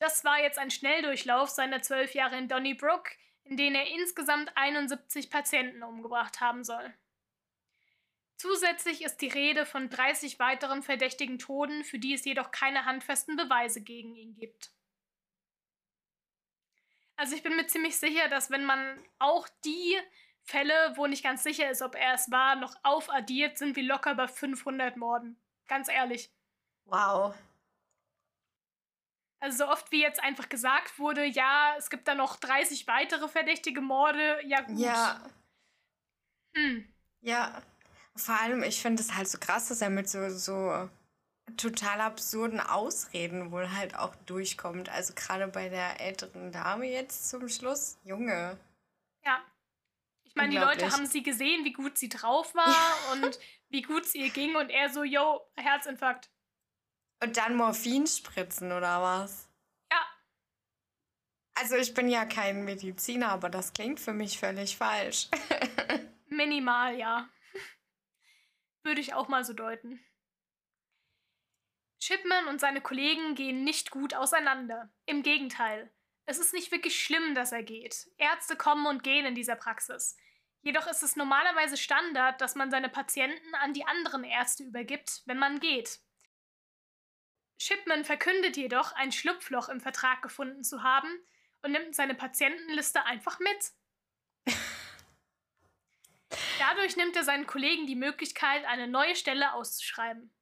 Das 0.00 0.24
war 0.24 0.40
jetzt 0.40 0.58
ein 0.58 0.72
Schnelldurchlauf 0.72 1.50
seiner 1.50 1.82
zwölf 1.82 2.14
Jahre 2.14 2.36
in 2.36 2.48
Donnybrook, 2.48 3.10
in 3.44 3.56
denen 3.56 3.76
er 3.76 3.86
insgesamt 3.86 4.50
71 4.56 5.30
Patienten 5.30 5.84
umgebracht 5.84 6.40
haben 6.40 6.64
soll. 6.64 6.92
Zusätzlich 8.36 9.04
ist 9.04 9.18
die 9.18 9.28
Rede 9.28 9.66
von 9.66 9.88
30 9.88 10.38
weiteren 10.38 10.82
verdächtigen 10.82 11.38
Toten, 11.38 11.84
für 11.84 11.98
die 11.98 12.14
es 12.14 12.24
jedoch 12.24 12.50
keine 12.50 12.86
handfesten 12.86 13.36
Beweise 13.36 13.82
gegen 13.82 14.16
ihn 14.16 14.34
gibt. 14.34 14.72
Also 17.16 17.36
ich 17.36 17.42
bin 17.42 17.54
mir 17.54 17.66
ziemlich 17.66 17.98
sicher, 17.98 18.28
dass 18.28 18.50
wenn 18.50 18.64
man 18.64 19.04
auch 19.18 19.46
die 19.64 19.96
Fälle, 20.50 20.92
wo 20.96 21.06
nicht 21.06 21.22
ganz 21.22 21.42
sicher 21.42 21.70
ist, 21.70 21.82
ob 21.82 21.94
er 21.94 22.14
es 22.14 22.30
war, 22.30 22.56
noch 22.56 22.74
aufaddiert, 22.82 23.56
sind 23.56 23.76
wir 23.76 23.84
locker 23.84 24.14
bei 24.14 24.26
500 24.26 24.96
Morden. 24.96 25.40
Ganz 25.68 25.88
ehrlich. 25.88 26.30
Wow. 26.84 27.34
Also 29.38 29.64
so 29.64 29.70
oft 29.70 29.90
wie 29.90 30.02
jetzt 30.02 30.22
einfach 30.22 30.48
gesagt 30.48 30.98
wurde, 30.98 31.24
ja, 31.24 31.74
es 31.78 31.88
gibt 31.88 32.06
da 32.08 32.14
noch 32.14 32.36
30 32.36 32.86
weitere 32.86 33.28
verdächtige 33.28 33.80
Morde, 33.80 34.38
ja 34.44 34.60
gut. 34.60 34.78
Ja. 34.78 35.20
Hm. 36.54 36.92
Ja. 37.20 37.62
Vor 38.16 38.38
allem, 38.38 38.62
ich 38.62 38.82
finde 38.82 39.02
es 39.02 39.14
halt 39.14 39.28
so 39.28 39.38
krass, 39.38 39.68
dass 39.68 39.80
er 39.80 39.88
mit 39.88 40.10
so, 40.10 40.28
so 40.28 40.90
total 41.56 42.00
absurden 42.00 42.60
Ausreden 42.60 43.50
wohl 43.50 43.72
halt 43.72 43.96
auch 43.96 44.14
durchkommt. 44.26 44.88
Also 44.88 45.14
gerade 45.14 45.48
bei 45.48 45.68
der 45.68 46.00
älteren 46.00 46.52
Dame 46.52 46.86
jetzt 46.86 47.30
zum 47.30 47.48
Schluss. 47.48 47.98
Junge. 48.04 48.58
Ja. 49.24 49.42
Ich 50.30 50.36
meine, 50.36 50.50
die 50.50 50.58
Leute 50.58 50.92
haben 50.92 51.06
sie 51.06 51.24
gesehen, 51.24 51.64
wie 51.64 51.72
gut 51.72 51.98
sie 51.98 52.08
drauf 52.08 52.54
war 52.54 52.68
ja. 52.68 53.12
und 53.12 53.38
wie 53.68 53.82
gut 53.82 54.04
es 54.04 54.14
ihr 54.14 54.30
ging 54.30 54.54
und 54.54 54.70
er 54.70 54.88
so, 54.88 55.02
yo, 55.02 55.40
Herzinfarkt. 55.56 56.30
Und 57.22 57.36
dann 57.36 57.56
Morphin 57.56 58.06
spritzen 58.06 58.70
oder 58.70 59.02
was? 59.02 59.50
Ja. 59.90 60.00
Also 61.54 61.74
ich 61.74 61.94
bin 61.94 62.08
ja 62.08 62.24
kein 62.24 62.64
Mediziner, 62.64 63.30
aber 63.30 63.50
das 63.50 63.72
klingt 63.72 63.98
für 63.98 64.12
mich 64.12 64.38
völlig 64.38 64.76
falsch. 64.76 65.28
Minimal, 66.26 66.96
ja. 66.96 67.28
Würde 68.84 69.00
ich 69.00 69.12
auch 69.12 69.26
mal 69.26 69.44
so 69.44 69.52
deuten. 69.52 70.00
Chipman 71.98 72.46
und 72.46 72.60
seine 72.60 72.80
Kollegen 72.80 73.34
gehen 73.34 73.64
nicht 73.64 73.90
gut 73.90 74.14
auseinander. 74.14 74.90
Im 75.06 75.22
Gegenteil. 75.24 75.92
Es 76.30 76.38
ist 76.38 76.54
nicht 76.54 76.70
wirklich 76.70 77.02
schlimm, 77.02 77.34
dass 77.34 77.50
er 77.50 77.64
geht. 77.64 78.08
Ärzte 78.16 78.54
kommen 78.54 78.86
und 78.86 79.02
gehen 79.02 79.26
in 79.26 79.34
dieser 79.34 79.56
Praxis. 79.56 80.16
Jedoch 80.62 80.86
ist 80.86 81.02
es 81.02 81.16
normalerweise 81.16 81.76
Standard, 81.76 82.40
dass 82.40 82.54
man 82.54 82.70
seine 82.70 82.88
Patienten 82.88 83.52
an 83.56 83.72
die 83.72 83.84
anderen 83.84 84.22
Ärzte 84.22 84.62
übergibt, 84.62 85.22
wenn 85.26 85.38
man 85.40 85.58
geht. 85.58 85.98
Shipman 87.58 88.04
verkündet 88.04 88.56
jedoch, 88.56 88.92
ein 88.92 89.10
Schlupfloch 89.10 89.68
im 89.70 89.80
Vertrag 89.80 90.22
gefunden 90.22 90.62
zu 90.62 90.84
haben 90.84 91.08
und 91.62 91.72
nimmt 91.72 91.96
seine 91.96 92.14
Patientenliste 92.14 93.04
einfach 93.06 93.40
mit. 93.40 93.72
Dadurch 96.60 96.96
nimmt 96.96 97.16
er 97.16 97.24
seinen 97.24 97.48
Kollegen 97.48 97.88
die 97.88 97.96
Möglichkeit, 97.96 98.64
eine 98.66 98.86
neue 98.86 99.16
Stelle 99.16 99.52
auszuschreiben. 99.52 100.32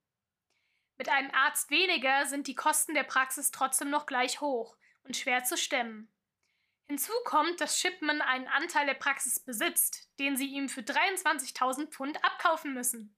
Mit 0.99 1.09
einem 1.09 1.31
Arzt 1.31 1.71
weniger 1.71 2.27
sind 2.27 2.45
die 2.45 2.53
Kosten 2.53 2.93
der 2.93 3.05
Praxis 3.05 3.49
trotzdem 3.49 3.89
noch 3.89 4.05
gleich 4.05 4.39
hoch 4.39 4.77
und 5.03 5.17
schwer 5.17 5.43
zu 5.43 5.57
stemmen. 5.57 6.11
Hinzu 6.87 7.13
kommt, 7.25 7.61
dass 7.61 7.79
Shipman 7.79 8.21
einen 8.21 8.47
Anteil 8.47 8.85
der 8.87 8.95
Praxis 8.95 9.39
besitzt, 9.39 10.09
den 10.19 10.37
sie 10.37 10.47
ihm 10.47 10.69
für 10.69 10.81
23.000 10.81 11.87
Pfund 11.89 12.23
abkaufen 12.23 12.73
müssen. 12.73 13.15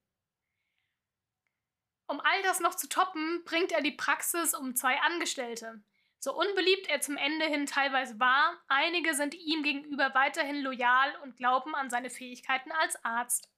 Um 2.08 2.20
all 2.20 2.41
das 2.44 2.60
noch 2.60 2.76
zu 2.76 2.89
toppen, 2.89 3.44
bringt 3.46 3.72
er 3.72 3.82
die 3.82 3.94
Praxis 3.94 4.54
um 4.54 4.76
zwei 4.76 5.00
Angestellte. 5.00 5.82
So 6.20 6.38
unbeliebt 6.38 6.88
er 6.88 7.00
zum 7.00 7.15
Ende 7.15 7.46
hin 7.46 7.65
teilweise 7.65 8.20
war, 8.20 8.62
einige 8.67 9.15
sind 9.15 9.34
ihm 9.34 9.63
gegenüber 9.63 10.13
weiterhin 10.13 10.62
loyal 10.62 11.15
und 11.24 11.38
glauben 11.38 11.74
an 11.74 11.89
seine 11.89 12.10
Fähigkeiten 12.10 12.72
als 12.74 13.04
Arzt. 13.06 13.50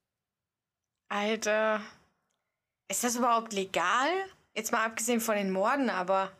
Alter, 1.09 1.81
ist 2.87 3.03
das 3.03 3.15
überhaupt 3.15 3.53
legal? 3.53 4.09
Jetzt 4.53 4.71
mal 4.71 4.85
abgesehen 4.85 5.19
von 5.19 5.35
den 5.35 5.51
Morden, 5.51 5.89
aber. 5.89 6.31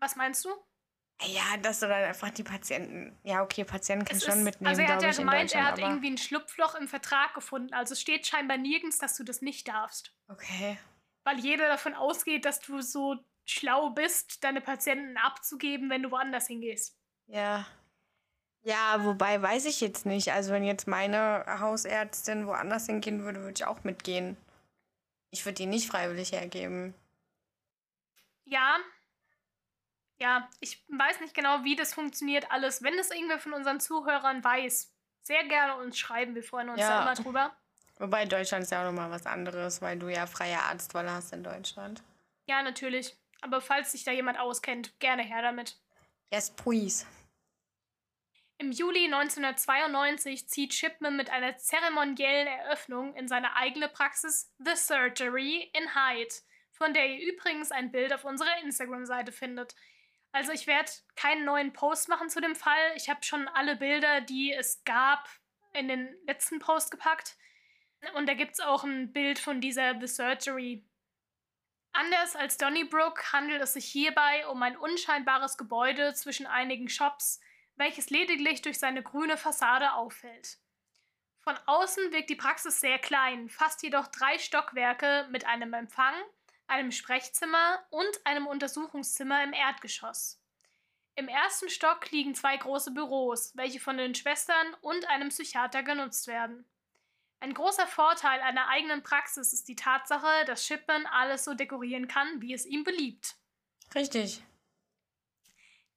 Was 0.00 0.16
meinst 0.16 0.44
du? 0.44 0.50
Ja, 1.26 1.56
dass 1.58 1.80
du 1.80 1.86
dann 1.86 2.02
einfach 2.02 2.30
die 2.30 2.42
Patienten. 2.42 3.18
Ja, 3.24 3.42
okay, 3.42 3.64
Patienten 3.64 4.06
kannst 4.06 4.26
du 4.26 4.30
schon 4.30 4.42
mitnehmen. 4.42 4.68
Also 4.68 4.80
er 4.80 4.94
hat 4.94 5.02
ja 5.02 5.12
gemeint, 5.12 5.54
er 5.54 5.66
hat 5.66 5.78
irgendwie 5.78 6.10
ein 6.10 6.18
Schlupfloch 6.18 6.74
im 6.74 6.88
Vertrag 6.88 7.34
gefunden. 7.34 7.74
Also 7.74 7.92
es 7.92 8.00
steht 8.00 8.26
scheinbar 8.26 8.56
nirgends, 8.56 8.98
dass 8.98 9.16
du 9.16 9.24
das 9.24 9.42
nicht 9.42 9.68
darfst. 9.68 10.14
Okay. 10.28 10.78
Weil 11.24 11.38
jeder 11.38 11.68
davon 11.68 11.94
ausgeht, 11.94 12.46
dass 12.46 12.60
du 12.60 12.80
so 12.80 13.16
schlau 13.44 13.90
bist, 13.90 14.42
deine 14.42 14.62
Patienten 14.62 15.18
abzugeben, 15.18 15.90
wenn 15.90 16.02
du 16.02 16.10
woanders 16.10 16.46
hingehst. 16.46 16.96
Ja. 17.26 17.66
Ja, 18.62 19.04
wobei 19.04 19.40
weiß 19.40 19.66
ich 19.66 19.80
jetzt 19.82 20.06
nicht. 20.06 20.32
Also 20.32 20.52
wenn 20.52 20.64
jetzt 20.64 20.86
meine 20.86 21.44
Hausärztin 21.60 22.46
woanders 22.46 22.86
hingehen 22.86 23.24
würde, 23.24 23.40
würde 23.40 23.54
ich 23.56 23.66
auch 23.66 23.84
mitgehen. 23.84 24.38
Ich 25.30 25.44
würde 25.44 25.56
die 25.56 25.66
nicht 25.66 25.86
freiwillig 25.86 26.32
hergeben. 26.32 26.94
Ja. 28.44 28.78
Ja, 30.20 30.48
ich 30.60 30.84
weiß 30.88 31.20
nicht 31.20 31.34
genau, 31.34 31.64
wie 31.64 31.76
das 31.76 31.94
funktioniert 31.94 32.50
alles. 32.50 32.82
Wenn 32.82 32.98
es 32.98 33.10
irgendwer 33.10 33.38
von 33.38 33.54
unseren 33.54 33.80
Zuhörern 33.80 34.44
weiß, 34.44 34.92
sehr 35.22 35.44
gerne 35.44 35.76
uns 35.76 35.98
schreiben. 35.98 36.34
Wir 36.34 36.42
freuen 36.42 36.68
uns 36.68 36.80
ja. 36.80 36.88
da 36.88 37.02
immer 37.02 37.14
drüber. 37.14 37.56
Wobei 37.98 38.24
Deutschland 38.26 38.64
ist 38.64 38.70
ja 38.70 38.82
auch 38.82 38.86
nochmal 38.86 39.10
was 39.10 39.26
anderes, 39.26 39.82
weil 39.82 39.98
du 39.98 40.08
ja 40.08 40.26
freie 40.26 40.58
Arztwahl 40.58 41.10
hast 41.10 41.32
in 41.32 41.42
Deutschland. 41.42 42.02
Ja, 42.46 42.62
natürlich. 42.62 43.16
Aber 43.42 43.60
falls 43.60 43.92
sich 43.92 44.04
da 44.04 44.12
jemand 44.12 44.38
auskennt, 44.38 44.98
gerne 45.00 45.22
her 45.22 45.42
damit. 45.42 45.78
Yes, 46.32 46.50
please. 46.50 47.06
Im 48.58 48.72
Juli 48.72 49.06
1992 49.06 50.46
zieht 50.48 50.74
Shipman 50.74 51.16
mit 51.16 51.30
einer 51.30 51.56
zeremoniellen 51.56 52.46
Eröffnung 52.46 53.14
in 53.14 53.26
seine 53.26 53.56
eigene 53.56 53.88
Praxis 53.88 54.52
The 54.58 54.76
Surgery 54.76 55.70
in 55.72 55.94
Hyde, 55.94 56.34
von 56.72 56.92
der 56.92 57.08
ihr 57.08 57.32
übrigens 57.32 57.72
ein 57.72 57.90
Bild 57.90 58.12
auf 58.12 58.24
unserer 58.24 58.62
Instagram-Seite 58.62 59.32
findet. 59.32 59.74
Also 60.32 60.52
ich 60.52 60.66
werde 60.66 60.90
keinen 61.16 61.44
neuen 61.44 61.72
Post 61.72 62.08
machen 62.08 62.30
zu 62.30 62.40
dem 62.40 62.54
Fall. 62.54 62.92
Ich 62.96 63.08
habe 63.08 63.22
schon 63.22 63.48
alle 63.48 63.76
Bilder, 63.76 64.20
die 64.20 64.52
es 64.52 64.84
gab, 64.84 65.28
in 65.72 65.88
den 65.88 66.14
letzten 66.26 66.58
Post 66.58 66.90
gepackt. 66.90 67.36
Und 68.14 68.28
da 68.28 68.34
gibt 68.34 68.52
es 68.52 68.60
auch 68.60 68.84
ein 68.84 69.12
Bild 69.12 69.38
von 69.38 69.60
dieser 69.60 69.98
The 69.98 70.06
Surgery. 70.06 70.84
Anders 71.92 72.36
als 72.36 72.56
Donnybrook 72.56 73.32
handelt 73.32 73.60
es 73.62 73.72
sich 73.72 73.84
hierbei 73.84 74.46
um 74.46 74.62
ein 74.62 74.76
unscheinbares 74.76 75.58
Gebäude 75.58 76.14
zwischen 76.14 76.46
einigen 76.46 76.88
Shops, 76.88 77.40
welches 77.74 78.10
lediglich 78.10 78.62
durch 78.62 78.78
seine 78.78 79.02
grüne 79.02 79.36
Fassade 79.36 79.92
auffällt. 79.94 80.58
Von 81.40 81.58
außen 81.66 82.12
wirkt 82.12 82.30
die 82.30 82.36
Praxis 82.36 82.80
sehr 82.80 82.98
klein, 82.98 83.48
fast 83.48 83.82
jedoch 83.82 84.06
drei 84.08 84.38
Stockwerke 84.38 85.26
mit 85.30 85.46
einem 85.46 85.72
Empfang, 85.72 86.14
einem 86.70 86.92
Sprechzimmer 86.92 87.84
und 87.90 88.24
einem 88.24 88.46
Untersuchungszimmer 88.46 89.44
im 89.44 89.52
Erdgeschoss. 89.52 90.40
Im 91.16 91.28
ersten 91.28 91.68
Stock 91.68 92.10
liegen 92.10 92.34
zwei 92.34 92.56
große 92.56 92.92
Büros, 92.92 93.54
welche 93.56 93.80
von 93.80 93.98
den 93.98 94.14
Schwestern 94.14 94.74
und 94.80 95.06
einem 95.08 95.28
Psychiater 95.28 95.82
genutzt 95.82 96.26
werden. 96.26 96.64
Ein 97.40 97.54
großer 97.54 97.86
Vorteil 97.86 98.40
einer 98.40 98.68
eigenen 98.68 99.02
Praxis 99.02 99.52
ist 99.52 99.68
die 99.68 99.76
Tatsache, 99.76 100.44
dass 100.46 100.66
Shipman 100.66 101.06
alles 101.06 101.44
so 101.44 101.54
dekorieren 101.54 102.06
kann, 102.06 102.40
wie 102.40 102.54
es 102.54 102.66
ihm 102.66 102.84
beliebt. 102.84 103.36
Richtig. 103.94 104.42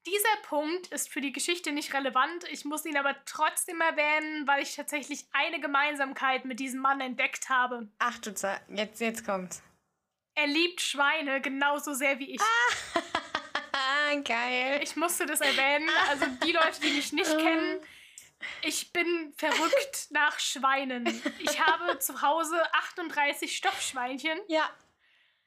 Dieser 0.05 0.35
Punkt 0.43 0.87
ist 0.87 1.09
für 1.09 1.21
die 1.21 1.31
Geschichte 1.31 1.71
nicht 1.71 1.93
relevant, 1.93 2.43
ich 2.49 2.65
muss 2.65 2.85
ihn 2.85 2.97
aber 2.97 3.15
trotzdem 3.25 3.79
erwähnen, 3.79 4.45
weil 4.47 4.61
ich 4.61 4.75
tatsächlich 4.75 5.25
eine 5.31 5.61
Gemeinsamkeit 5.61 6.43
mit 6.43 6.59
diesem 6.59 6.81
Mann 6.81 6.99
entdeckt 6.99 7.47
habe. 7.47 7.87
Ach 7.99 8.17
du 8.19 8.33
Ze 8.33 8.59
jetzt, 8.67 8.99
jetzt 8.99 9.25
kommt's. 9.25 9.63
Er 10.35 10.47
liebt 10.47 10.81
Schweine 10.81 11.41
genauso 11.41 11.93
sehr 11.93 12.19
wie 12.19 12.35
ich. 12.35 12.41
Ah, 13.71 14.15
geil. 14.23 14.79
Ich 14.83 14.95
musste 14.95 15.25
das 15.25 15.41
erwähnen. 15.41 15.89
Also 16.09 16.25
die 16.45 16.51
Leute, 16.51 16.81
die 16.81 16.91
mich 16.91 17.13
nicht 17.13 17.37
kennen, 17.37 17.79
ich 18.63 18.91
bin 18.91 19.33
verrückt 19.37 20.07
nach 20.09 20.39
Schweinen. 20.39 21.21
Ich 21.39 21.59
habe 21.59 21.99
zu 21.99 22.21
Hause 22.21 22.61
38 22.73 23.55
Stoffschweinchen. 23.55 24.39
Ja. 24.47 24.69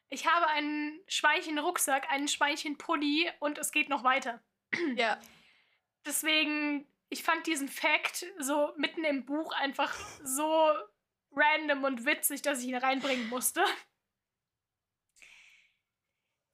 Ich 0.09 0.27
habe 0.27 0.47
einen 0.49 1.01
Schweinchenrucksack, 1.09 2.11
einen 2.11 2.29
Schweinchenpulli 2.29 3.31
und 3.41 3.59
es 3.59 3.73
geht 3.73 3.89
noch 3.89 4.05
weiter. 4.05 4.43
Ja. 4.97 5.21
Deswegen 6.05 6.87
ich 7.09 7.23
fand 7.23 7.47
diesen 7.47 7.69
Fact 7.69 8.27
so 8.39 8.73
mitten 8.77 9.05
im 9.05 9.25
Buch 9.25 9.53
einfach 9.53 9.95
so 10.25 10.73
random 11.33 11.85
und 11.85 12.05
witzig, 12.05 12.43
dass 12.43 12.61
ich 12.61 12.69
ihn 12.69 12.77
reinbringen 12.77 13.29
musste. 13.29 13.65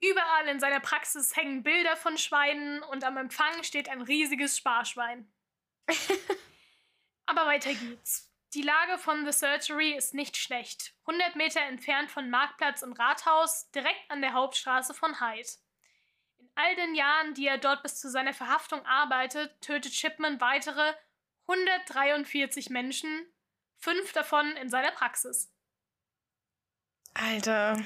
Überall 0.03 0.49
in 0.49 0.59
seiner 0.59 0.81
Praxis 0.81 1.37
hängen 1.37 1.62
Bilder 1.62 1.97
von 1.97 2.19
Schweinen 2.19 2.83
und 2.83 3.05
am 3.05 3.17
Empfang 3.17 3.62
steht 3.62 3.88
ein 3.88 4.03
riesiges 4.03 4.57
Sparschwein. 4.57 5.33
Aber 7.27 7.47
weiter 7.47 7.73
geht's. 7.73 8.29
Die 8.55 8.62
Lage 8.62 8.99
von 8.99 9.25
The 9.25 9.33
Surgery 9.33 9.93
ist 9.93 10.12
nicht 10.12 10.37
schlecht. 10.37 10.93
100 11.07 11.37
Meter 11.37 11.61
entfernt 11.61 12.11
von 12.11 12.29
Marktplatz 12.31 12.83
und 12.83 12.99
Rathaus, 12.99 13.71
direkt 13.71 14.11
an 14.11 14.21
der 14.21 14.33
Hauptstraße 14.33 14.93
von 14.93 15.21
Hyde. 15.21 15.49
In 16.38 16.51
all 16.57 16.75
den 16.75 16.95
Jahren, 16.97 17.35
die 17.35 17.47
er 17.47 17.59
dort 17.59 17.85
bis 17.85 18.01
zu 18.01 18.11
seiner 18.11 18.35
Verhaftung 18.35 18.85
arbeitet, 18.85 19.59
tötet 19.61 19.95
Shipman 19.95 20.41
weitere 20.41 20.95
143 21.47 22.71
Menschen, 22.71 23.33
fünf 23.79 24.12
davon 24.12 24.57
in 24.57 24.69
seiner 24.69 24.91
Praxis. 24.91 25.55
Alter. 27.15 27.79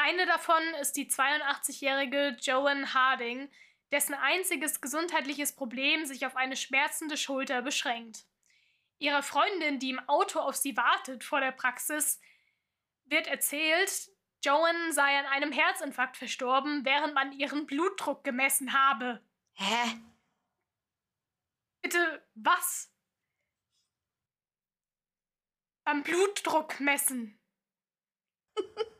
Eine 0.00 0.26
davon 0.26 0.62
ist 0.80 0.92
die 0.92 1.10
82-jährige 1.10 2.36
Joan 2.40 2.94
Harding, 2.94 3.50
dessen 3.90 4.14
einziges 4.14 4.80
gesundheitliches 4.80 5.56
Problem 5.56 6.06
sich 6.06 6.24
auf 6.24 6.36
eine 6.36 6.54
schmerzende 6.54 7.16
Schulter 7.16 7.62
beschränkt. 7.62 8.24
Ihrer 8.98 9.24
Freundin, 9.24 9.80
die 9.80 9.90
im 9.90 10.08
Auto 10.08 10.38
auf 10.38 10.54
sie 10.54 10.76
wartet 10.76 11.24
vor 11.24 11.40
der 11.40 11.50
Praxis, 11.50 12.20
wird 13.06 13.26
erzählt, 13.26 13.90
Joan 14.44 14.92
sei 14.92 15.18
an 15.18 15.26
einem 15.26 15.50
Herzinfarkt 15.50 16.16
verstorben, 16.16 16.84
während 16.84 17.14
man 17.14 17.32
ihren 17.32 17.66
Blutdruck 17.66 18.22
gemessen 18.22 18.72
habe. 18.72 19.20
Hä? 19.54 20.00
Bitte, 21.82 22.24
was? 22.34 22.94
Beim 25.82 26.04
Blutdruck 26.04 26.78
messen. 26.78 27.40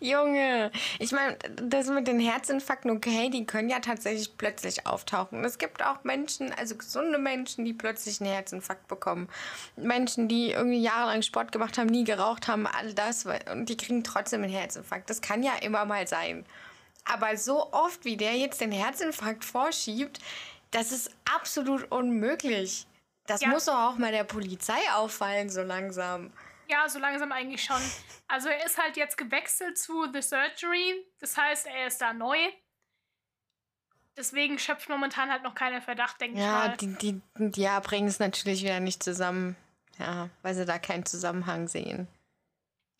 Junge, 0.00 0.70
ich 0.98 1.12
meine, 1.12 1.36
das 1.56 1.88
mit 1.88 2.08
den 2.08 2.20
Herzinfarkten, 2.20 2.90
okay, 2.90 3.28
die 3.28 3.44
können 3.44 3.68
ja 3.68 3.80
tatsächlich 3.80 4.36
plötzlich 4.38 4.86
auftauchen. 4.86 5.44
Es 5.44 5.58
gibt 5.58 5.84
auch 5.84 6.04
Menschen, 6.04 6.52
also 6.52 6.76
gesunde 6.76 7.18
Menschen, 7.18 7.64
die 7.64 7.74
plötzlich 7.74 8.20
einen 8.20 8.30
Herzinfarkt 8.30 8.88
bekommen. 8.88 9.28
Menschen, 9.76 10.28
die 10.28 10.52
irgendwie 10.52 10.80
jahrelang 10.80 11.22
Sport 11.22 11.52
gemacht 11.52 11.76
haben, 11.76 11.88
nie 11.88 12.04
geraucht 12.04 12.48
haben, 12.48 12.66
all 12.66 12.94
das, 12.94 13.26
und 13.52 13.68
die 13.68 13.76
kriegen 13.76 14.04
trotzdem 14.04 14.42
einen 14.42 14.52
Herzinfarkt. 14.52 15.10
Das 15.10 15.20
kann 15.20 15.42
ja 15.42 15.52
immer 15.60 15.84
mal 15.84 16.06
sein. 16.06 16.46
Aber 17.04 17.36
so 17.36 17.72
oft, 17.72 18.04
wie 18.04 18.16
der 18.16 18.36
jetzt 18.36 18.60
den 18.60 18.72
Herzinfarkt 18.72 19.44
vorschiebt, 19.44 20.20
das 20.70 20.92
ist 20.92 21.10
absolut 21.34 21.90
unmöglich. 21.90 22.86
Das 23.26 23.42
ja. 23.42 23.48
muss 23.48 23.66
doch 23.66 23.74
auch 23.74 23.98
mal 23.98 24.12
der 24.12 24.24
Polizei 24.24 24.78
auffallen, 24.94 25.50
so 25.50 25.62
langsam. 25.62 26.32
Ja, 26.68 26.88
so 26.88 26.98
langsam 26.98 27.32
eigentlich 27.32 27.64
schon. 27.64 27.80
Also 28.28 28.48
er 28.50 28.64
ist 28.64 28.78
halt 28.78 28.96
jetzt 28.96 29.16
gewechselt 29.16 29.78
zu 29.78 30.12
The 30.12 30.20
Surgery. 30.20 31.06
Das 31.18 31.36
heißt, 31.36 31.66
er 31.66 31.86
ist 31.86 31.98
da 31.98 32.12
neu. 32.12 32.36
Deswegen 34.16 34.58
schöpft 34.58 34.88
momentan 34.88 35.30
halt 35.30 35.44
noch 35.44 35.54
keiner 35.54 35.80
Verdacht, 35.80 36.20
denke 36.20 36.38
ja, 36.38 36.74
ich 36.74 36.82
mal. 36.82 36.98
Die, 36.98 37.22
die, 37.38 37.60
ja, 37.60 37.80
bringen 37.80 38.08
es 38.08 38.18
natürlich 38.18 38.62
wieder 38.62 38.80
nicht 38.80 39.02
zusammen. 39.02 39.56
Ja, 39.98 40.28
weil 40.42 40.54
sie 40.54 40.64
da 40.64 40.78
keinen 40.78 41.06
Zusammenhang 41.06 41.68
sehen. 41.68 42.06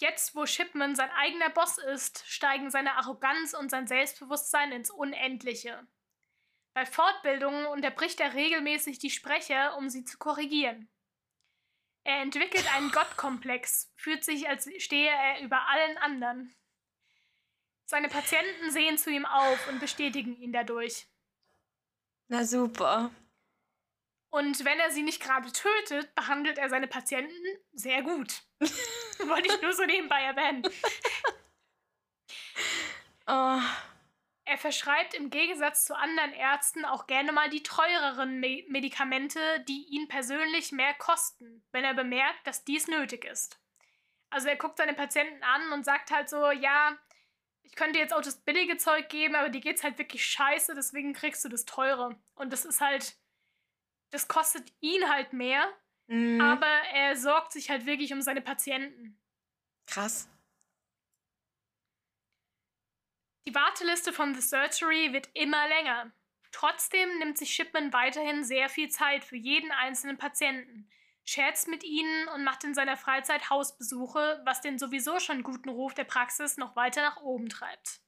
Jetzt, 0.01 0.35
wo 0.35 0.47
Shipman 0.47 0.95
sein 0.95 1.11
eigener 1.11 1.51
Boss 1.51 1.79
ist, 1.79 2.25
steigen 2.27 2.71
seine 2.71 2.95
Arroganz 2.95 3.53
und 3.53 3.71
sein 3.71 3.87
Selbstbewusstsein 3.87 4.73
ins 4.73 4.91
Unendliche. 4.91 5.87
Bei 6.73 6.87
Fortbildungen 6.87 7.67
unterbricht 7.67 8.21
er 8.21 8.35
regelmäßig 8.35 8.99
die 9.01 9.11
Sprecher, 9.11 9.77
um 9.77 9.91
sie 9.91 10.05
zu 10.05 10.19
korrigieren. 10.19 10.89
Er 12.09 12.23
entwickelt 12.23 12.65
einen 12.75 12.91
Gottkomplex, 12.91 13.93
fühlt 13.95 14.25
sich, 14.25 14.49
als 14.49 14.67
stehe 14.79 15.11
er 15.11 15.43
über 15.43 15.69
allen 15.69 15.99
anderen. 15.99 16.57
Seine 17.85 18.09
Patienten 18.09 18.71
sehen 18.71 18.97
zu 18.97 19.11
ihm 19.11 19.27
auf 19.27 19.69
und 19.69 19.79
bestätigen 19.79 20.35
ihn 20.35 20.51
dadurch. 20.51 21.07
Na 22.29 22.47
super. 22.47 23.11
Und 24.31 24.65
wenn 24.65 24.81
er 24.81 24.91
sie 24.91 25.03
nicht 25.03 25.21
gerade 25.21 25.53
tötet, 25.53 26.15
behandelt 26.15 26.57
er 26.57 26.71
seine 26.71 26.89
Patienten 26.89 27.59
sehr 27.73 28.03
gut. 28.03 28.43
Wollte 28.61 29.53
ich 29.55 29.61
nur 29.61 29.75
so 29.75 29.85
nebenbei 29.85 30.23
erwähnen. 30.23 30.63
oh. 33.27 33.61
Er 34.49 34.57
verschreibt 34.57 35.13
im 35.13 35.29
Gegensatz 35.29 35.85
zu 35.85 35.95
anderen 35.95 36.33
Ärzten 36.33 36.87
auch 36.87 37.07
gerne 37.07 37.33
mal 37.33 37.51
die 37.51 37.63
teureren 37.63 38.41
Me 38.41 38.65
Medikamente, 38.69 39.39
die 39.69 39.85
ihn 39.91 40.09
persönlich 40.09 40.73
mehr 40.73 40.95
kosten, 40.95 41.63
wenn 41.71 41.85
er 41.85 41.93
bemerkt, 41.93 42.47
dass 42.47 42.65
dies 42.65 42.89
nötig 42.89 43.27
ist. 43.27 43.61
Also 44.31 44.49
er 44.49 44.57
guckt 44.57 44.79
seine 44.79 44.95
Patienten 44.95 45.43
an 45.43 45.73
und 45.75 45.85
sagt 45.85 46.11
halt 46.11 46.31
so, 46.31 46.51
ja, 46.51 46.97
ich 47.63 47.77
könnte 47.77 47.99
jetzt 47.99 48.15
auch 48.15 48.23
das 48.23 48.41
billige 48.41 48.79
Zeug 48.79 49.11
geben, 49.11 49.35
aber 49.35 49.51
dir 49.51 49.61
geht's 49.61 49.85
halt 49.85 49.99
wirklich 49.99 50.25
scheiße, 50.25 50.75
deswegen 50.75 51.13
kriegst 51.13 51.45
du 51.45 51.51
das 51.51 51.67
teure. 51.67 52.19
Und 52.35 52.51
das 52.51 52.65
ist 52.65 52.81
halt, 52.81 53.19
das 54.11 54.29
kostet 54.29 54.73
ihn 54.81 55.11
halt 55.11 55.35
mehr, 55.35 55.71
mhm. 56.07 56.41
aber 56.41 56.73
er 56.95 57.17
sorgt 57.17 57.53
sich 57.53 57.69
halt 57.69 57.85
wirklich 57.85 58.15
um 58.15 58.23
seine 58.23 58.41
Patienten. 58.41 59.21
Krass. 59.87 60.31
Die 63.49 63.55
Warteliste 63.55 64.13
von 64.13 64.35
The 64.35 64.43
Surgery 64.43 65.15
wird 65.15 65.31
immer 65.33 65.67
länger. 65.69 66.13
Trotzdem 66.53 67.17
nimmt 67.17 67.39
sich 67.39 67.55
Shipman 67.55 67.95
weiterhin 67.95 68.45
sehr 68.45 68.69
viel 68.69 68.91
Zeit 68.91 69.25
für 69.25 69.37
jeden 69.37 69.73
einzelnen 69.73 70.19
Patienten, 70.19 70.87
scherzt 71.25 71.67
mit 71.67 71.83
ihnen 71.83 72.29
und 72.29 72.45
macht 72.45 72.65
in 72.65 72.75
seiner 72.75 72.99
Freizeit 72.99 73.49
Hausbesuche, 73.49 74.43
was 74.45 74.61
den 74.61 74.79
sowieso 74.79 75.19
schon 75.19 75.43
guten 75.43 75.71
Ruf 75.71 75.95
der 75.95 76.05
Praxis 76.05 76.59
noch 76.59 76.77
weiter 76.77 77.01
nach 77.01 77.23
oben 77.23 77.49
treibt. 77.49 78.03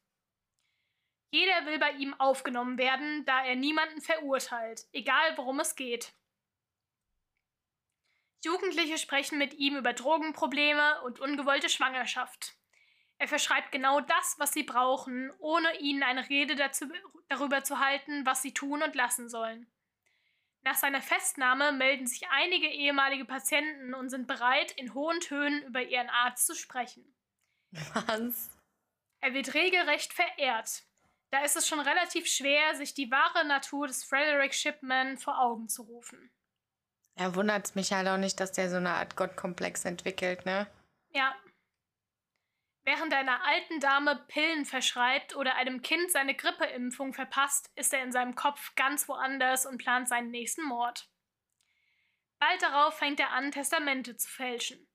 Jeder 1.30 1.64
will 1.64 1.78
bei 1.78 1.92
ihm 1.92 2.12
aufgenommen 2.20 2.76
werden, 2.76 3.24
da 3.24 3.42
er 3.42 3.56
niemanden 3.56 4.02
verurteilt, 4.02 4.88
egal 4.92 5.38
worum 5.38 5.58
es 5.60 5.74
geht. 5.74 6.12
Jugendliche 8.44 8.98
sprechen 8.98 9.38
mit 9.38 9.54
ihm 9.54 9.78
über 9.78 9.94
Drogenprobleme 9.94 11.00
und 11.00 11.18
ungewollte 11.18 11.70
Schwangerschaft. 11.70 12.59
Er 13.20 13.28
verschreibt 13.28 13.70
genau 13.70 14.00
das, 14.00 14.36
was 14.38 14.52
sie 14.52 14.62
brauchen, 14.62 15.30
ohne 15.40 15.78
ihnen 15.78 16.02
eine 16.02 16.30
Rede 16.30 16.56
dazu, 16.56 16.86
darüber 17.28 17.62
zu 17.62 17.78
halten, 17.78 18.24
was 18.24 18.40
sie 18.40 18.54
tun 18.54 18.82
und 18.82 18.94
lassen 18.94 19.28
sollen. 19.28 19.70
Nach 20.62 20.74
seiner 20.74 21.02
Festnahme 21.02 21.72
melden 21.72 22.06
sich 22.06 22.26
einige 22.30 22.68
ehemalige 22.68 23.26
Patienten 23.26 23.92
und 23.92 24.08
sind 24.08 24.26
bereit, 24.26 24.72
in 24.72 24.94
hohen 24.94 25.20
Tönen 25.20 25.62
über 25.64 25.82
ihren 25.82 26.08
Arzt 26.08 26.46
zu 26.46 26.54
sprechen. 26.54 27.04
Was? 27.92 28.48
Er 29.20 29.34
wird 29.34 29.52
regelrecht 29.52 30.14
verehrt. 30.14 30.84
Da 31.30 31.44
ist 31.44 31.58
es 31.58 31.68
schon 31.68 31.80
relativ 31.80 32.26
schwer, 32.26 32.74
sich 32.74 32.94
die 32.94 33.10
wahre 33.10 33.46
Natur 33.46 33.86
des 33.86 34.02
Frederick 34.02 34.54
Shipman 34.54 35.18
vor 35.18 35.38
Augen 35.38 35.68
zu 35.68 35.82
rufen. 35.82 36.30
Er 37.16 37.34
wundert 37.34 37.76
mich 37.76 37.92
halt 37.92 38.08
auch 38.08 38.16
nicht, 38.16 38.40
dass 38.40 38.52
der 38.52 38.70
so 38.70 38.76
eine 38.76 38.94
Art 38.94 39.14
Gottkomplex 39.14 39.84
entwickelt, 39.84 40.46
ne? 40.46 40.66
Ja, 41.10 41.34
Während 42.90 43.14
einer 43.14 43.46
alten 43.46 43.78
Dame 43.78 44.16
Pillen 44.26 44.64
verschreibt 44.64 45.36
oder 45.36 45.54
einem 45.54 45.80
Kind 45.80 46.10
seine 46.10 46.34
Grippeimpfung 46.34 47.14
verpasst, 47.14 47.70
ist 47.76 47.94
er 47.94 48.02
in 48.02 48.10
seinem 48.10 48.34
Kopf 48.34 48.74
ganz 48.74 49.08
woanders 49.08 49.64
und 49.64 49.78
plant 49.78 50.08
seinen 50.08 50.32
nächsten 50.32 50.64
Mord. 50.64 51.08
Bald 52.40 52.60
darauf 52.62 52.98
fängt 52.98 53.20
er 53.20 53.30
an, 53.30 53.52
Testamente 53.52 54.16
zu 54.16 54.28
fälschen. 54.28 54.88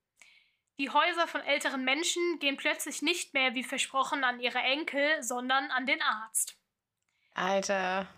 Die 0.78 0.90
Häuser 0.90 1.26
von 1.26 1.40
älteren 1.40 1.86
Menschen 1.86 2.40
gehen 2.40 2.58
plötzlich 2.58 3.02
nicht 3.02 3.34
mehr 3.34 3.56
wie 3.56 3.64
versprochen 3.64 4.26
an 4.26 4.42
ihre 4.42 4.60
Enkel, 4.60 5.24
sondern 5.24 5.72
an 5.72 5.86
den 5.86 6.02
Arzt. 6.02 6.60
Alter. 7.34 8.10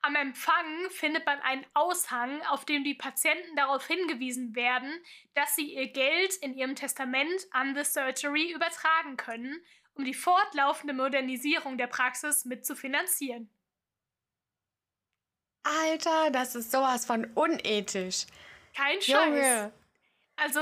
Am 0.00 0.14
Empfang 0.14 0.90
findet 0.90 1.26
man 1.26 1.40
einen 1.40 1.66
Aushang, 1.74 2.40
auf 2.46 2.64
dem 2.64 2.84
die 2.84 2.94
Patienten 2.94 3.56
darauf 3.56 3.86
hingewiesen 3.86 4.54
werden, 4.54 4.92
dass 5.34 5.56
sie 5.56 5.74
ihr 5.74 5.88
Geld 5.88 6.36
in 6.36 6.54
ihrem 6.54 6.76
Testament 6.76 7.46
an 7.50 7.74
The 7.74 7.84
Surgery 7.84 8.52
übertragen 8.52 9.16
können, 9.16 9.60
um 9.94 10.04
die 10.04 10.14
fortlaufende 10.14 10.94
Modernisierung 10.94 11.78
der 11.78 11.88
Praxis 11.88 12.44
mitzufinanzieren. 12.44 13.50
Alter, 15.64 16.30
das 16.30 16.54
ist 16.54 16.70
sowas 16.70 17.04
von 17.04 17.24
unethisch. 17.34 18.26
Kein 18.74 19.00
Scheiß. 19.00 19.26
Junge. 19.26 19.72
Also, 20.36 20.60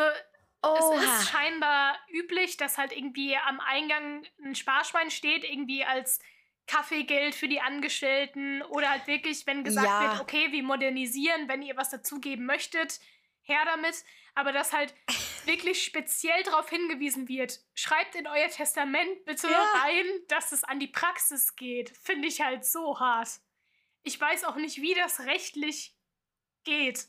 Oha. 0.63 0.95
es 0.97 1.05
ist 1.05 1.31
scheinbar 1.31 1.99
üblich, 2.09 2.57
dass 2.57 2.79
halt 2.79 2.93
irgendwie 2.93 3.37
am 3.37 3.61
Eingang 3.61 4.25
ein 4.43 4.55
Sparschwein 4.55 5.11
steht, 5.11 5.45
irgendwie 5.45 5.85
als 5.85 6.21
Kaffeegeld 6.67 7.35
für 7.35 7.49
die 7.49 7.61
Angestellten 7.61 8.63
oder 8.63 8.91
halt 8.91 9.07
wirklich, 9.07 9.47
wenn 9.47 9.65
gesagt 9.65 9.87
ja. 9.87 10.11
wird, 10.11 10.21
okay, 10.21 10.51
wir 10.51 10.63
modernisieren, 10.63 11.49
wenn 11.49 11.63
ihr 11.63 11.77
was 11.77 11.91
dazugeben 11.91 12.45
möchtet, 12.47 13.01
her 13.43 13.65
damit. 13.65 14.05
Aber 14.35 14.53
dass 14.53 14.73
halt 14.73 14.95
wirklich 15.45 15.85
speziell 15.85 16.43
darauf 16.43 16.69
hingewiesen 16.69 17.29
wird, 17.29 17.61
schreibt 17.75 18.15
in 18.17 18.27
euer 18.27 18.49
Testament 18.49 19.25
bitte 19.25 19.49
ja. 19.49 19.65
rein, 19.83 20.05
dass 20.29 20.53
es 20.53 20.65
an 20.65 20.81
die 20.81 20.89
Praxis 20.89 21.57
geht. 21.57 21.97
Finde 21.97 22.29
ich 22.29 22.41
halt 22.41 22.65
so 22.65 22.99
hart. 22.99 23.29
Ich 24.03 24.21
weiß 24.21 24.45
auch 24.45 24.57
nicht, 24.57 24.83
wie 24.83 24.95
das 24.95 25.21
rechtlich 25.21 25.97
geht. 26.65 27.09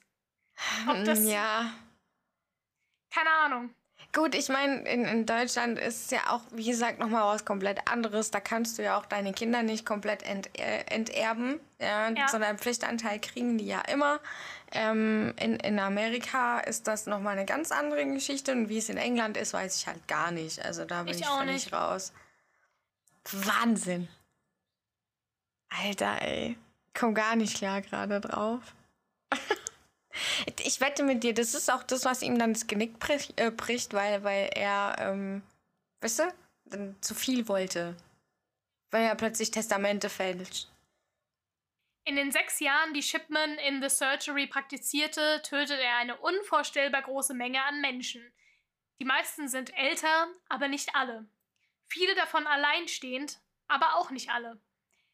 Ob 0.87 1.03
das. 1.03 1.23
Ja. 1.25 1.73
Keine 3.11 3.29
Ahnung. 3.29 3.75
Gut, 4.13 4.33
ich 4.33 4.49
meine, 4.49 4.77
in, 4.89 5.05
in 5.05 5.25
Deutschland 5.25 5.77
ist 5.77 6.05
es 6.05 6.11
ja 6.11 6.21
auch, 6.31 6.41
wie 6.51 6.65
gesagt, 6.65 6.97
nochmal 6.97 7.23
was 7.35 7.45
komplett 7.45 7.87
anderes. 7.87 8.31
Da 8.31 8.39
kannst 8.39 8.77
du 8.77 8.83
ja 8.83 8.97
auch 8.97 9.05
deine 9.05 9.31
Kinder 9.33 9.61
nicht 9.63 9.85
komplett 9.85 10.23
ent, 10.23 10.49
äh, 10.59 10.79
enterben, 10.89 11.59
ja, 11.79 12.09
Ja. 12.09 12.27
sondern 12.27 12.57
Pflichtanteil 12.57 13.19
kriegen 13.19 13.57
die 13.57 13.67
ja 13.67 13.81
immer. 13.81 14.19
Ähm, 14.71 15.33
in, 15.39 15.57
in 15.57 15.77
Amerika 15.79 16.59
ist 16.59 16.87
das 16.87 17.05
nochmal 17.05 17.33
eine 17.37 17.45
ganz 17.45 17.71
andere 17.71 18.05
Geschichte 18.05 18.53
und 18.53 18.69
wie 18.69 18.79
es 18.79 18.89
in 18.89 18.97
England 18.97 19.37
ist, 19.37 19.53
weiß 19.53 19.77
ich 19.77 19.87
halt 19.87 20.07
gar 20.07 20.31
nicht. 20.31 20.63
Also 20.65 20.85
da 20.85 21.03
bin 21.03 21.13
Ich 21.13 21.21
ich, 21.21 21.27
auch 21.27 21.37
völlig 21.39 21.65
nicht. 21.65 21.73
raus. 21.73 22.11
Wahnsinn. 23.31 24.07
Alter, 25.69 26.21
ey. 26.21 26.57
Komm 26.97 27.13
gar 27.13 27.35
nicht 27.35 27.57
klar 27.57 27.81
gerade 27.81 28.19
drauf. 28.21 28.61
Ich 30.63 30.81
wette 30.81 31.03
mit 31.03 31.23
dir, 31.23 31.33
das 31.33 31.53
ist 31.53 31.71
auch 31.71 31.83
das, 31.83 32.05
was 32.05 32.21
ihm 32.21 32.39
dann 32.39 32.53
das 32.53 32.67
Genick 32.67 32.99
brich, 32.99 33.33
äh, 33.37 33.51
bricht, 33.51 33.93
weil, 33.93 34.23
weil 34.23 34.49
er, 34.53 34.95
ähm, 34.99 35.41
weißt 36.01 36.19
du, 36.19 36.33
dann 36.65 36.95
zu 37.01 37.15
viel 37.15 37.47
wollte. 37.47 37.95
Weil 38.91 39.03
er 39.05 39.15
plötzlich 39.15 39.51
Testamente 39.51 40.09
fälscht. 40.09 40.69
In 42.05 42.15
den 42.15 42.31
sechs 42.31 42.61
Jahren, 42.61 42.93
die 42.93 43.03
Shipman 43.03 43.57
in 43.67 43.81
The 43.81 43.89
Surgery 43.89 44.47
praktizierte, 44.47 45.41
tötet 45.43 45.79
er 45.79 45.97
eine 45.97 46.15
unvorstellbar 46.17 47.01
große 47.01 47.33
Menge 47.33 47.61
an 47.63 47.81
Menschen. 47.81 48.31
Die 48.99 49.05
meisten 49.05 49.49
sind 49.49 49.77
älter, 49.77 50.27
aber 50.47 50.69
nicht 50.69 50.95
alle. 50.95 51.27
Viele 51.87 52.15
davon 52.15 52.47
alleinstehend, 52.47 53.39
aber 53.67 53.95
auch 53.95 54.09
nicht 54.09 54.29
alle. 54.29 54.59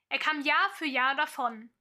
Er 0.10 0.20
kam 0.20 0.42
Jahr 0.42 0.70
für 0.74 0.86
Jahr 0.86 1.16
davon. 1.16 1.72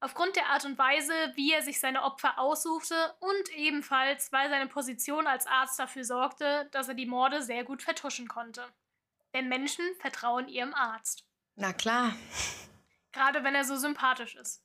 Aufgrund 0.00 0.36
der 0.36 0.46
Art 0.46 0.64
und 0.64 0.78
Weise, 0.78 1.12
wie 1.34 1.52
er 1.52 1.62
sich 1.62 1.80
seine 1.80 2.04
Opfer 2.04 2.38
aussuchte 2.38 3.16
und 3.18 3.48
ebenfalls, 3.56 4.30
weil 4.30 4.48
seine 4.48 4.68
Position 4.68 5.26
als 5.26 5.46
Arzt 5.46 5.78
dafür 5.78 6.04
sorgte, 6.04 6.68
dass 6.70 6.88
er 6.88 6.94
die 6.94 7.06
Morde 7.06 7.42
sehr 7.42 7.64
gut 7.64 7.82
vertuschen 7.82 8.28
konnte. 8.28 8.64
Denn 9.34 9.48
Menschen 9.48 9.84
vertrauen 10.00 10.48
ihrem 10.48 10.72
Arzt 10.72 11.24
Na 11.56 11.72
klar. 11.72 12.14
gerade 13.12 13.42
wenn 13.42 13.56
er 13.56 13.64
so 13.64 13.76
sympathisch 13.76 14.36
ist. 14.36 14.64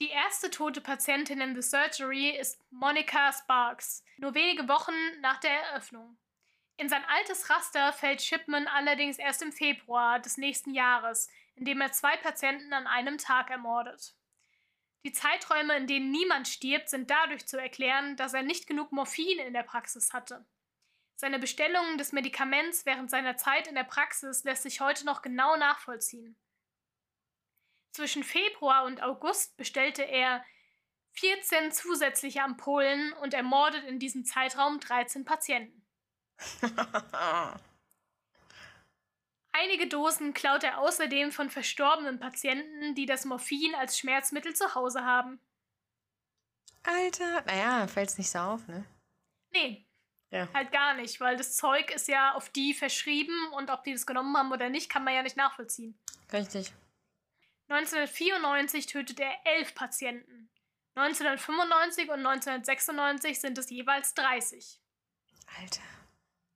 Die 0.00 0.08
erste 0.10 0.50
tote 0.50 0.80
Patientin 0.80 1.40
in 1.40 1.54
The 1.54 1.62
Surgery 1.62 2.30
ist 2.30 2.60
Monica 2.70 3.32
Sparks, 3.32 4.02
nur 4.18 4.34
wenige 4.34 4.68
Wochen 4.68 4.94
nach 5.20 5.38
der 5.38 5.50
Eröffnung. 5.50 6.18
In 6.78 6.90
sein 6.90 7.04
altes 7.06 7.48
Raster 7.48 7.92
fällt 7.94 8.20
Shipman 8.20 8.66
allerdings 8.68 9.18
erst 9.18 9.40
im 9.40 9.52
Februar 9.52 10.18
des 10.20 10.36
nächsten 10.36 10.74
Jahres, 10.74 11.30
indem 11.56 11.80
er 11.80 11.92
zwei 11.92 12.16
Patienten 12.16 12.72
an 12.72 12.86
einem 12.86 13.18
Tag 13.18 13.50
ermordet. 13.50 14.14
Die 15.04 15.12
Zeiträume, 15.12 15.76
in 15.76 15.86
denen 15.86 16.10
niemand 16.10 16.48
stirbt, 16.48 16.88
sind 16.88 17.10
dadurch 17.10 17.46
zu 17.46 17.60
erklären, 17.60 18.16
dass 18.16 18.34
er 18.34 18.42
nicht 18.42 18.66
genug 18.66 18.92
Morphin 18.92 19.38
in 19.38 19.52
der 19.52 19.62
Praxis 19.62 20.12
hatte. 20.12 20.44
Seine 21.16 21.38
Bestellungen 21.38 21.96
des 21.96 22.12
Medikaments 22.12 22.84
während 22.84 23.10
seiner 23.10 23.36
Zeit 23.36 23.68
in 23.68 23.74
der 23.74 23.84
Praxis 23.84 24.44
lässt 24.44 24.64
sich 24.64 24.80
heute 24.80 25.06
noch 25.06 25.22
genau 25.22 25.56
nachvollziehen. 25.56 26.36
Zwischen 27.92 28.22
Februar 28.22 28.84
und 28.84 29.02
August 29.02 29.56
bestellte 29.56 30.02
er 30.02 30.44
14 31.12 31.72
zusätzliche 31.72 32.42
Ampullen 32.42 33.14
und 33.14 33.32
ermordet 33.32 33.84
in 33.84 33.98
diesem 33.98 34.26
Zeitraum 34.26 34.80
13 34.80 35.24
Patienten. 35.24 35.86
Einige 39.58 39.86
Dosen 39.88 40.34
klaut 40.34 40.64
er 40.64 40.78
außerdem 40.78 41.32
von 41.32 41.48
verstorbenen 41.50 42.18
Patienten, 42.18 42.94
die 42.94 43.06
das 43.06 43.24
Morphin 43.24 43.74
als 43.74 43.98
Schmerzmittel 43.98 44.54
zu 44.54 44.74
Hause 44.74 45.04
haben. 45.04 45.40
Alter. 46.82 47.42
Naja, 47.46 47.86
fällt's 47.86 48.18
nicht 48.18 48.30
so 48.30 48.38
auf, 48.38 48.66
ne? 48.68 48.84
Nee, 49.50 49.86
Ja. 50.30 50.48
halt 50.52 50.72
gar 50.72 50.94
nicht, 50.94 51.20
weil 51.20 51.36
das 51.36 51.56
Zeug 51.56 51.90
ist 51.90 52.08
ja 52.08 52.34
auf 52.34 52.50
die 52.50 52.74
verschrieben 52.74 53.52
und 53.52 53.70
ob 53.70 53.84
die 53.84 53.92
das 53.92 54.06
genommen 54.06 54.36
haben 54.36 54.52
oder 54.52 54.68
nicht, 54.68 54.90
kann 54.90 55.04
man 55.04 55.14
ja 55.14 55.22
nicht 55.22 55.36
nachvollziehen. 55.36 55.98
Richtig. 56.32 56.72
1994 57.68 58.86
tötet 58.86 59.20
er 59.20 59.32
elf 59.44 59.74
Patienten. 59.74 60.50
1995 60.94 62.08
und 62.10 62.26
1996 62.26 63.40
sind 63.40 63.58
es 63.58 63.70
jeweils 63.70 64.14
30. 64.14 64.80
Alter. 65.60 65.82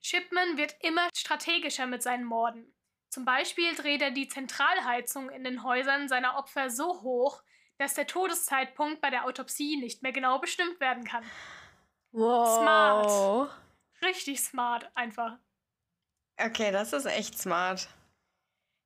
Shipman 0.00 0.56
wird 0.56 0.76
immer 0.80 1.08
strategischer 1.16 1.86
mit 1.86 2.02
seinen 2.02 2.24
Morden. 2.24 2.72
Zum 3.10 3.24
Beispiel 3.24 3.74
dreht 3.74 4.02
er 4.02 4.12
die 4.12 4.28
Zentralheizung 4.28 5.30
in 5.30 5.42
den 5.42 5.64
Häusern 5.64 6.08
seiner 6.08 6.36
Opfer 6.36 6.70
so 6.70 7.02
hoch, 7.02 7.42
dass 7.76 7.94
der 7.94 8.06
Todeszeitpunkt 8.06 9.00
bei 9.00 9.10
der 9.10 9.24
Autopsie 9.24 9.76
nicht 9.76 10.02
mehr 10.02 10.12
genau 10.12 10.38
bestimmt 10.38 10.78
werden 10.78 11.04
kann. 11.04 11.24
Wow. 12.12 12.58
Smart. 12.58 13.62
Richtig 14.02 14.40
smart 14.40 14.90
einfach. 14.94 15.38
Okay, 16.38 16.70
das 16.70 16.92
ist 16.92 17.06
echt 17.06 17.36
smart. 17.36 17.88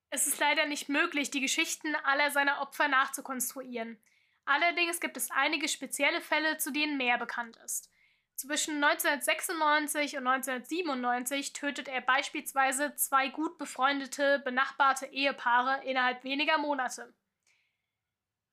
Es 0.08 0.26
ist 0.26 0.40
leider 0.40 0.66
nicht 0.66 0.88
möglich, 0.88 1.30
die 1.30 1.40
Geschichten 1.40 1.94
aller 1.94 2.30
seiner 2.30 2.62
Opfer 2.62 2.88
nachzukonstruieren. 2.88 4.00
Allerdings 4.46 5.00
gibt 5.00 5.16
es 5.16 5.30
einige 5.30 5.68
spezielle 5.68 6.20
Fälle, 6.20 6.56
zu 6.56 6.72
denen 6.72 6.96
mehr 6.96 7.18
bekannt 7.18 7.56
ist. 7.64 7.90
Zwischen 8.36 8.82
1996 8.82 10.16
und 10.18 10.26
1997 10.26 11.52
tötet 11.52 11.88
er 11.88 12.00
beispielsweise 12.00 12.94
zwei 12.96 13.28
gut 13.28 13.58
befreundete, 13.58 14.40
benachbarte 14.40 15.06
Ehepaare 15.06 15.84
innerhalb 15.84 16.24
weniger 16.24 16.58
Monate. 16.58 17.14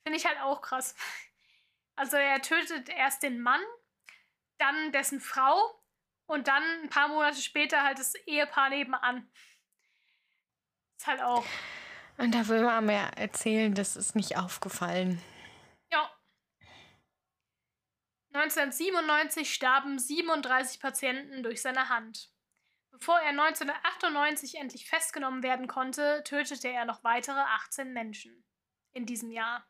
Finde 0.03 0.17
ich 0.17 0.25
halt 0.25 0.39
auch 0.41 0.61
krass. 0.61 0.95
Also 1.95 2.17
er 2.17 2.41
tötet 2.41 2.89
erst 2.89 3.21
den 3.21 3.41
Mann, 3.41 3.61
dann 4.57 4.91
dessen 4.91 5.19
Frau 5.19 5.83
und 6.25 6.47
dann 6.47 6.63
ein 6.83 6.89
paar 6.89 7.09
Monate 7.09 7.41
später 7.41 7.83
halt 7.83 7.99
das 7.99 8.15
Ehepaar 8.25 8.69
nebenan. 8.69 9.29
Ist 10.97 11.07
halt 11.07 11.21
auch. 11.21 11.45
Und 12.17 12.33
da 12.33 12.47
will 12.47 12.63
man 12.63 12.85
mehr 12.85 13.17
erzählen, 13.17 13.73
das 13.73 13.95
ist 13.95 14.15
nicht 14.15 14.37
aufgefallen. 14.37 15.21
Ja. 15.91 16.09
1997 18.33 19.53
starben 19.53 19.99
37 19.99 20.79
Patienten 20.79 21.43
durch 21.43 21.61
seine 21.61 21.89
Hand. 21.89 22.31
Bevor 22.91 23.19
er 23.19 23.29
1998 23.29 24.55
endlich 24.55 24.87
festgenommen 24.87 25.43
werden 25.43 25.67
konnte, 25.67 26.23
tötete 26.23 26.69
er 26.69 26.85
noch 26.85 27.03
weitere 27.03 27.39
18 27.39 27.91
Menschen 27.91 28.45
in 28.93 29.05
diesem 29.05 29.31
Jahr. 29.31 29.67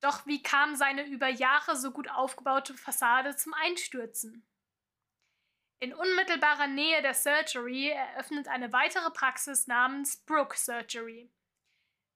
Doch 0.00 0.24
wie 0.26 0.42
kam 0.42 0.76
seine 0.76 1.06
über 1.06 1.28
Jahre 1.28 1.76
so 1.76 1.90
gut 1.90 2.08
aufgebaute 2.08 2.74
Fassade 2.74 3.36
zum 3.36 3.52
Einstürzen? 3.52 4.46
In 5.80 5.94
unmittelbarer 5.94 6.68
Nähe 6.68 7.02
der 7.02 7.14
Surgery 7.14 7.90
eröffnet 7.90 8.48
eine 8.48 8.72
weitere 8.72 9.10
Praxis 9.10 9.66
namens 9.66 10.24
Brook 10.24 10.54
Surgery. 10.54 11.30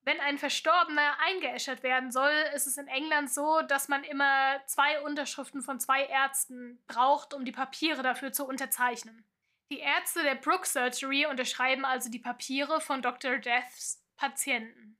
Wenn 0.04 0.18
ein 0.20 0.38
Verstorbener 0.38 1.16
eingeäschert 1.20 1.84
werden 1.84 2.10
soll, 2.10 2.32
ist 2.54 2.66
es 2.66 2.76
in 2.76 2.88
England 2.88 3.32
so, 3.32 3.62
dass 3.62 3.88
man 3.88 4.02
immer 4.02 4.60
zwei 4.66 5.00
Unterschriften 5.02 5.62
von 5.62 5.78
zwei 5.78 6.04
Ärzten 6.04 6.82
braucht, 6.88 7.34
um 7.34 7.44
die 7.44 7.52
Papiere 7.52 8.02
dafür 8.02 8.32
zu 8.32 8.44
unterzeichnen. 8.46 9.24
Die 9.70 9.78
Ärzte 9.78 10.22
der 10.22 10.34
Brook 10.34 10.66
Surgery 10.66 11.26
unterschreiben 11.26 11.84
also 11.84 12.10
die 12.10 12.18
Papiere 12.18 12.80
von 12.80 13.00
Dr. 13.00 13.38
Deaths 13.38 14.04
Patienten. 14.16 14.98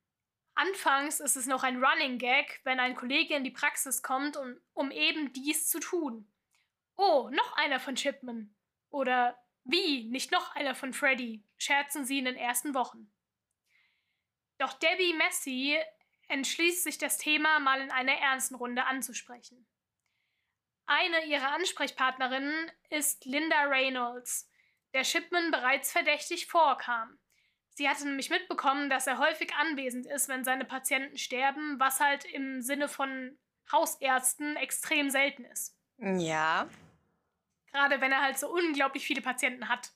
Anfangs 0.55 1.21
ist 1.21 1.37
es 1.37 1.47
noch 1.47 1.63
ein 1.63 1.83
Running 1.83 2.19
Gag, 2.19 2.61
wenn 2.65 2.81
ein 2.81 2.95
Kollege 2.95 3.35
in 3.35 3.45
die 3.45 3.51
Praxis 3.51 4.03
kommt, 4.03 4.37
um, 4.37 4.57
um 4.73 4.91
eben 4.91 5.33
dies 5.35 5.69
zu 5.69 5.79
tun. 5.79 6.27
Oh, 6.97 7.29
noch 7.31 7.57
einer 7.57 7.81
von 7.81 7.97
Chipman. 7.97 8.55
Oder 8.89 9.39
wie, 9.65 10.05
nicht 10.05 10.33
noch 10.33 10.55
einer 10.55 10.75
von 10.75 10.95
Freddy, 10.95 11.45
scherzen 11.59 12.07
sie 12.07 12.19
in 12.19 12.25
den 12.25 12.37
ersten 12.37 12.73
Wochen. 12.73 13.12
Doch 14.63 14.75
Debbie 14.75 15.13
Messi 15.15 15.77
entschließt 16.29 16.85
sich, 16.85 16.97
das 16.97 17.19
Thema 17.19 17.59
mal 17.59 17.81
in 17.81 17.91
einer 17.91 18.13
ernsten 18.13 18.55
Runde 18.55 18.85
anzusprechen. 18.85 19.67
Eine 20.87 21.25
ihrer 21.25 21.51
Ansprechpartnerinnen 21.51 22.71
ist 22.89 23.25
Linda 23.25 23.65
Reynolds, 23.65 24.49
der 24.95 25.03
Shipman 25.03 25.51
bereits 25.51 25.91
verdächtig 25.91 26.47
vorkam. 26.47 27.19
Sie 27.71 27.89
hatte 27.89 28.07
nämlich 28.07 28.31
mitbekommen, 28.31 28.89
dass 28.89 29.09
er 29.09 29.19
häufig 29.19 29.53
anwesend 29.57 30.07
ist, 30.07 30.29
wenn 30.29 30.45
seine 30.45 30.65
Patienten 30.65 31.19
sterben, 31.19 31.81
was 31.81 31.99
halt 31.99 32.25
im 32.27 32.63
Sinne 32.63 32.89
von 32.89 33.37
Hausärzten 33.73 34.55
extrem 34.55 35.11
selten 35.11 35.45
ist. 35.45 35.77
Ja. 35.99 36.69
Gerade 37.73 38.01
wenn 38.01 38.13
er 38.13 38.23
halt 38.23 38.39
so 38.39 38.49
unglaublich 38.49 39.05
viele 39.05 39.23
Patienten 39.23 39.69
hat. 39.69 39.91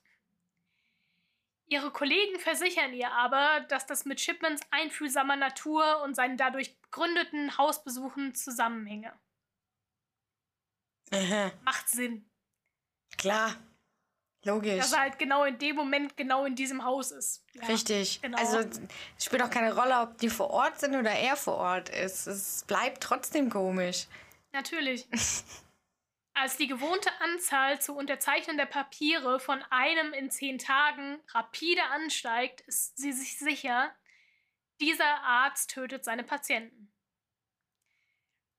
Ihre 1.68 1.90
Kollegen 1.90 2.38
versichern 2.38 2.92
ihr 2.92 3.10
aber, 3.10 3.60
dass 3.68 3.86
das 3.86 4.04
mit 4.04 4.20
Shipmans 4.20 4.60
einfühlsamer 4.70 5.36
Natur 5.36 6.02
und 6.02 6.14
seinen 6.14 6.36
dadurch 6.36 6.80
begründeten 6.80 7.58
Hausbesuchen 7.58 8.34
zusammenhänge. 8.34 9.12
Aha. 11.12 11.50
Macht 11.64 11.88
Sinn. 11.88 12.28
Klar. 13.18 13.56
Logisch. 14.44 14.78
Dass 14.78 14.92
er 14.92 15.00
halt 15.00 15.18
genau 15.18 15.44
in 15.44 15.58
dem 15.58 15.74
Moment 15.74 16.16
genau 16.16 16.44
in 16.44 16.54
diesem 16.54 16.84
Haus 16.84 17.10
ist. 17.10 17.44
Ja, 17.54 17.66
Richtig. 17.66 18.22
Genau. 18.22 18.38
Also 18.38 18.58
es 18.58 19.24
spielt 19.24 19.42
auch 19.42 19.50
keine 19.50 19.74
Rolle, 19.74 20.00
ob 20.00 20.18
die 20.18 20.30
vor 20.30 20.50
Ort 20.50 20.78
sind 20.78 20.94
oder 20.94 21.10
er 21.10 21.36
vor 21.36 21.56
Ort 21.56 21.88
ist. 21.88 22.28
Es 22.28 22.64
bleibt 22.64 23.02
trotzdem 23.02 23.50
komisch. 23.50 24.06
Natürlich. 24.52 25.08
Als 26.38 26.58
die 26.58 26.66
gewohnte 26.66 27.10
Anzahl 27.22 27.80
zur 27.80 27.96
Unterzeichnung 27.96 28.58
der 28.58 28.66
Papiere 28.66 29.40
von 29.40 29.62
einem 29.70 30.12
in 30.12 30.30
zehn 30.30 30.58
Tagen 30.58 31.18
rapide 31.28 31.82
ansteigt, 31.84 32.60
ist 32.60 32.98
sie 32.98 33.12
sich 33.12 33.38
sicher, 33.38 33.90
dieser 34.78 35.22
Arzt 35.22 35.70
tötet 35.70 36.04
seine 36.04 36.24
Patienten. 36.24 36.92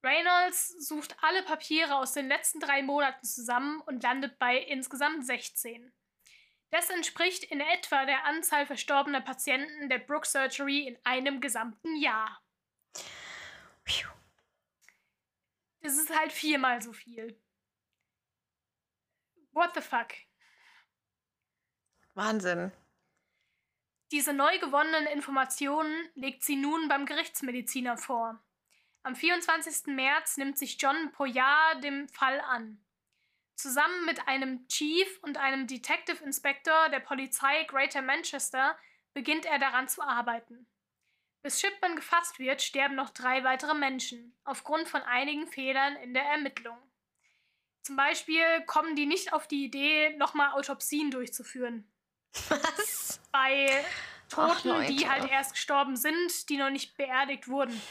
Reynolds 0.03 0.69
sucht 0.87 1.17
alle 1.21 1.43
Papiere 1.43 1.97
aus 1.97 2.13
den 2.13 2.27
letzten 2.27 2.59
drei 2.59 2.81
Monaten 2.81 3.23
zusammen 3.23 3.79
und 3.81 4.01
landet 4.01 4.39
bei 4.39 4.57
insgesamt 4.57 5.27
16. 5.27 5.93
Das 6.71 6.89
entspricht 6.89 7.43
in 7.43 7.61
etwa 7.61 8.05
der 8.05 8.25
Anzahl 8.25 8.65
verstorbener 8.65 9.21
Patienten 9.21 9.87
der 9.87 9.99
Brook 9.99 10.25
Surgery 10.25 10.87
in 10.87 10.97
einem 11.03 11.41
gesamten 11.41 11.95
Jahr. 11.97 12.41
Das 15.81 15.95
ist 15.95 16.09
halt 16.17 16.31
viermal 16.31 16.81
so 16.81 16.91
viel. 16.91 17.39
What 19.57 19.73
the 19.73 19.81
fuck? 19.81 20.13
Wahnsinn. 22.13 22.71
Diese 24.11 24.31
neu 24.31 24.59
gewonnenen 24.59 25.07
Informationen 25.07 26.09
legt 26.13 26.43
sie 26.43 26.55
nun 26.55 26.87
beim 26.87 27.07
Gerichtsmediziner 27.07 27.97
vor. 27.97 28.39
Am 29.01 29.15
24. 29.15 29.87
März 29.95 30.37
nimmt 30.37 30.59
sich 30.59 30.79
John 30.79 31.11
Poyard 31.11 31.83
dem 31.83 32.07
Fall 32.09 32.39
an. 32.41 32.85
Zusammen 33.55 34.05
mit 34.05 34.27
einem 34.27 34.67
Chief 34.67 35.17
und 35.23 35.37
einem 35.37 35.65
Detective 35.65 36.23
Inspector 36.23 36.89
der 36.89 36.99
Polizei 36.99 37.63
Greater 37.63 38.03
Manchester 38.03 38.77
beginnt 39.15 39.47
er 39.47 39.57
daran 39.57 39.87
zu 39.87 40.03
arbeiten. 40.03 40.67
Bis 41.41 41.59
Shipman 41.59 41.95
gefasst 41.95 42.37
wird, 42.37 42.61
sterben 42.61 42.93
noch 42.93 43.09
drei 43.09 43.43
weitere 43.43 43.73
Menschen, 43.73 44.37
aufgrund 44.43 44.87
von 44.87 45.01
einigen 45.01 45.47
Fehlern 45.47 45.95
in 45.95 46.13
der 46.13 46.25
Ermittlung. 46.25 46.77
Zum 47.87 47.95
Beispiel 47.95 48.43
kommen 48.65 48.97
die 48.97 49.05
nicht 49.05 49.31
auf 49.31 49.47
die 49.47 49.63
Idee, 49.63 50.09
nochmal 50.17 50.51
Autopsien 50.51 51.09
durchzuführen. 51.09 51.89
Was? 52.49 53.21
Bei 53.31 53.85
Toten, 54.27 54.71
Ach, 54.71 54.85
die 54.85 55.09
halt 55.09 55.31
erst 55.31 55.53
gestorben 55.53 55.95
sind, 55.95 56.49
die 56.49 56.57
noch 56.57 56.69
nicht 56.69 56.97
beerdigt 56.97 57.47
wurden 57.47 57.81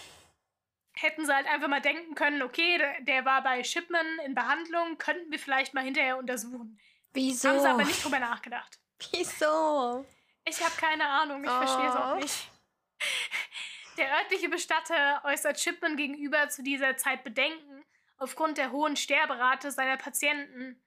hätten 0.99 1.27
sie 1.27 1.35
halt 1.35 1.47
einfach 1.47 1.69
mal 1.69 1.83
denken 1.83 2.15
können, 2.15 2.43
okay, 2.43 2.81
der, 3.01 3.27
war 3.27 3.43
bei 3.43 3.63
Shipman 3.63 4.07
in 4.25 4.35
Behandlung, 4.35 4.97
könnten 4.97 5.31
wir 5.31 5.39
vielleicht 5.39 5.75
mal 5.75 5.85
hinterher 5.85 6.17
untersuchen. 6.17 6.81
Wieso? 7.13 7.51
Haben 7.51 7.61
sie 7.61 7.69
aber 7.69 7.85
nicht 7.85 8.03
drüber 8.03 8.19
nachgedacht. 8.19 8.79
Wieso? 9.13 10.07
Ich 10.47 10.59
habe 10.65 10.75
keine 10.79 11.07
Ahnung, 11.07 11.45
ich 11.45 11.51
oh. 11.51 11.59
verstehe 11.59 11.89
es 11.89 11.95
auch 11.95 12.17
nicht. 12.17 12.51
Der 13.99 14.11
örtliche 14.17 14.49
Bestatter 14.49 15.23
äußert 15.25 15.61
Shipman 15.61 15.99
gegenüber 15.99 16.49
zu 16.49 16.63
dieser 16.63 16.97
Zeit 16.97 17.25
Bedenken 17.25 17.86
aufgrund 18.19 18.59
der 18.59 18.73
hohen 18.73 18.97
Sterberate 18.97 19.71
seiner 19.71 19.97
Patienten, 19.97 20.83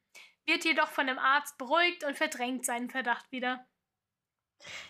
wird 0.45 0.65
jedoch 0.65 0.89
von 0.89 1.07
dem 1.07 1.19
Arzt 1.19 1.57
beruhigt 1.57 2.03
und 2.03 2.17
verdrängt 2.17 2.65
seinen 2.65 2.89
Verdacht 2.89 3.31
wieder. 3.31 3.65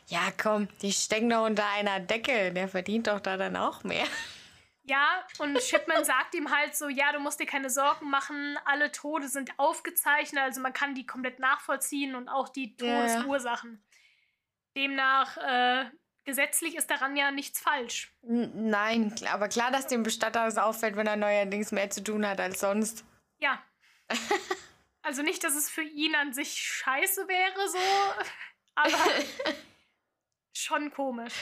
Ja, 0.07 0.31
komm, 0.41 0.67
die 0.81 0.91
stecken 0.91 1.29
doch 1.29 1.45
unter 1.45 1.67
einer 1.69 1.99
Decke. 1.99 2.51
Der 2.53 2.67
verdient 2.67 3.07
doch 3.07 3.19
da 3.19 3.37
dann 3.37 3.55
auch 3.55 3.83
mehr. 3.83 4.07
Ja, 4.83 5.23
und 5.37 5.61
Shipman 5.61 6.03
sagt 6.03 6.33
ihm 6.33 6.49
halt 6.49 6.75
so, 6.75 6.89
ja, 6.89 7.11
du 7.11 7.19
musst 7.19 7.39
dir 7.39 7.45
keine 7.45 7.69
Sorgen 7.69 8.09
machen, 8.09 8.57
alle 8.65 8.91
Tode 8.91 9.27
sind 9.27 9.51
aufgezeichnet, 9.57 10.41
also 10.41 10.61
man 10.61 10.73
kann 10.73 10.95
die 10.95 11.05
komplett 11.05 11.37
nachvollziehen 11.37 12.15
und 12.15 12.27
auch 12.27 12.49
die 12.49 12.75
Todesursachen. 12.75 13.83
Ja. 13.83 14.81
Demnach, 14.81 15.37
äh, 15.37 15.91
gesetzlich 16.29 16.75
ist 16.75 16.91
daran 16.91 17.15
ja 17.15 17.31
nichts 17.31 17.59
falsch. 17.59 18.13
N 18.21 18.69
nein, 18.69 19.15
aber 19.31 19.47
klar, 19.47 19.71
dass 19.71 19.87
dem 19.87 20.03
Bestatter 20.03 20.45
es 20.45 20.57
auffällt, 20.57 20.95
wenn 20.95 21.07
er 21.07 21.15
neuerdings 21.15 21.71
mehr 21.71 21.89
zu 21.89 22.03
tun 22.03 22.25
hat 22.25 22.39
als 22.39 22.59
sonst. 22.59 23.03
Ja. 23.39 23.61
also 25.01 25.23
nicht, 25.23 25.43
dass 25.43 25.55
es 25.55 25.69
für 25.69 25.81
ihn 25.81 26.13
an 26.15 26.31
sich 26.33 26.51
scheiße 26.51 27.27
wäre, 27.27 27.67
so, 27.67 27.77
aber 28.75 28.97
schon 30.53 30.91
komisch. 30.91 31.33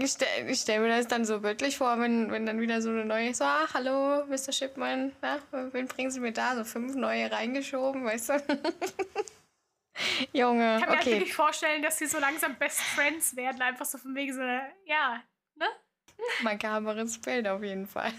Ich 0.00 0.12
stelle 0.12 0.54
stell 0.54 0.80
mir 0.80 0.88
das 0.88 1.08
dann 1.08 1.24
so 1.24 1.42
wirklich 1.42 1.76
vor, 1.76 1.98
wenn, 1.98 2.30
wenn 2.30 2.46
dann 2.46 2.60
wieder 2.60 2.80
so 2.80 2.88
eine 2.88 3.04
neue, 3.04 3.34
so, 3.34 3.44
ah, 3.44 3.66
hallo, 3.74 4.24
Mr. 4.26 4.52
Shipman, 4.52 5.12
na, 5.20 5.40
wen 5.72 5.88
bringen 5.88 6.10
Sie 6.10 6.20
mir 6.20 6.32
da? 6.32 6.56
So 6.56 6.64
fünf 6.64 6.94
neue 6.94 7.30
reingeschoben, 7.30 8.04
weißt 8.04 8.28
du? 8.30 8.34
Junge, 10.32 10.76
Ich 10.76 10.84
kann 10.84 10.94
mir 10.94 11.00
okay. 11.00 11.12
wirklich 11.12 11.34
vorstellen, 11.34 11.82
dass 11.82 11.98
sie 11.98 12.06
so 12.06 12.18
langsam 12.18 12.56
Best 12.56 12.80
Friends 12.80 13.36
werden, 13.36 13.60
einfach 13.62 13.84
so 13.84 13.98
von 13.98 14.14
wegen 14.14 14.32
so, 14.32 14.40
ja, 14.86 15.22
ne? 15.54 15.66
Makaberes 16.42 17.20
Bild 17.20 17.46
auf 17.48 17.62
jeden 17.62 17.86
Fall. 17.86 18.12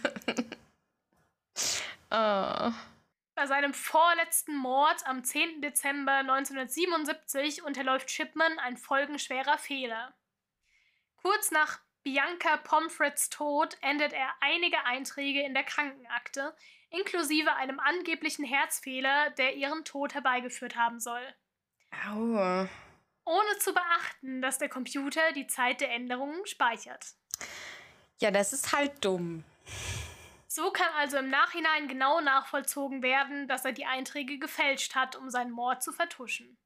oh. 2.11 2.71
Bei 3.35 3.47
seinem 3.47 3.73
vorletzten 3.73 4.55
Mord 4.55 5.07
am 5.07 5.23
10. 5.23 5.61
Dezember 5.61 6.17
1977 6.17 7.63
unterläuft 7.63 8.11
Shipman 8.11 8.59
ein 8.59 8.77
folgenschwerer 8.77 9.57
Fehler. 9.57 10.13
Kurz 11.15 11.49
nach 11.49 11.79
Bianca 12.03 12.57
Pomfrets 12.57 13.29
Tod 13.29 13.77
ändert 13.81 14.13
er 14.13 14.29
einige 14.41 14.85
Einträge 14.85 15.41
in 15.41 15.55
der 15.55 15.63
Krankenakte, 15.63 16.55
inklusive 16.89 17.55
einem 17.55 17.79
angeblichen 17.79 18.45
Herzfehler, 18.45 19.31
der 19.31 19.55
ihren 19.55 19.83
Tod 19.83 20.13
herbeigeführt 20.13 20.75
haben 20.75 20.99
soll. 20.99 21.23
Aua. 22.07 22.67
Ohne 23.25 23.57
zu 23.59 23.73
beachten, 23.73 24.41
dass 24.41 24.57
der 24.57 24.69
Computer 24.69 25.31
die 25.33 25.47
Zeit 25.47 25.81
der 25.81 25.91
Änderungen 25.91 26.45
speichert. 26.45 27.13
Ja, 28.19 28.31
das 28.31 28.53
ist 28.53 28.73
halt 28.73 29.03
dumm. 29.03 29.43
So 30.47 30.71
kann 30.71 30.89
also 30.97 31.17
im 31.17 31.29
Nachhinein 31.29 31.87
genau 31.87 32.21
nachvollzogen 32.21 33.01
werden, 33.01 33.47
dass 33.47 33.65
er 33.65 33.71
die 33.71 33.85
Einträge 33.85 34.37
gefälscht 34.37 34.93
hat, 34.93 35.15
um 35.15 35.29
seinen 35.29 35.51
Mord 35.51 35.81
zu 35.81 35.91
vertuschen. 35.91 36.57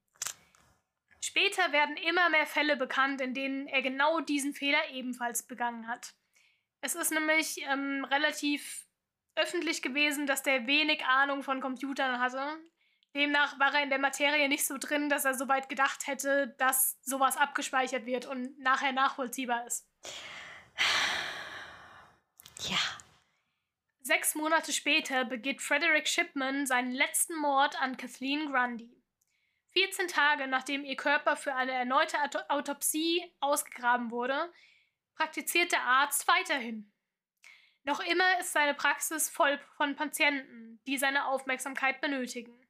Später 1.20 1.72
werden 1.72 1.96
immer 1.96 2.28
mehr 2.30 2.46
Fälle 2.46 2.76
bekannt, 2.76 3.20
in 3.20 3.34
denen 3.34 3.66
er 3.66 3.82
genau 3.82 4.20
diesen 4.20 4.54
Fehler 4.54 4.90
ebenfalls 4.90 5.42
begangen 5.42 5.88
hat. 5.88 6.14
Es 6.80 6.94
ist 6.94 7.12
nämlich 7.12 7.62
ähm, 7.62 8.04
relativ 8.04 8.86
öffentlich 9.34 9.82
gewesen, 9.82 10.26
dass 10.26 10.42
der 10.42 10.66
wenig 10.66 11.04
Ahnung 11.04 11.42
von 11.42 11.60
Computern 11.60 12.20
hatte. 12.20 12.58
Demnach 13.18 13.58
war 13.58 13.74
er 13.74 13.82
in 13.82 13.90
der 13.90 13.98
Materie 13.98 14.48
nicht 14.48 14.64
so 14.64 14.78
drin, 14.78 15.08
dass 15.08 15.24
er 15.24 15.34
so 15.34 15.48
weit 15.48 15.68
gedacht 15.68 16.06
hätte, 16.06 16.54
dass 16.58 16.96
sowas 17.02 17.36
abgespeichert 17.36 18.06
wird 18.06 18.26
und 18.26 18.56
nachher 18.60 18.92
nachvollziehbar 18.92 19.66
ist. 19.66 19.88
Ja. 22.60 22.78
Sechs 24.00 24.36
Monate 24.36 24.72
später 24.72 25.24
begeht 25.24 25.60
Frederick 25.60 26.06
Shipman 26.06 26.66
seinen 26.66 26.92
letzten 26.92 27.34
Mord 27.34 27.80
an 27.82 27.96
Kathleen 27.96 28.52
Grundy. 28.52 29.02
14 29.72 30.06
Tage 30.06 30.46
nachdem 30.46 30.84
ihr 30.84 30.96
Körper 30.96 31.36
für 31.36 31.54
eine 31.54 31.72
erneute 31.72 32.16
Autopsie 32.48 33.34
ausgegraben 33.40 34.12
wurde, 34.12 34.52
praktiziert 35.16 35.72
der 35.72 35.82
Arzt 35.82 36.28
weiterhin. 36.28 36.92
Noch 37.82 38.00
immer 38.00 38.38
ist 38.38 38.52
seine 38.52 38.74
Praxis 38.74 39.28
voll 39.28 39.58
von 39.76 39.96
Patienten, 39.96 40.80
die 40.86 40.98
seine 40.98 41.26
Aufmerksamkeit 41.26 42.00
benötigen. 42.00 42.67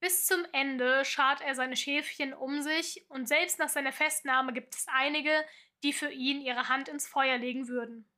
Bis 0.00 0.26
zum 0.26 0.44
Ende 0.52 1.04
schart 1.04 1.42
er 1.42 1.54
seine 1.54 1.76
Schäfchen 1.76 2.32
um 2.32 2.62
sich 2.62 3.04
und 3.08 3.28
selbst 3.28 3.58
nach 3.58 3.68
seiner 3.68 3.92
Festnahme 3.92 4.52
gibt 4.52 4.74
es 4.74 4.86
einige, 4.88 5.44
die 5.82 5.92
für 5.92 6.10
ihn 6.10 6.40
ihre 6.40 6.68
Hand 6.68 6.88
ins 6.88 7.06
Feuer 7.06 7.36
legen 7.36 7.68
würden. 7.68 8.08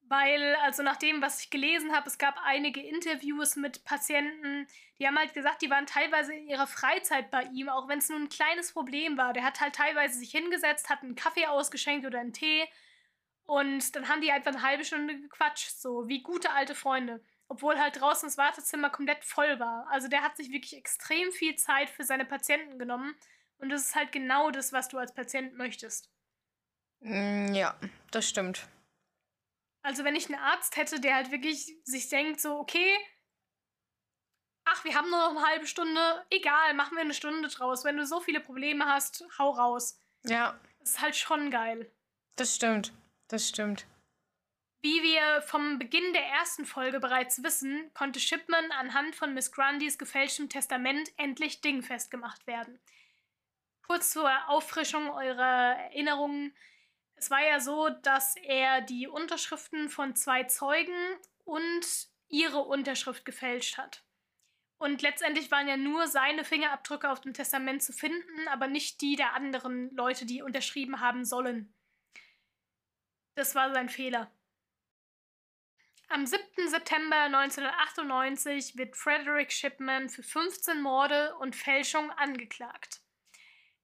Weil, 0.00 0.54
also 0.62 0.82
nach 0.82 0.96
dem, 0.96 1.20
was 1.20 1.42
ich 1.42 1.50
gelesen 1.50 1.94
habe, 1.94 2.08
es 2.08 2.16
gab 2.16 2.40
einige 2.42 2.80
Interviews 2.80 3.56
mit 3.56 3.84
Patienten, 3.84 4.66
die 4.98 5.06
haben 5.06 5.18
halt 5.18 5.34
gesagt, 5.34 5.60
die 5.60 5.68
waren 5.68 5.84
teilweise 5.84 6.32
in 6.34 6.48
ihrer 6.48 6.66
Freizeit 6.66 7.30
bei 7.30 7.42
ihm, 7.52 7.68
auch 7.68 7.88
wenn 7.88 7.98
es 7.98 8.08
nur 8.08 8.18
ein 8.18 8.30
kleines 8.30 8.72
Problem 8.72 9.18
war. 9.18 9.34
Der 9.34 9.44
hat 9.44 9.60
halt 9.60 9.74
teilweise 9.74 10.18
sich 10.18 10.30
hingesetzt, 10.30 10.88
hat 10.88 11.02
einen 11.02 11.14
Kaffee 11.14 11.46
ausgeschenkt 11.46 12.06
oder 12.06 12.20
einen 12.20 12.32
Tee 12.32 12.66
und 13.44 13.96
dann 13.96 14.08
haben 14.08 14.22
die 14.22 14.32
einfach 14.32 14.52
eine 14.52 14.62
halbe 14.62 14.84
Stunde 14.84 15.18
gequatscht, 15.18 15.70
so 15.70 16.08
wie 16.08 16.22
gute 16.22 16.52
alte 16.52 16.74
Freunde. 16.74 17.22
Obwohl 17.48 17.78
halt 17.78 18.00
draußen 18.00 18.28
das 18.28 18.36
Wartezimmer 18.36 18.90
komplett 18.90 19.24
voll 19.24 19.58
war. 19.58 19.86
Also 19.90 20.08
der 20.08 20.22
hat 20.22 20.36
sich 20.36 20.50
wirklich 20.50 20.76
extrem 20.76 21.32
viel 21.32 21.56
Zeit 21.56 21.88
für 21.88 22.04
seine 22.04 22.24
Patienten 22.24 22.78
genommen 22.78 23.16
und 23.58 23.70
das 23.70 23.82
ist 23.82 23.94
halt 23.94 24.12
genau 24.12 24.50
das, 24.50 24.72
was 24.72 24.88
du 24.88 24.98
als 24.98 25.14
Patient 25.14 25.54
möchtest. 25.54 26.10
Mm, 27.00 27.54
ja, 27.54 27.78
das 28.10 28.28
stimmt. 28.28 28.68
Also 29.82 30.04
wenn 30.04 30.16
ich 30.16 30.26
einen 30.26 30.42
Arzt 30.42 30.76
hätte, 30.76 31.00
der 31.00 31.14
halt 31.14 31.30
wirklich 31.30 31.76
sich 31.84 32.08
denkt, 32.08 32.40
so, 32.40 32.58
okay, 32.58 32.96
ach, 34.64 34.84
wir 34.84 34.94
haben 34.94 35.10
nur 35.10 35.18
noch 35.18 35.36
eine 35.36 35.46
halbe 35.46 35.66
Stunde, 35.66 36.26
egal, 36.30 36.74
machen 36.74 36.96
wir 36.96 37.02
eine 37.02 37.14
Stunde 37.14 37.48
draus. 37.48 37.84
Wenn 37.84 37.96
du 37.96 38.06
so 38.06 38.20
viele 38.20 38.40
Probleme 38.40 38.86
hast, 38.86 39.24
hau 39.38 39.50
raus. 39.50 40.00
Ja. 40.24 40.58
Das 40.80 40.90
ist 40.90 41.00
halt 41.00 41.16
schon 41.16 41.50
geil. 41.50 41.90
Das 42.36 42.54
stimmt, 42.54 42.92
das 43.28 43.48
stimmt. 43.48 43.86
Wie 44.80 45.02
wir 45.02 45.42
vom 45.42 45.78
Beginn 45.78 46.12
der 46.12 46.24
ersten 46.24 46.64
Folge 46.64 47.00
bereits 47.00 47.42
wissen, 47.42 47.90
konnte 47.94 48.20
Shipman 48.20 48.70
anhand 48.70 49.16
von 49.16 49.34
Miss 49.34 49.50
Grundys 49.50 49.98
gefälschtem 49.98 50.48
Testament 50.48 51.10
endlich 51.16 51.60
dingfest 51.60 52.12
gemacht 52.12 52.46
werden. 52.46 52.78
Kurz 53.82 54.12
zur 54.12 54.30
Auffrischung 54.48 55.10
eurer 55.10 55.76
Erinnerungen. 55.76 56.54
Es 57.16 57.28
war 57.30 57.42
ja 57.44 57.58
so, 57.58 57.88
dass 57.88 58.36
er 58.36 58.80
die 58.82 59.08
Unterschriften 59.08 59.88
von 59.88 60.14
zwei 60.14 60.44
Zeugen 60.44 60.94
und 61.44 62.08
ihre 62.28 62.60
Unterschrift 62.60 63.24
gefälscht 63.24 63.78
hat. 63.78 64.04
Und 64.78 65.02
letztendlich 65.02 65.50
waren 65.50 65.66
ja 65.66 65.76
nur 65.76 66.06
seine 66.06 66.44
Fingerabdrücke 66.44 67.10
auf 67.10 67.20
dem 67.20 67.34
Testament 67.34 67.82
zu 67.82 67.92
finden, 67.92 68.46
aber 68.46 68.68
nicht 68.68 69.00
die 69.00 69.16
der 69.16 69.34
anderen 69.34 69.92
Leute, 69.96 70.24
die 70.24 70.42
unterschrieben 70.42 71.00
haben 71.00 71.24
sollen. 71.24 71.74
Das 73.34 73.56
war 73.56 73.74
sein 73.74 73.88
Fehler. 73.88 74.30
Am 76.10 76.24
7. 76.24 76.42
September 76.68 77.24
1998 77.24 78.78
wird 78.78 78.96
Frederick 78.96 79.52
Shipman 79.52 80.08
für 80.08 80.22
15 80.22 80.80
Morde 80.80 81.36
und 81.36 81.54
Fälschung 81.54 82.10
angeklagt. 82.12 83.02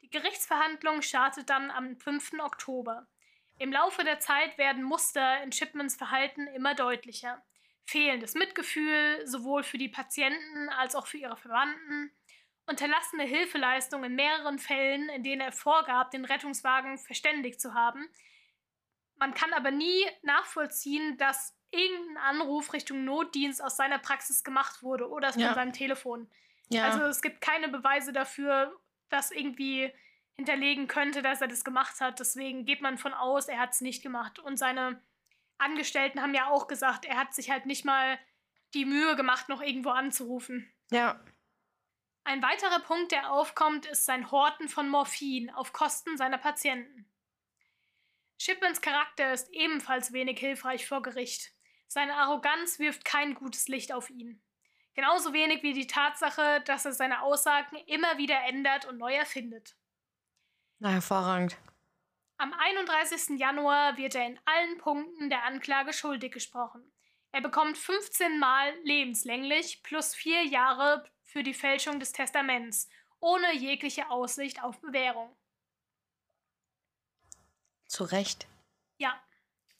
Die 0.00 0.08
Gerichtsverhandlung 0.08 1.02
startet 1.02 1.50
dann 1.50 1.70
am 1.70 1.98
5. 1.98 2.40
Oktober. 2.40 3.06
Im 3.58 3.70
Laufe 3.70 4.04
der 4.04 4.20
Zeit 4.20 4.56
werden 4.56 4.82
Muster 4.82 5.42
in 5.42 5.52
Shipmans 5.52 5.96
Verhalten 5.96 6.46
immer 6.46 6.74
deutlicher. 6.74 7.44
Fehlendes 7.84 8.32
Mitgefühl, 8.32 9.20
sowohl 9.26 9.62
für 9.62 9.76
die 9.76 9.90
Patienten 9.90 10.70
als 10.70 10.94
auch 10.94 11.06
für 11.06 11.18
ihre 11.18 11.36
Verwandten, 11.36 12.10
unterlassene 12.64 13.24
Hilfeleistung 13.24 14.02
in 14.02 14.14
mehreren 14.14 14.58
Fällen, 14.58 15.10
in 15.10 15.22
denen 15.22 15.42
er 15.42 15.52
vorgab, 15.52 16.10
den 16.10 16.24
Rettungswagen 16.24 16.96
verständigt 16.96 17.60
zu 17.60 17.74
haben. 17.74 18.08
Man 19.16 19.34
kann 19.34 19.52
aber 19.52 19.70
nie 19.70 20.06
nachvollziehen, 20.22 21.18
dass 21.18 21.54
irgendein 21.74 22.16
Anruf 22.18 22.72
Richtung 22.72 23.04
Notdienst 23.04 23.62
aus 23.62 23.76
seiner 23.76 23.98
Praxis 23.98 24.44
gemacht 24.44 24.82
wurde 24.82 25.08
oder 25.08 25.32
von 25.32 25.42
Ja. 25.42 25.54
seinem 25.54 25.72
Telefon. 25.72 26.30
Ja. 26.68 26.84
Also 26.84 27.02
es 27.04 27.20
gibt 27.22 27.40
keine 27.40 27.68
Beweise 27.68 28.12
dafür, 28.12 28.74
dass 29.10 29.30
irgendwie 29.30 29.92
hinterlegen 30.36 30.88
könnte, 30.88 31.22
dass 31.22 31.40
er 31.40 31.48
das 31.48 31.64
gemacht 31.64 32.00
hat. 32.00 32.18
Deswegen 32.20 32.64
geht 32.64 32.80
man 32.80 32.98
von 32.98 33.12
aus, 33.14 33.48
er 33.48 33.58
hat 33.58 33.72
es 33.72 33.80
nicht 33.80 34.02
gemacht. 34.02 34.38
Und 34.38 34.56
seine 34.56 35.00
Angestellten 35.58 36.20
haben 36.20 36.34
ja 36.34 36.48
auch 36.48 36.66
gesagt, 36.66 37.04
er 37.04 37.16
hat 37.16 37.34
sich 37.34 37.50
halt 37.50 37.66
nicht 37.66 37.84
mal 37.84 38.18
die 38.72 38.84
Mühe 38.86 39.14
gemacht, 39.16 39.48
noch 39.48 39.60
irgendwo 39.62 39.90
anzurufen. 39.90 40.72
ja. 40.90 41.20
Ein 42.26 42.40
weiterer 42.42 42.80
Punkt, 42.80 43.12
der 43.12 43.30
aufkommt, 43.30 43.84
ist 43.84 44.06
sein 44.06 44.30
Horten 44.30 44.70
von 44.70 44.88
Morphin 44.88 45.50
auf 45.50 45.74
Kosten 45.74 46.16
seiner 46.16 46.38
Patienten. 46.38 47.04
Shipmans 48.38 48.80
Charakter 48.80 49.32
ist 49.34 49.50
ebenfalls 49.52 50.12
wenig 50.14 50.38
hilfreich 50.40 50.86
vor 50.88 51.02
Gericht. 51.02 51.52
Seine 51.86 52.16
Arroganz 52.16 52.78
wirft 52.78 53.04
kein 53.04 53.34
gutes 53.34 53.68
Licht 53.68 53.92
auf 53.92 54.10
ihn. 54.10 54.42
Genauso 54.94 55.32
wenig 55.32 55.62
wie 55.62 55.72
die 55.72 55.86
Tatsache, 55.86 56.62
dass 56.66 56.84
er 56.84 56.92
seine 56.92 57.22
Aussagen 57.22 57.76
immer 57.86 58.16
wieder 58.18 58.40
ändert 58.44 58.84
und 58.84 58.98
neu 58.98 59.12
erfindet. 59.12 59.76
Na, 60.78 60.90
hervorragend. 60.90 61.56
Am 62.36 62.52
31. 62.52 63.38
Januar 63.38 63.96
wird 63.96 64.14
er 64.14 64.26
in 64.26 64.40
allen 64.44 64.78
Punkten 64.78 65.30
der 65.30 65.44
Anklage 65.44 65.92
schuldig 65.92 66.32
gesprochen. 66.32 66.92
Er 67.32 67.40
bekommt 67.40 67.78
15 67.78 68.38
Mal 68.38 68.72
lebenslänglich 68.84 69.82
plus 69.82 70.14
vier 70.14 70.44
Jahre 70.44 71.04
für 71.22 71.42
die 71.42 71.54
Fälschung 71.54 71.98
des 71.98 72.12
Testaments, 72.12 72.88
ohne 73.18 73.54
jegliche 73.54 74.10
Aussicht 74.10 74.62
auf 74.62 74.80
Bewährung. 74.80 75.36
Zu 77.86 78.04
Recht. 78.04 78.46
Ja. 78.98 79.20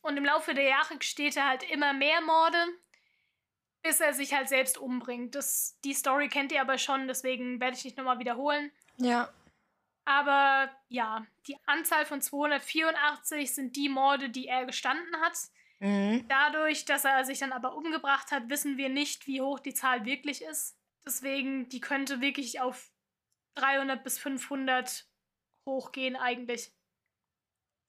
Und 0.05 0.18
im 0.18 0.24
Laufe 0.26 0.52
der 0.52 0.64
Jahre 0.64 0.98
gesteht 0.98 1.34
er 1.34 1.48
halt 1.48 1.62
immer 1.70 1.94
mehr 1.94 2.20
Morde, 2.20 2.62
bis 3.82 4.00
er 4.00 4.12
sich 4.12 4.34
halt 4.34 4.50
selbst 4.50 4.76
umbringt. 4.76 5.34
Das, 5.34 5.78
die 5.82 5.94
Story 5.94 6.28
kennt 6.28 6.52
ihr 6.52 6.61
aber 6.61 6.76
schon, 6.76 7.09
deswegen 7.09 7.59
werde 7.59 7.74
ich 7.74 7.84
nicht 7.84 7.96
nochmal 7.96 8.18
wiederholen. 8.18 8.70
Ja. 8.98 9.32
Aber 10.05 10.70
ja, 10.90 11.26
die 11.46 11.57
Anzahl 11.64 12.05
von 12.05 12.20
284 12.20 13.55
sind 13.55 13.76
die 13.76 13.88
Morde, 13.88 14.28
die 14.28 14.46
er 14.46 14.66
gestanden 14.66 15.16
hat. 15.22 15.38
Mhm. 15.78 16.28
Dadurch, 16.28 16.84
dass 16.84 17.07
er 17.07 17.24
sich 17.24 17.38
dann 17.38 17.52
aber 17.52 17.74
umgebracht 17.74 18.30
hat, 18.30 18.50
wissen 18.50 18.76
wir 18.76 18.90
nicht, 18.90 19.26
wie 19.26 19.40
hoch 19.40 19.59
die 19.59 19.72
Zahl 19.72 20.05
wirklich 20.05 20.42
ist. 20.42 20.76
Deswegen, 21.07 21.70
die 21.70 21.80
könnte 21.80 22.20
wirklich 22.20 22.61
auf 22.61 22.90
300 23.55 24.05
bis 24.05 24.18
500 24.18 25.07
hochgehen 25.64 26.16
eigentlich. 26.16 26.74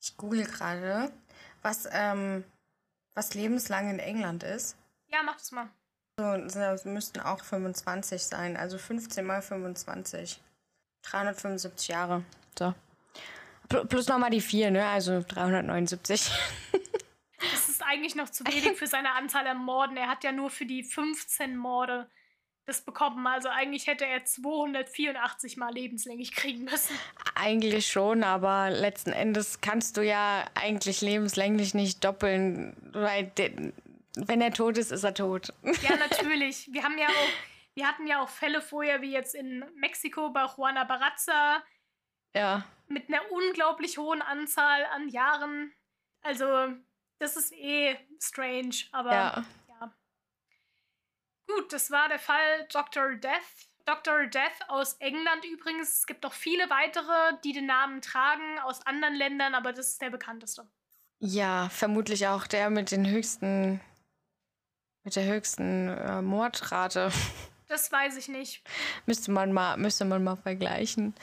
Ich 0.01 0.15
google 0.15 0.45
gerade, 0.45 1.11
was, 1.65 1.89
ähm, 1.91 2.43
was 3.15 3.33
lebenslang 3.33 3.89
in 3.89 3.99
England 3.99 4.43
ist. 4.43 4.77
Ja, 5.07 5.23
mach 5.23 5.35
das 5.37 5.51
mal. 5.51 5.67
So, 6.17 6.37
das 6.37 6.85
müssten 6.85 7.19
auch 7.19 7.43
25 7.43 8.23
sein. 8.23 8.55
Also 8.55 8.77
15 8.77 9.25
mal 9.25 9.41
25. 9.41 10.39
375 11.01 11.87
Jahre. 11.89 12.23
So. 12.57 12.73
Pl- 13.69 13.85
Plus 13.85 14.07
nochmal 14.07 14.29
die 14.29 14.41
4, 14.41 14.71
ne? 14.71 14.85
Also 14.87 15.21
379. 15.27 16.31
Das 17.51 17.69
ist 17.69 17.83
eigentlich 17.83 18.15
noch 18.15 18.29
zu 18.29 18.43
wenig 18.47 18.77
für 18.77 18.87
seine 18.87 19.11
Anzahl 19.11 19.45
an 19.45 19.57
Morden. 19.57 19.97
Er 19.97 20.07
hat 20.07 20.23
ja 20.23 20.31
nur 20.31 20.49
für 20.49 20.65
die 20.65 20.83
15 20.83 21.55
Morde 21.57 22.09
das 22.65 22.81
bekommen. 22.81 23.25
Also 23.27 23.49
eigentlich 23.49 23.87
hätte 23.87 24.05
er 24.05 24.25
284 24.25 25.57
Mal 25.57 25.73
lebenslänglich 25.73 26.33
kriegen 26.35 26.65
müssen. 26.65 26.97
Eigentlich 27.35 27.87
schon, 27.87 28.23
aber 28.23 28.69
letzten 28.69 29.11
Endes 29.11 29.61
kannst 29.61 29.97
du 29.97 30.01
ja 30.01 30.45
eigentlich 30.55 31.01
lebenslänglich 31.01 31.73
nicht 31.73 32.03
doppeln, 32.03 32.75
weil 32.93 33.31
wenn 34.15 34.41
er 34.41 34.51
tot 34.51 34.77
ist, 34.77 34.91
ist 34.91 35.03
er 35.03 35.13
tot. 35.13 35.53
Ja, 35.81 35.95
natürlich. 36.09 36.69
Wir 36.71 36.83
haben 36.83 36.97
ja 36.97 37.07
auch, 37.07 37.29
wir 37.75 37.87
hatten 37.87 38.07
ja 38.07 38.21
auch 38.21 38.29
Fälle 38.29 38.61
vorher, 38.61 39.01
wie 39.01 39.11
jetzt 39.11 39.35
in 39.35 39.63
Mexiko 39.75 40.29
bei 40.29 40.45
Juana 40.45 40.85
Barraza, 40.85 41.61
ja. 42.33 42.63
mit 42.87 43.09
einer 43.09 43.21
unglaublich 43.31 43.97
hohen 43.97 44.21
Anzahl 44.21 44.85
an 44.85 45.09
Jahren. 45.09 45.73
Also, 46.21 46.73
das 47.19 47.35
ist 47.35 47.53
eh 47.53 47.95
strange, 48.19 48.75
aber 48.91 49.11
Ja. 49.11 49.45
Gut, 51.47 51.71
das 51.71 51.91
war 51.91 52.09
der 52.09 52.19
Fall 52.19 52.67
Dr. 52.71 53.15
Death. 53.15 53.69
Dr. 53.85 54.25
Death 54.25 54.67
aus 54.67 54.93
England 54.95 55.45
übrigens. 55.45 55.99
Es 55.99 56.05
gibt 56.07 56.23
noch 56.23 56.33
viele 56.33 56.69
weitere, 56.69 57.37
die 57.43 57.53
den 57.53 57.67
Namen 57.67 58.01
tragen 58.01 58.59
aus 58.63 58.85
anderen 58.85 59.15
Ländern, 59.15 59.53
aber 59.53 59.73
das 59.73 59.89
ist 59.89 60.01
der 60.01 60.09
bekannteste. 60.09 60.67
Ja, 61.19 61.69
vermutlich 61.69 62.27
auch 62.27 62.47
der 62.47 62.69
mit 62.69 62.91
den 62.91 63.07
höchsten, 63.07 63.79
mit 65.03 65.15
der 65.15 65.25
höchsten 65.25 65.89
äh, 65.89 66.21
Mordrate. 66.21 67.11
Das 67.67 67.91
weiß 67.91 68.17
ich 68.17 68.27
nicht. 68.27 68.61
müsste 69.07 69.31
man 69.31 69.51
mal, 69.51 69.75
müsste 69.77 70.05
man 70.05 70.23
mal 70.23 70.35
vergleichen. 70.35 71.15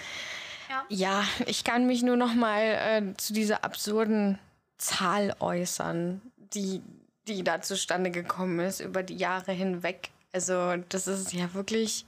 Ja. 0.68 0.84
Ja, 0.88 1.24
ich 1.46 1.62
kann 1.62 1.86
mich 1.86 2.02
nur 2.02 2.16
noch 2.16 2.34
mal 2.34 2.62
äh, 2.62 3.14
zu 3.16 3.32
dieser 3.32 3.62
absurden 3.62 4.40
Zahl 4.76 5.36
äußern, 5.38 6.20
die, 6.36 6.82
die 7.28 7.44
da 7.44 7.62
zustande 7.62 8.10
gekommen 8.10 8.58
ist 8.58 8.80
über 8.80 9.04
die 9.04 9.16
Jahre 9.16 9.52
hinweg. 9.52 10.10
Also, 10.32 10.76
das 10.88 11.06
ist 11.06 11.32
ja 11.32 11.52
wirklich. 11.54 12.06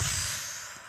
Pff, 0.00 0.80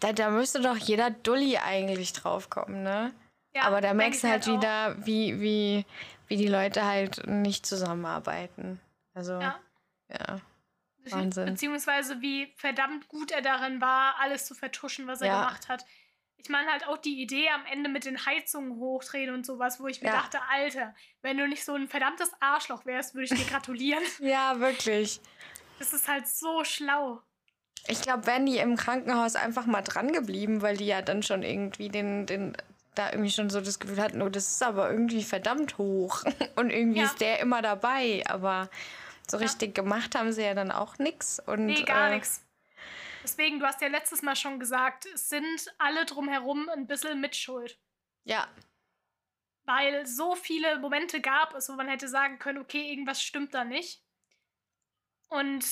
Da, 0.00 0.12
da 0.12 0.30
müsste 0.30 0.60
doch 0.60 0.76
jeder 0.76 1.10
Dulli 1.10 1.56
eigentlich 1.58 2.12
draufkommen, 2.12 2.82
ne? 2.82 3.12
Ja, 3.54 3.62
Aber 3.64 3.80
da 3.80 3.92
merkst 3.94 4.24
du 4.24 4.28
halt 4.28 4.48
auch. 4.48 4.52
wieder, 4.56 5.06
wie, 5.06 5.40
wie, 5.40 5.86
wie 6.26 6.36
die 6.36 6.48
Leute 6.48 6.84
halt 6.84 7.26
nicht 7.26 7.66
zusammenarbeiten. 7.66 8.80
Also, 9.14 9.34
Ja. 9.40 9.60
ja. 10.08 10.40
Wahnsinn. 11.10 11.46
Beziehungsweise 11.46 12.20
wie 12.22 12.52
verdammt 12.56 13.08
gut 13.08 13.32
er 13.32 13.42
darin 13.42 13.80
war, 13.80 14.14
alles 14.20 14.46
zu 14.46 14.54
vertuschen, 14.54 15.06
was 15.08 15.20
er 15.20 15.26
Ja. 15.28 15.40
gemacht 15.44 15.68
hat. 15.68 15.84
Ich 16.42 16.48
meine 16.48 16.70
halt 16.72 16.86
auch 16.88 16.98
die 16.98 17.22
Idee 17.22 17.48
am 17.50 17.64
Ende 17.70 17.88
mit 17.88 18.04
den 18.04 18.26
Heizungen 18.26 18.76
hochdrehen 18.76 19.32
und 19.32 19.46
sowas, 19.46 19.78
wo 19.78 19.86
ich 19.86 20.02
mir 20.02 20.08
Ja. 20.08 20.14
dachte, 20.14 20.40
Alter, 20.50 20.94
wenn 21.22 21.38
du 21.38 21.46
nicht 21.46 21.64
so 21.64 21.74
ein 21.74 21.86
verdammtes 21.86 22.32
Arschloch 22.40 22.84
wärst, 22.84 23.14
würde 23.14 23.26
ich 23.26 23.30
dir 23.30 23.48
gratulieren. 23.50 24.02
Ja, 24.18 24.58
wirklich. 24.58 25.20
Das 25.78 25.92
ist 25.92 26.08
halt 26.08 26.26
so 26.26 26.64
schlau. 26.64 27.20
Ich 27.88 28.00
glaube, 28.02 28.26
wären 28.26 28.46
die 28.46 28.58
im 28.58 28.76
Krankenhaus 28.76 29.36
einfach 29.36 29.66
mal 29.66 29.82
dran 29.82 30.12
geblieben, 30.12 30.62
weil 30.62 30.76
die 30.76 30.86
ja 30.86 31.02
dann 31.02 31.22
schon 31.22 31.42
irgendwie 31.42 31.88
den, 31.88 32.26
den 32.26 32.56
da 32.94 33.10
irgendwie 33.10 33.30
schon 33.30 33.48
so 33.50 33.60
das 33.60 33.78
Gefühl 33.80 34.00
hatten, 34.02 34.20
oh, 34.22 34.28
das 34.28 34.48
ist 34.48 34.62
aber 34.62 34.90
irgendwie 34.90 35.22
verdammt 35.22 35.78
hoch. 35.78 36.22
Und 36.56 36.70
irgendwie 36.70 37.00
Ja. 37.00 37.06
ist 37.06 37.20
der 37.20 37.38
immer 37.40 37.62
dabei. 37.62 38.22
Aber 38.28 38.68
so 39.30 39.36
Ja. 39.36 39.44
richtig 39.44 39.74
gemacht 39.74 40.14
haben 40.16 40.32
sie 40.32 40.42
ja 40.42 40.54
dann 40.54 40.70
auch 40.72 40.98
nichts. 40.98 41.40
Und, 41.46 41.66
Nee, 41.66 41.82
gar 41.84 42.08
äh, 42.10 42.14
nichts. 42.16 42.44
Deswegen, 43.22 43.58
du 43.60 43.66
hast 43.66 43.80
ja 43.80 43.88
letztes 43.88 44.22
Mal 44.22 44.36
schon 44.36 44.58
gesagt, 44.58 45.06
es 45.06 45.28
sind 45.28 45.72
alle 45.78 46.04
drumherum 46.06 46.68
ein 46.68 46.86
bisschen 46.86 47.20
Mitschuld. 47.20 47.78
Ja, 48.24 48.48
Weil 49.64 50.06
so 50.06 50.34
viele 50.34 50.78
Momente 50.80 51.20
gab 51.20 51.54
es, 51.54 51.68
wo 51.68 51.74
man 51.74 51.88
hätte 51.88 52.08
sagen 52.08 52.38
können, 52.38 52.58
okay, 52.58 52.90
irgendwas 52.90 53.22
stimmt 53.22 53.54
da 53.54 53.64
nicht. 53.64 54.02
Und 55.28 55.64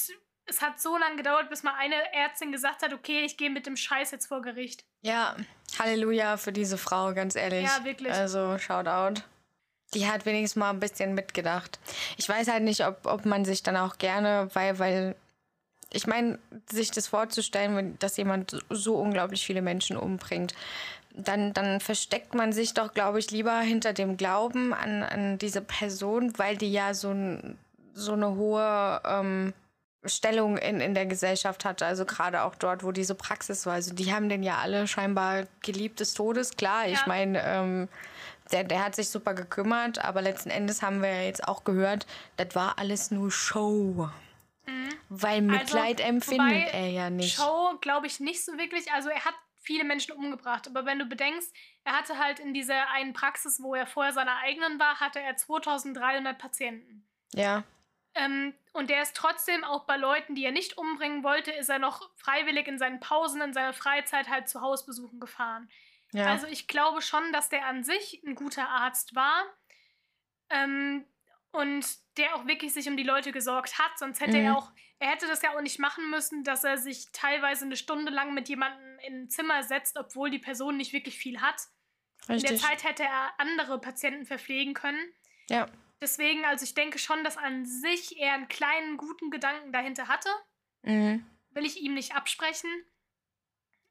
es 0.47 0.63
hat 0.63 0.81
so 0.81 0.97
lange 0.97 1.17
gedauert, 1.17 1.51
bis 1.51 1.63
mal 1.63 1.75
eine 1.75 2.13
Ärztin 2.13 2.51
gesagt 2.53 2.83
hat, 2.83 2.93
okay, 2.93 3.25
ich 3.25 3.37
gehe 3.37 3.51
mit 3.51 3.67
dem 3.67 3.77
Scheiß 3.77 4.11
jetzt 4.13 4.27
vor 4.27 4.43
Gericht. 4.43 4.85
ja. 5.03 5.37
Halleluja 5.79 6.37
für 6.37 6.51
diese 6.53 6.77
Frau, 6.77 7.15
ganz 7.15 7.37
ehrlich. 7.37 7.65
Ja, 7.65 7.85
wirklich. 7.85 8.13
Also, 8.13 8.59
Shoutout. 8.59 9.23
Die 9.95 10.09
hat 10.09 10.27
wenigstens 10.27 10.59
mal 10.59 10.71
ein 10.71 10.81
bisschen 10.81 11.15
mitgedacht. 11.15 11.79
Ich 12.17 12.29
weiß 12.29 12.49
halt 12.49 12.65
nicht, 12.65 12.85
ob, 12.85 13.07
ob 13.07 13.25
man 13.25 13.45
sich 13.45 13.63
dann 13.63 13.77
auch 13.77 13.97
gerne, 13.99 14.49
weil, 14.53 14.81
weil, 14.81 15.15
ich 15.93 16.07
meine, 16.07 16.39
sich 16.71 16.91
das 16.91 17.09
vorzustellen, 17.09 17.97
dass 17.99 18.17
jemand 18.17 18.59
so 18.71 18.97
unglaublich 18.97 19.45
viele 19.45 19.63
Menschen 19.63 19.97
umbringt, 19.97 20.55
dann, 21.15 21.53
dann 21.53 21.81
versteckt 21.81 22.35
man 22.35 22.53
sich 22.53 22.75
doch, 22.75 22.95
glaube 22.95 23.19
ich, 23.19 23.31
lieber 23.31 23.59
hinter 23.61 23.93
dem 23.93 24.17
Glauben 24.17 24.73
an, 24.73 25.03
an 25.03 25.39
diese 25.39 25.61
Person, 25.61 26.39
weil 26.39 26.57
die 26.57 26.73
ja 26.73 26.95
so, 26.95 27.11
ein, 27.11 27.59
so 27.95 28.13
eine 28.13 28.37
hohe 28.37 29.01
ähm, 29.05 29.53
Stellung 30.05 30.57
in, 30.57 30.81
in 30.81 30.95
der 30.95 31.07
Gesellschaft 31.07 31.65
hatte. 31.65 31.85
Also 31.85 32.05
gerade 32.05 32.43
auch 32.43 32.55
dort, 32.55 32.85
wo 32.85 32.93
diese 32.93 33.15
Praxis 33.15 33.67
war. 33.67 33.75
Also 33.75 33.93
die 33.93 34.13
haben 34.15 34.29
den 34.29 34.43
ja 34.43 34.59
alle 34.59 34.87
scheinbar 34.87 35.45
geliebt 35.63 36.01
des 36.01 36.15
Todes. 36.15 36.57
Klar, 36.57 36.87
ich 36.87 37.05
meine, 37.07 37.43
ähm, 37.45 37.89
der, 38.53 38.65
der 38.65 38.85
hat 38.85 38.97
sich 38.97 39.11
super 39.11 39.35
gekümmert, 39.35 40.03
aber 40.05 40.23
letzten 40.23 40.51
Endes 40.51 40.83
haben 40.83 41.03
wir 41.03 41.11
ja 41.11 41.23
jetzt 41.23 41.47
auch 41.47 41.65
gehört, 41.65 42.07
das 42.37 42.55
war 42.55 42.79
alles 42.79 43.11
nur 43.11 43.31
Show. 43.31 44.09
Mhm. 44.71 44.89
Weil 45.09 45.43
Mitleid 45.43 46.01
also, 46.01 46.09
empfindet 46.09 46.73
er 46.73 46.89
ja 46.89 47.11
nicht. 47.11 47.37
Show 47.37 47.77
glaube 47.81 48.07
ich 48.07 48.21
nicht 48.21 48.45
so 48.45 48.57
wirklich. 48.59 48.93
Also 48.93 49.09
er 49.09 49.25
hat 49.25 49.35
viele 49.61 49.85
Menschen 49.85 50.13
umgebracht. 50.13 50.69
Aber 50.69 50.87
wenn 50.87 50.99
du 50.99 51.07
bedenkst, 51.07 51.53
er 51.85 51.93
hatte 51.93 52.19
halt 52.19 52.39
in 52.41 52.55
dieser 52.55 52.89
einen 52.91 53.13
Praxis, 53.13 53.63
wo 53.63 53.75
er 53.75 53.87
vorher 53.87 54.13
seiner 54.13 54.39
eigenen 54.39 54.79
war, 54.79 55.01
hatte 55.01 55.21
er 55.21 55.37
2300 55.37 56.39
Patienten. 56.39 57.07
Ja. 57.35 57.65
Ähm, 58.15 58.55
und 58.73 58.91
der 58.91 59.03
ist 59.03 59.17
trotzdem 59.17 59.63
auch 59.63 59.85
bei 59.85 59.97
Leuten, 59.97 60.35
die 60.35 60.45
er 60.45 60.53
nicht 60.53 60.79
umbringen 60.79 61.23
wollte, 61.23 61.53
ist 61.53 61.69
er 61.69 61.79
noch 61.79 62.11
freiwillig 62.17 62.67
in 62.67 62.79
seinen 62.79 63.01
Pausen, 63.01 63.41
in 63.41 63.53
seiner 63.53 63.73
Freizeit 63.73 64.29
halt 64.29 64.49
zu 64.49 64.61
Hausbesuchen 64.61 65.21
gefahren. 65.21 65.71
Ja. 66.13 66.27
Also 66.27 66.47
ich 66.49 66.67
glaube 66.67 67.03
schon, 67.03 67.33
dass 67.33 67.49
der 67.49 67.67
an 67.67 67.85
sich 67.85 68.23
ein 68.25 68.35
guter 68.35 68.69
Arzt 68.69 69.15
war 69.15 69.45
ähm, 70.51 71.05
und 71.53 71.87
der 72.17 72.35
auch 72.35 72.47
wirklich 72.47 72.73
sich 72.73 72.89
um 72.89 72.97
die 72.97 73.03
Leute 73.03 73.33
gesorgt 73.33 73.79
hat. 73.79 73.99
Sonst 73.99 74.21
hätte 74.21 74.39
mhm. 74.39 74.45
er 74.45 74.57
auch, 74.57 74.71
er 74.99 75.11
hätte 75.11 75.27
das 75.27 75.43
ja 75.43 75.57
auch 75.57 75.61
nicht 75.61 75.79
machen 75.79 76.11
müssen, 76.11 76.45
dass 76.45 76.65
er 76.65 76.79
sich 76.79 77.11
teilweise 77.13 77.65
eine 77.65 77.77
Stunde 77.77 78.13
lang 78.13 78.35
mit 78.35 78.49
jemandem 78.49 78.99
in 79.01 79.23
ein 79.23 79.31
Zimmer 79.31 79.63
setzt, 79.63 79.97
obwohl 79.99 80.31
die 80.31 80.39
Person 80.39 80.77
nicht 80.77 80.93
wirklich 80.93 81.19
viel 81.19 81.41
hat. 81.41 81.61
Richtig. 82.29 82.51
In 82.51 82.57
der 82.57 82.69
Zeit 82.69 82.85
hätte 82.85 83.03
er 83.03 83.33
andere 83.39 83.81
Patienten 83.81 84.27
verpflegen 84.27 84.75
können. 84.75 85.13
Ja. 85.49 85.69
Deswegen, 86.01 86.45
also 86.45 86.65
ich 86.65 86.75
denke 86.75 86.99
schon, 86.99 87.25
dass 87.25 87.37
an 87.37 87.67
sich 87.67 88.19
er 88.19 88.35
einen 88.35 88.49
kleinen, 88.49 88.97
guten 88.97 89.31
Gedanken 89.31 89.73
dahinter 89.73 90.09
hatte. 90.09 90.31
Mhm. 90.83 91.27
Will 91.51 91.67
ich 91.67 91.81
ihm 91.81 91.95
nicht 91.95 92.15
absprechen. 92.15 92.71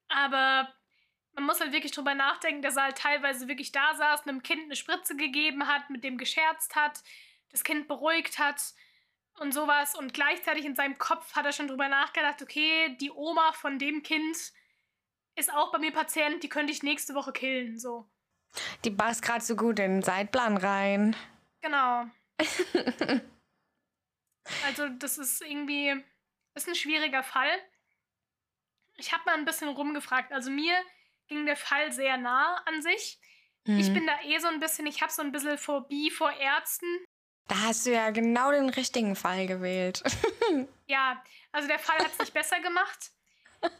Aber 0.07 0.73
man 1.33 1.43
muss 1.45 1.59
halt 1.59 1.71
wirklich 1.71 1.91
drüber 1.91 2.15
nachdenken, 2.15 2.61
dass 2.61 2.77
er 2.77 2.83
halt 2.83 2.97
teilweise 2.97 3.47
wirklich 3.47 3.71
da 3.71 3.93
saß, 3.95 4.27
einem 4.27 4.41
Kind 4.41 4.63
eine 4.63 4.75
Spritze 4.75 5.15
gegeben 5.15 5.67
hat, 5.67 5.89
mit 5.89 6.03
dem 6.03 6.17
gescherzt 6.17 6.75
hat, 6.75 7.03
das 7.51 7.63
Kind 7.63 7.87
beruhigt 7.87 8.39
hat 8.39 8.61
und 9.39 9.53
sowas. 9.53 9.95
Und 9.95 10.13
gleichzeitig 10.13 10.65
in 10.65 10.75
seinem 10.75 10.97
Kopf 10.97 11.35
hat 11.35 11.45
er 11.45 11.51
schon 11.51 11.67
drüber 11.67 11.87
nachgedacht, 11.87 12.41
okay, 12.41 12.95
die 12.99 13.11
Oma 13.11 13.53
von 13.53 13.79
dem 13.79 14.03
Kind 14.03 14.37
ist 15.35 15.53
auch 15.53 15.71
bei 15.71 15.79
mir 15.79 15.91
Patient, 15.91 16.43
die 16.43 16.49
könnte 16.49 16.71
ich 16.71 16.83
nächste 16.83 17.15
Woche 17.15 17.31
killen, 17.31 17.79
so. 17.79 18.09
Die 18.83 18.91
passt 18.91 19.21
gerade 19.21 19.43
so 19.43 19.55
gut 19.55 19.79
in 19.79 19.95
den 19.95 20.03
Zeitplan 20.03 20.57
rein. 20.57 21.15
Genau. 21.61 22.05
also 24.65 24.89
das 24.89 25.17
ist 25.17 25.41
irgendwie, 25.41 26.03
ist 26.55 26.67
ein 26.67 26.75
schwieriger 26.75 27.23
Fall. 27.23 27.49
Ich 28.97 29.13
habe 29.13 29.23
mal 29.25 29.35
ein 29.35 29.45
bisschen 29.45 29.69
rumgefragt. 29.69 30.31
Also 30.31 30.51
mir 30.51 30.73
ging 31.27 31.45
der 31.45 31.55
Fall 31.55 31.91
sehr 31.91 32.17
nah 32.17 32.55
an 32.65 32.81
sich. 32.81 33.19
Mhm. 33.65 33.79
Ich 33.79 33.93
bin 33.93 34.07
da 34.07 34.19
eh 34.23 34.39
so 34.39 34.47
ein 34.47 34.59
bisschen, 34.59 34.87
ich 34.87 35.01
habe 35.01 35.11
so 35.11 35.21
ein 35.21 35.31
bisschen 35.31 35.57
Phobie 35.57 36.11
vor 36.11 36.31
Ärzten. 36.31 36.87
Da 37.49 37.55
hast 37.61 37.85
du 37.85 37.91
ja 37.91 38.11
genau 38.11 38.51
den 38.51 38.69
richtigen 38.69 39.15
Fall 39.15 39.47
gewählt. 39.47 40.03
ja, 40.87 41.21
also 41.51 41.67
der 41.67 41.79
Fall 41.79 41.97
hat 41.97 42.11
es 42.11 42.19
nicht 42.19 42.33
besser 42.33 42.59
gemacht. 42.59 43.11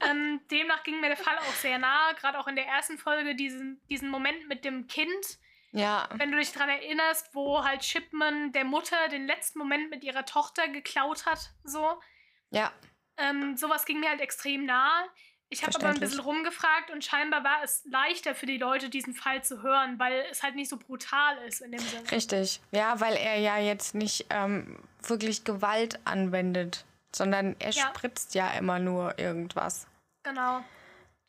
Ähm, 0.02 0.42
demnach 0.52 0.84
ging 0.84 1.00
mir 1.00 1.08
der 1.08 1.18
Fall 1.18 1.38
auch 1.38 1.54
sehr 1.54 1.78
nah, 1.78 2.12
gerade 2.14 2.40
auch 2.40 2.48
in 2.48 2.56
der 2.56 2.66
ersten 2.66 2.98
Folge, 2.98 3.36
diesen, 3.36 3.80
diesen 3.88 4.10
Moment 4.10 4.50
mit 4.50 4.66
dem 4.66 4.88
Kind. 4.88 5.40
Ja. 5.72 6.10
Wenn 6.16 6.32
du 6.32 6.38
dich 6.38 6.52
daran 6.52 6.70
erinnerst, 6.70 7.34
wo 7.34 7.64
halt 7.64 7.86
Shipman 7.86 8.52
der 8.52 8.66
Mutter 8.66 9.08
den 9.08 9.28
letzten 9.28 9.60
Moment 9.60 9.92
mit 9.92 10.04
ihrer 10.04 10.26
Tochter 10.26 10.68
geklaut 10.68 11.28
hat, 11.28 11.52
so. 11.64 12.02
Ja. 12.50 12.74
Ähm, 13.18 13.56
sowas 13.56 13.86
ging 13.86 14.00
mir 14.00 14.10
halt 14.10 14.22
extrem 14.22 14.66
nah. 14.66 15.08
Ich 15.52 15.64
habe 15.64 15.76
aber 15.76 15.88
ein 15.88 16.00
bisschen 16.00 16.20
rumgefragt 16.20 16.92
und 16.92 17.04
scheinbar 17.04 17.44
war 17.44 17.64
es 17.64 17.84
leichter 17.86 18.36
für 18.36 18.46
die 18.46 18.58
Leute, 18.58 18.90
diesen 18.90 19.16
Fall 19.16 19.44
zu 19.44 19.64
hören, 19.64 19.98
weil 19.98 20.24
es 20.30 20.44
halt 20.44 20.56
nicht 20.56 20.70
so 20.70 20.78
brutal 20.78 21.38
ist 21.48 21.62
in 21.62 21.72
dem 21.72 21.80
Sinne. 21.80 22.12
Richtig, 22.12 22.62
ja, 22.72 23.00
weil 23.00 23.16
er 23.16 23.40
ja 23.40 23.58
jetzt 23.58 23.96
nicht 23.96 24.28
ähm, 24.30 24.78
wirklich 25.02 25.46
Gewalt 25.46 26.00
anwendet, 26.06 26.86
sondern 27.16 27.56
er 27.58 27.72
ja. 27.72 27.88
spritzt 27.88 28.36
ja 28.36 28.52
immer 28.52 28.78
nur 28.78 29.18
irgendwas. 29.18 29.88
Genau. 30.22 30.64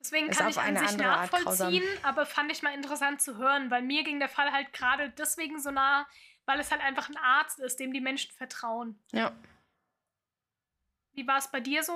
Deswegen 0.01 0.29
ist 0.29 0.39
kann 0.39 0.51
ich 0.51 0.59
an 0.59 0.77
sich 0.77 0.99
nachvollziehen, 0.99 1.85
aber 2.03 2.27
fand 2.27 2.53
ich 2.53 2.63
mal 2.63 2.75
interessant 2.75 3.23
zu 3.23 3.39
hören, 3.39 3.71
weil 3.71 3.83
mir 3.83 4.05
ging 4.05 4.19
der 4.19 4.29
Fall 4.29 4.53
halt 4.53 4.73
gerade 4.75 5.11
deswegen 5.11 5.61
so 5.61 5.71
nah, 5.71 6.07
weil 6.45 6.61
es 6.61 6.71
halt 6.71 6.83
einfach 6.83 7.09
ein 7.09 7.17
Arzt 7.17 7.59
ist, 7.59 7.81
dem 7.81 7.93
die 7.93 8.01
Menschen 8.01 8.33
vertrauen. 8.33 8.99
Ja. 9.13 9.33
Wie 11.13 11.27
war 11.27 11.39
es 11.39 11.49
bei 11.49 11.61
dir 11.61 11.83
so? 11.83 11.95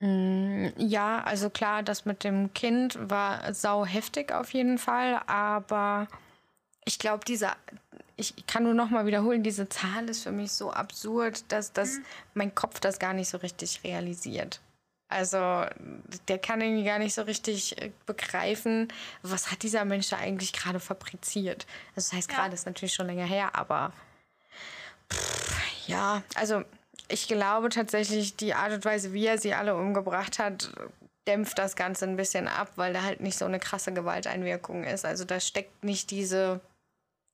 Mm, 0.00 0.68
ja, 0.76 1.22
also 1.24 1.50
klar, 1.50 1.82
das 1.82 2.04
mit 2.04 2.22
dem 2.24 2.52
Kind 2.54 2.98
war 3.00 3.52
sau 3.52 3.84
heftig 3.84 4.32
auf 4.32 4.52
jeden 4.52 4.78
Fall, 4.78 5.20
aber 5.26 6.06
ich 6.84 6.98
glaube, 6.98 7.24
dieser, 7.24 7.56
ich 8.16 8.46
kann 8.46 8.62
nur 8.62 8.74
noch 8.74 8.90
mal 8.90 9.06
wiederholen, 9.06 9.42
diese 9.42 9.68
Zahl 9.68 10.08
ist 10.08 10.22
für 10.22 10.32
mich 10.32 10.52
so 10.52 10.72
absurd, 10.72 11.50
dass, 11.50 11.72
dass 11.72 11.96
mhm. 11.96 12.04
mein 12.34 12.54
Kopf 12.54 12.80
das 12.80 12.98
gar 12.98 13.12
nicht 13.12 13.28
so 13.28 13.38
richtig 13.38 13.82
realisiert. 13.84 14.60
Also 15.10 15.64
der 16.28 16.38
kann 16.38 16.60
irgendwie 16.60 16.84
gar 16.84 16.98
nicht 16.98 17.14
so 17.14 17.22
richtig 17.22 17.80
äh, 17.80 17.90
begreifen, 18.04 18.88
was 19.22 19.50
hat 19.50 19.62
dieser 19.62 19.86
Mensch 19.86 20.10
da 20.10 20.18
eigentlich 20.18 20.52
gerade 20.52 20.80
fabriziert. 20.80 21.66
Also 21.96 22.10
das 22.10 22.12
heißt, 22.12 22.28
gerade 22.28 22.48
ja. 22.48 22.54
ist 22.54 22.66
natürlich 22.66 22.92
schon 22.92 23.06
länger 23.06 23.24
her, 23.24 23.54
aber 23.54 23.92
pff, 25.10 25.88
ja, 25.88 26.22
also 26.34 26.62
ich 27.08 27.26
glaube 27.26 27.70
tatsächlich, 27.70 28.36
die 28.36 28.54
Art 28.54 28.72
und 28.72 28.84
Weise, 28.84 29.12
wie 29.12 29.26
er 29.26 29.38
sie 29.38 29.54
alle 29.54 29.76
umgebracht 29.76 30.38
hat, 30.38 30.72
dämpft 31.26 31.58
das 31.58 31.76
Ganze 31.76 32.06
ein 32.06 32.16
bisschen 32.16 32.48
ab, 32.48 32.72
weil 32.76 32.92
da 32.92 33.02
halt 33.02 33.20
nicht 33.20 33.38
so 33.38 33.44
eine 33.44 33.58
krasse 33.58 33.92
Gewalteinwirkung 33.92 34.84
ist. 34.84 35.04
Also 35.04 35.24
da 35.24 35.40
steckt 35.40 35.84
nicht 35.84 36.10
diese 36.10 36.60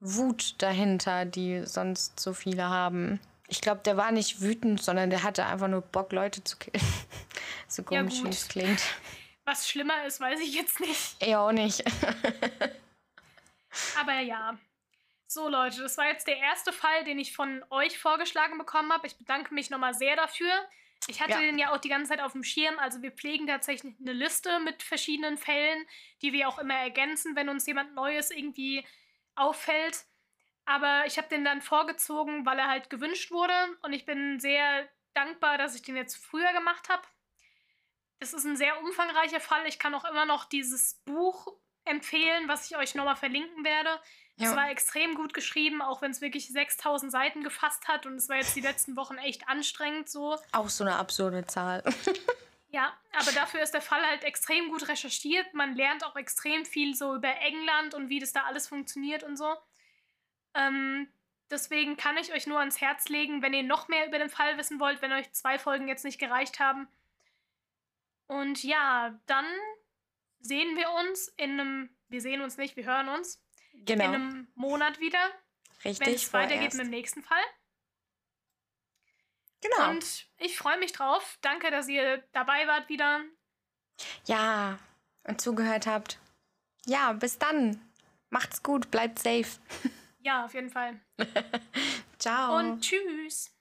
Wut 0.00 0.56
dahinter, 0.58 1.24
die 1.24 1.64
sonst 1.64 2.18
so 2.18 2.34
viele 2.34 2.68
haben. 2.68 3.20
Ich 3.48 3.60
glaube, 3.60 3.82
der 3.84 3.96
war 3.96 4.10
nicht 4.10 4.40
wütend, 4.40 4.82
sondern 4.82 5.10
der 5.10 5.22
hatte 5.22 5.46
einfach 5.46 5.68
nur 5.68 5.82
Bock, 5.82 6.12
Leute 6.12 6.42
zu 6.42 6.56
killen. 6.56 6.84
so 7.68 7.82
komisch, 7.82 8.18
ja, 8.18 8.24
wie 8.24 8.28
es 8.28 8.48
klingt. 8.48 8.82
Was 9.44 9.68
schlimmer 9.68 10.06
ist, 10.06 10.20
weiß 10.20 10.40
ich 10.40 10.54
jetzt 10.54 10.80
nicht. 10.80 11.16
Eh 11.20 11.36
auch 11.36 11.52
nicht. 11.52 11.84
Aber 14.00 14.20
ja, 14.20 14.56
so 15.26 15.48
Leute, 15.48 15.82
das 15.82 15.96
war 15.98 16.06
jetzt 16.06 16.26
der 16.26 16.38
erste 16.38 16.72
Fall, 16.72 17.04
den 17.04 17.18
ich 17.18 17.34
von 17.34 17.64
euch 17.70 17.98
vorgeschlagen 17.98 18.58
bekommen 18.58 18.92
habe. 18.92 19.06
Ich 19.06 19.16
bedanke 19.16 19.52
mich 19.54 19.70
nochmal 19.70 19.94
sehr 19.94 20.16
dafür. 20.16 20.52
Ich 21.06 21.20
hatte 21.20 21.32
ja. 21.32 21.40
den 21.40 21.58
ja 21.58 21.72
auch 21.72 21.78
die 21.78 21.88
ganze 21.88 22.10
Zeit 22.10 22.20
auf 22.20 22.32
dem 22.32 22.44
Schirm. 22.44 22.78
Also 22.78 23.02
wir 23.02 23.10
pflegen 23.10 23.46
tatsächlich 23.46 23.94
eine 24.00 24.12
Liste 24.12 24.60
mit 24.60 24.82
verschiedenen 24.82 25.36
Fällen, 25.36 25.86
die 26.22 26.32
wir 26.32 26.48
auch 26.48 26.58
immer 26.58 26.74
ergänzen, 26.74 27.36
wenn 27.36 27.48
uns 27.48 27.66
jemand 27.66 27.94
Neues 27.94 28.30
irgendwie 28.30 28.86
auffällt. 29.34 30.04
Aber 30.64 31.04
ich 31.06 31.18
habe 31.18 31.28
den 31.28 31.44
dann 31.44 31.60
vorgezogen, 31.60 32.46
weil 32.46 32.58
er 32.58 32.68
halt 32.68 32.88
gewünscht 32.88 33.30
wurde. 33.30 33.54
Und 33.82 33.92
ich 33.92 34.06
bin 34.06 34.40
sehr 34.40 34.88
dankbar, 35.12 35.58
dass 35.58 35.74
ich 35.74 35.82
den 35.82 35.96
jetzt 35.96 36.16
früher 36.16 36.52
gemacht 36.52 36.88
habe. 36.88 37.02
Das 38.20 38.32
ist 38.32 38.44
ein 38.44 38.56
sehr 38.56 38.80
umfangreicher 38.82 39.40
Fall. 39.40 39.66
Ich 39.66 39.78
kann 39.78 39.94
auch 39.94 40.04
immer 40.04 40.24
noch 40.24 40.46
dieses 40.46 41.02
Buch 41.04 41.48
empfehlen, 41.84 42.48
was 42.48 42.70
ich 42.70 42.76
euch 42.76 42.94
nochmal 42.94 43.16
verlinken 43.16 43.64
werde. 43.64 44.00
Ja. 44.36 44.50
Es 44.50 44.56
war 44.56 44.70
extrem 44.70 45.14
gut 45.14 45.32
geschrieben, 45.32 45.80
auch 45.80 46.02
wenn 46.02 46.10
es 46.10 46.20
wirklich 46.20 46.48
6000 46.48 47.12
Seiten 47.12 47.44
gefasst 47.44 47.86
hat 47.86 48.04
und 48.04 48.16
es 48.16 48.28
war 48.28 48.36
jetzt 48.36 48.56
die 48.56 48.60
letzten 48.60 48.96
Wochen 48.96 49.16
echt 49.18 49.48
anstrengend 49.48 50.08
so. 50.08 50.36
Auch 50.50 50.68
so 50.68 50.82
eine 50.82 50.96
absurde 50.96 51.46
Zahl. 51.46 51.84
ja, 52.70 52.92
aber 53.12 53.30
dafür 53.30 53.62
ist 53.62 53.74
der 53.74 53.80
Fall 53.80 54.04
halt 54.04 54.24
extrem 54.24 54.70
gut 54.70 54.88
recherchiert. 54.88 55.54
Man 55.54 55.76
lernt 55.76 56.04
auch 56.04 56.16
extrem 56.16 56.64
viel 56.64 56.96
so 56.96 57.14
über 57.14 57.32
England 57.42 57.94
und 57.94 58.08
wie 58.08 58.18
das 58.18 58.32
da 58.32 58.42
alles 58.42 58.66
funktioniert 58.66 59.22
und 59.22 59.36
so. 59.36 59.54
Ähm, 60.54 61.08
deswegen 61.48 61.96
kann 61.96 62.16
ich 62.16 62.32
euch 62.32 62.48
nur 62.48 62.58
ans 62.58 62.80
Herz 62.80 63.08
legen, 63.08 63.40
wenn 63.40 63.54
ihr 63.54 63.62
noch 63.62 63.86
mehr 63.86 64.08
über 64.08 64.18
den 64.18 64.30
Fall 64.30 64.58
wissen 64.58 64.80
wollt, 64.80 65.00
wenn 65.00 65.12
euch 65.12 65.32
zwei 65.32 65.60
Folgen 65.60 65.86
jetzt 65.86 66.04
nicht 66.04 66.18
gereicht 66.18 66.58
haben. 66.58 66.88
Und 68.26 68.64
ja, 68.64 69.16
dann 69.26 69.46
sehen 70.40 70.76
wir 70.76 70.90
uns 70.90 71.28
in 71.36 71.52
einem, 71.60 71.90
wir 72.08 72.20
sehen 72.20 72.40
uns 72.40 72.56
nicht, 72.56 72.74
wir 72.74 72.84
hören 72.84 73.08
uns 73.08 73.43
genau. 73.84 74.04
in 74.04 74.14
einem 74.14 74.48
Monat 74.54 75.00
wieder. 75.00 75.30
Richtig. 75.84 76.06
Wenn 76.06 76.14
es 76.14 76.32
weitergeht 76.32 76.74
mit 76.74 76.84
dem 76.84 76.90
nächsten 76.90 77.22
Fall. 77.22 77.42
Genau. 79.60 79.90
Und 79.90 80.26
ich 80.38 80.56
freue 80.56 80.78
mich 80.78 80.92
drauf. 80.92 81.38
Danke, 81.40 81.70
dass 81.70 81.88
ihr 81.88 82.22
dabei 82.32 82.66
wart 82.66 82.88
wieder. 82.88 83.22
Ja, 84.26 84.78
und 85.24 85.40
zugehört 85.40 85.86
habt. 85.86 86.18
Ja, 86.86 87.12
bis 87.12 87.38
dann. 87.38 87.80
Macht's 88.30 88.62
gut, 88.62 88.90
bleibt 88.90 89.18
safe. 89.18 89.58
Ja, 90.20 90.44
auf 90.44 90.54
jeden 90.54 90.70
Fall. 90.70 91.00
Ciao. 92.18 92.56
Und 92.58 92.80
tschüss. 92.80 93.53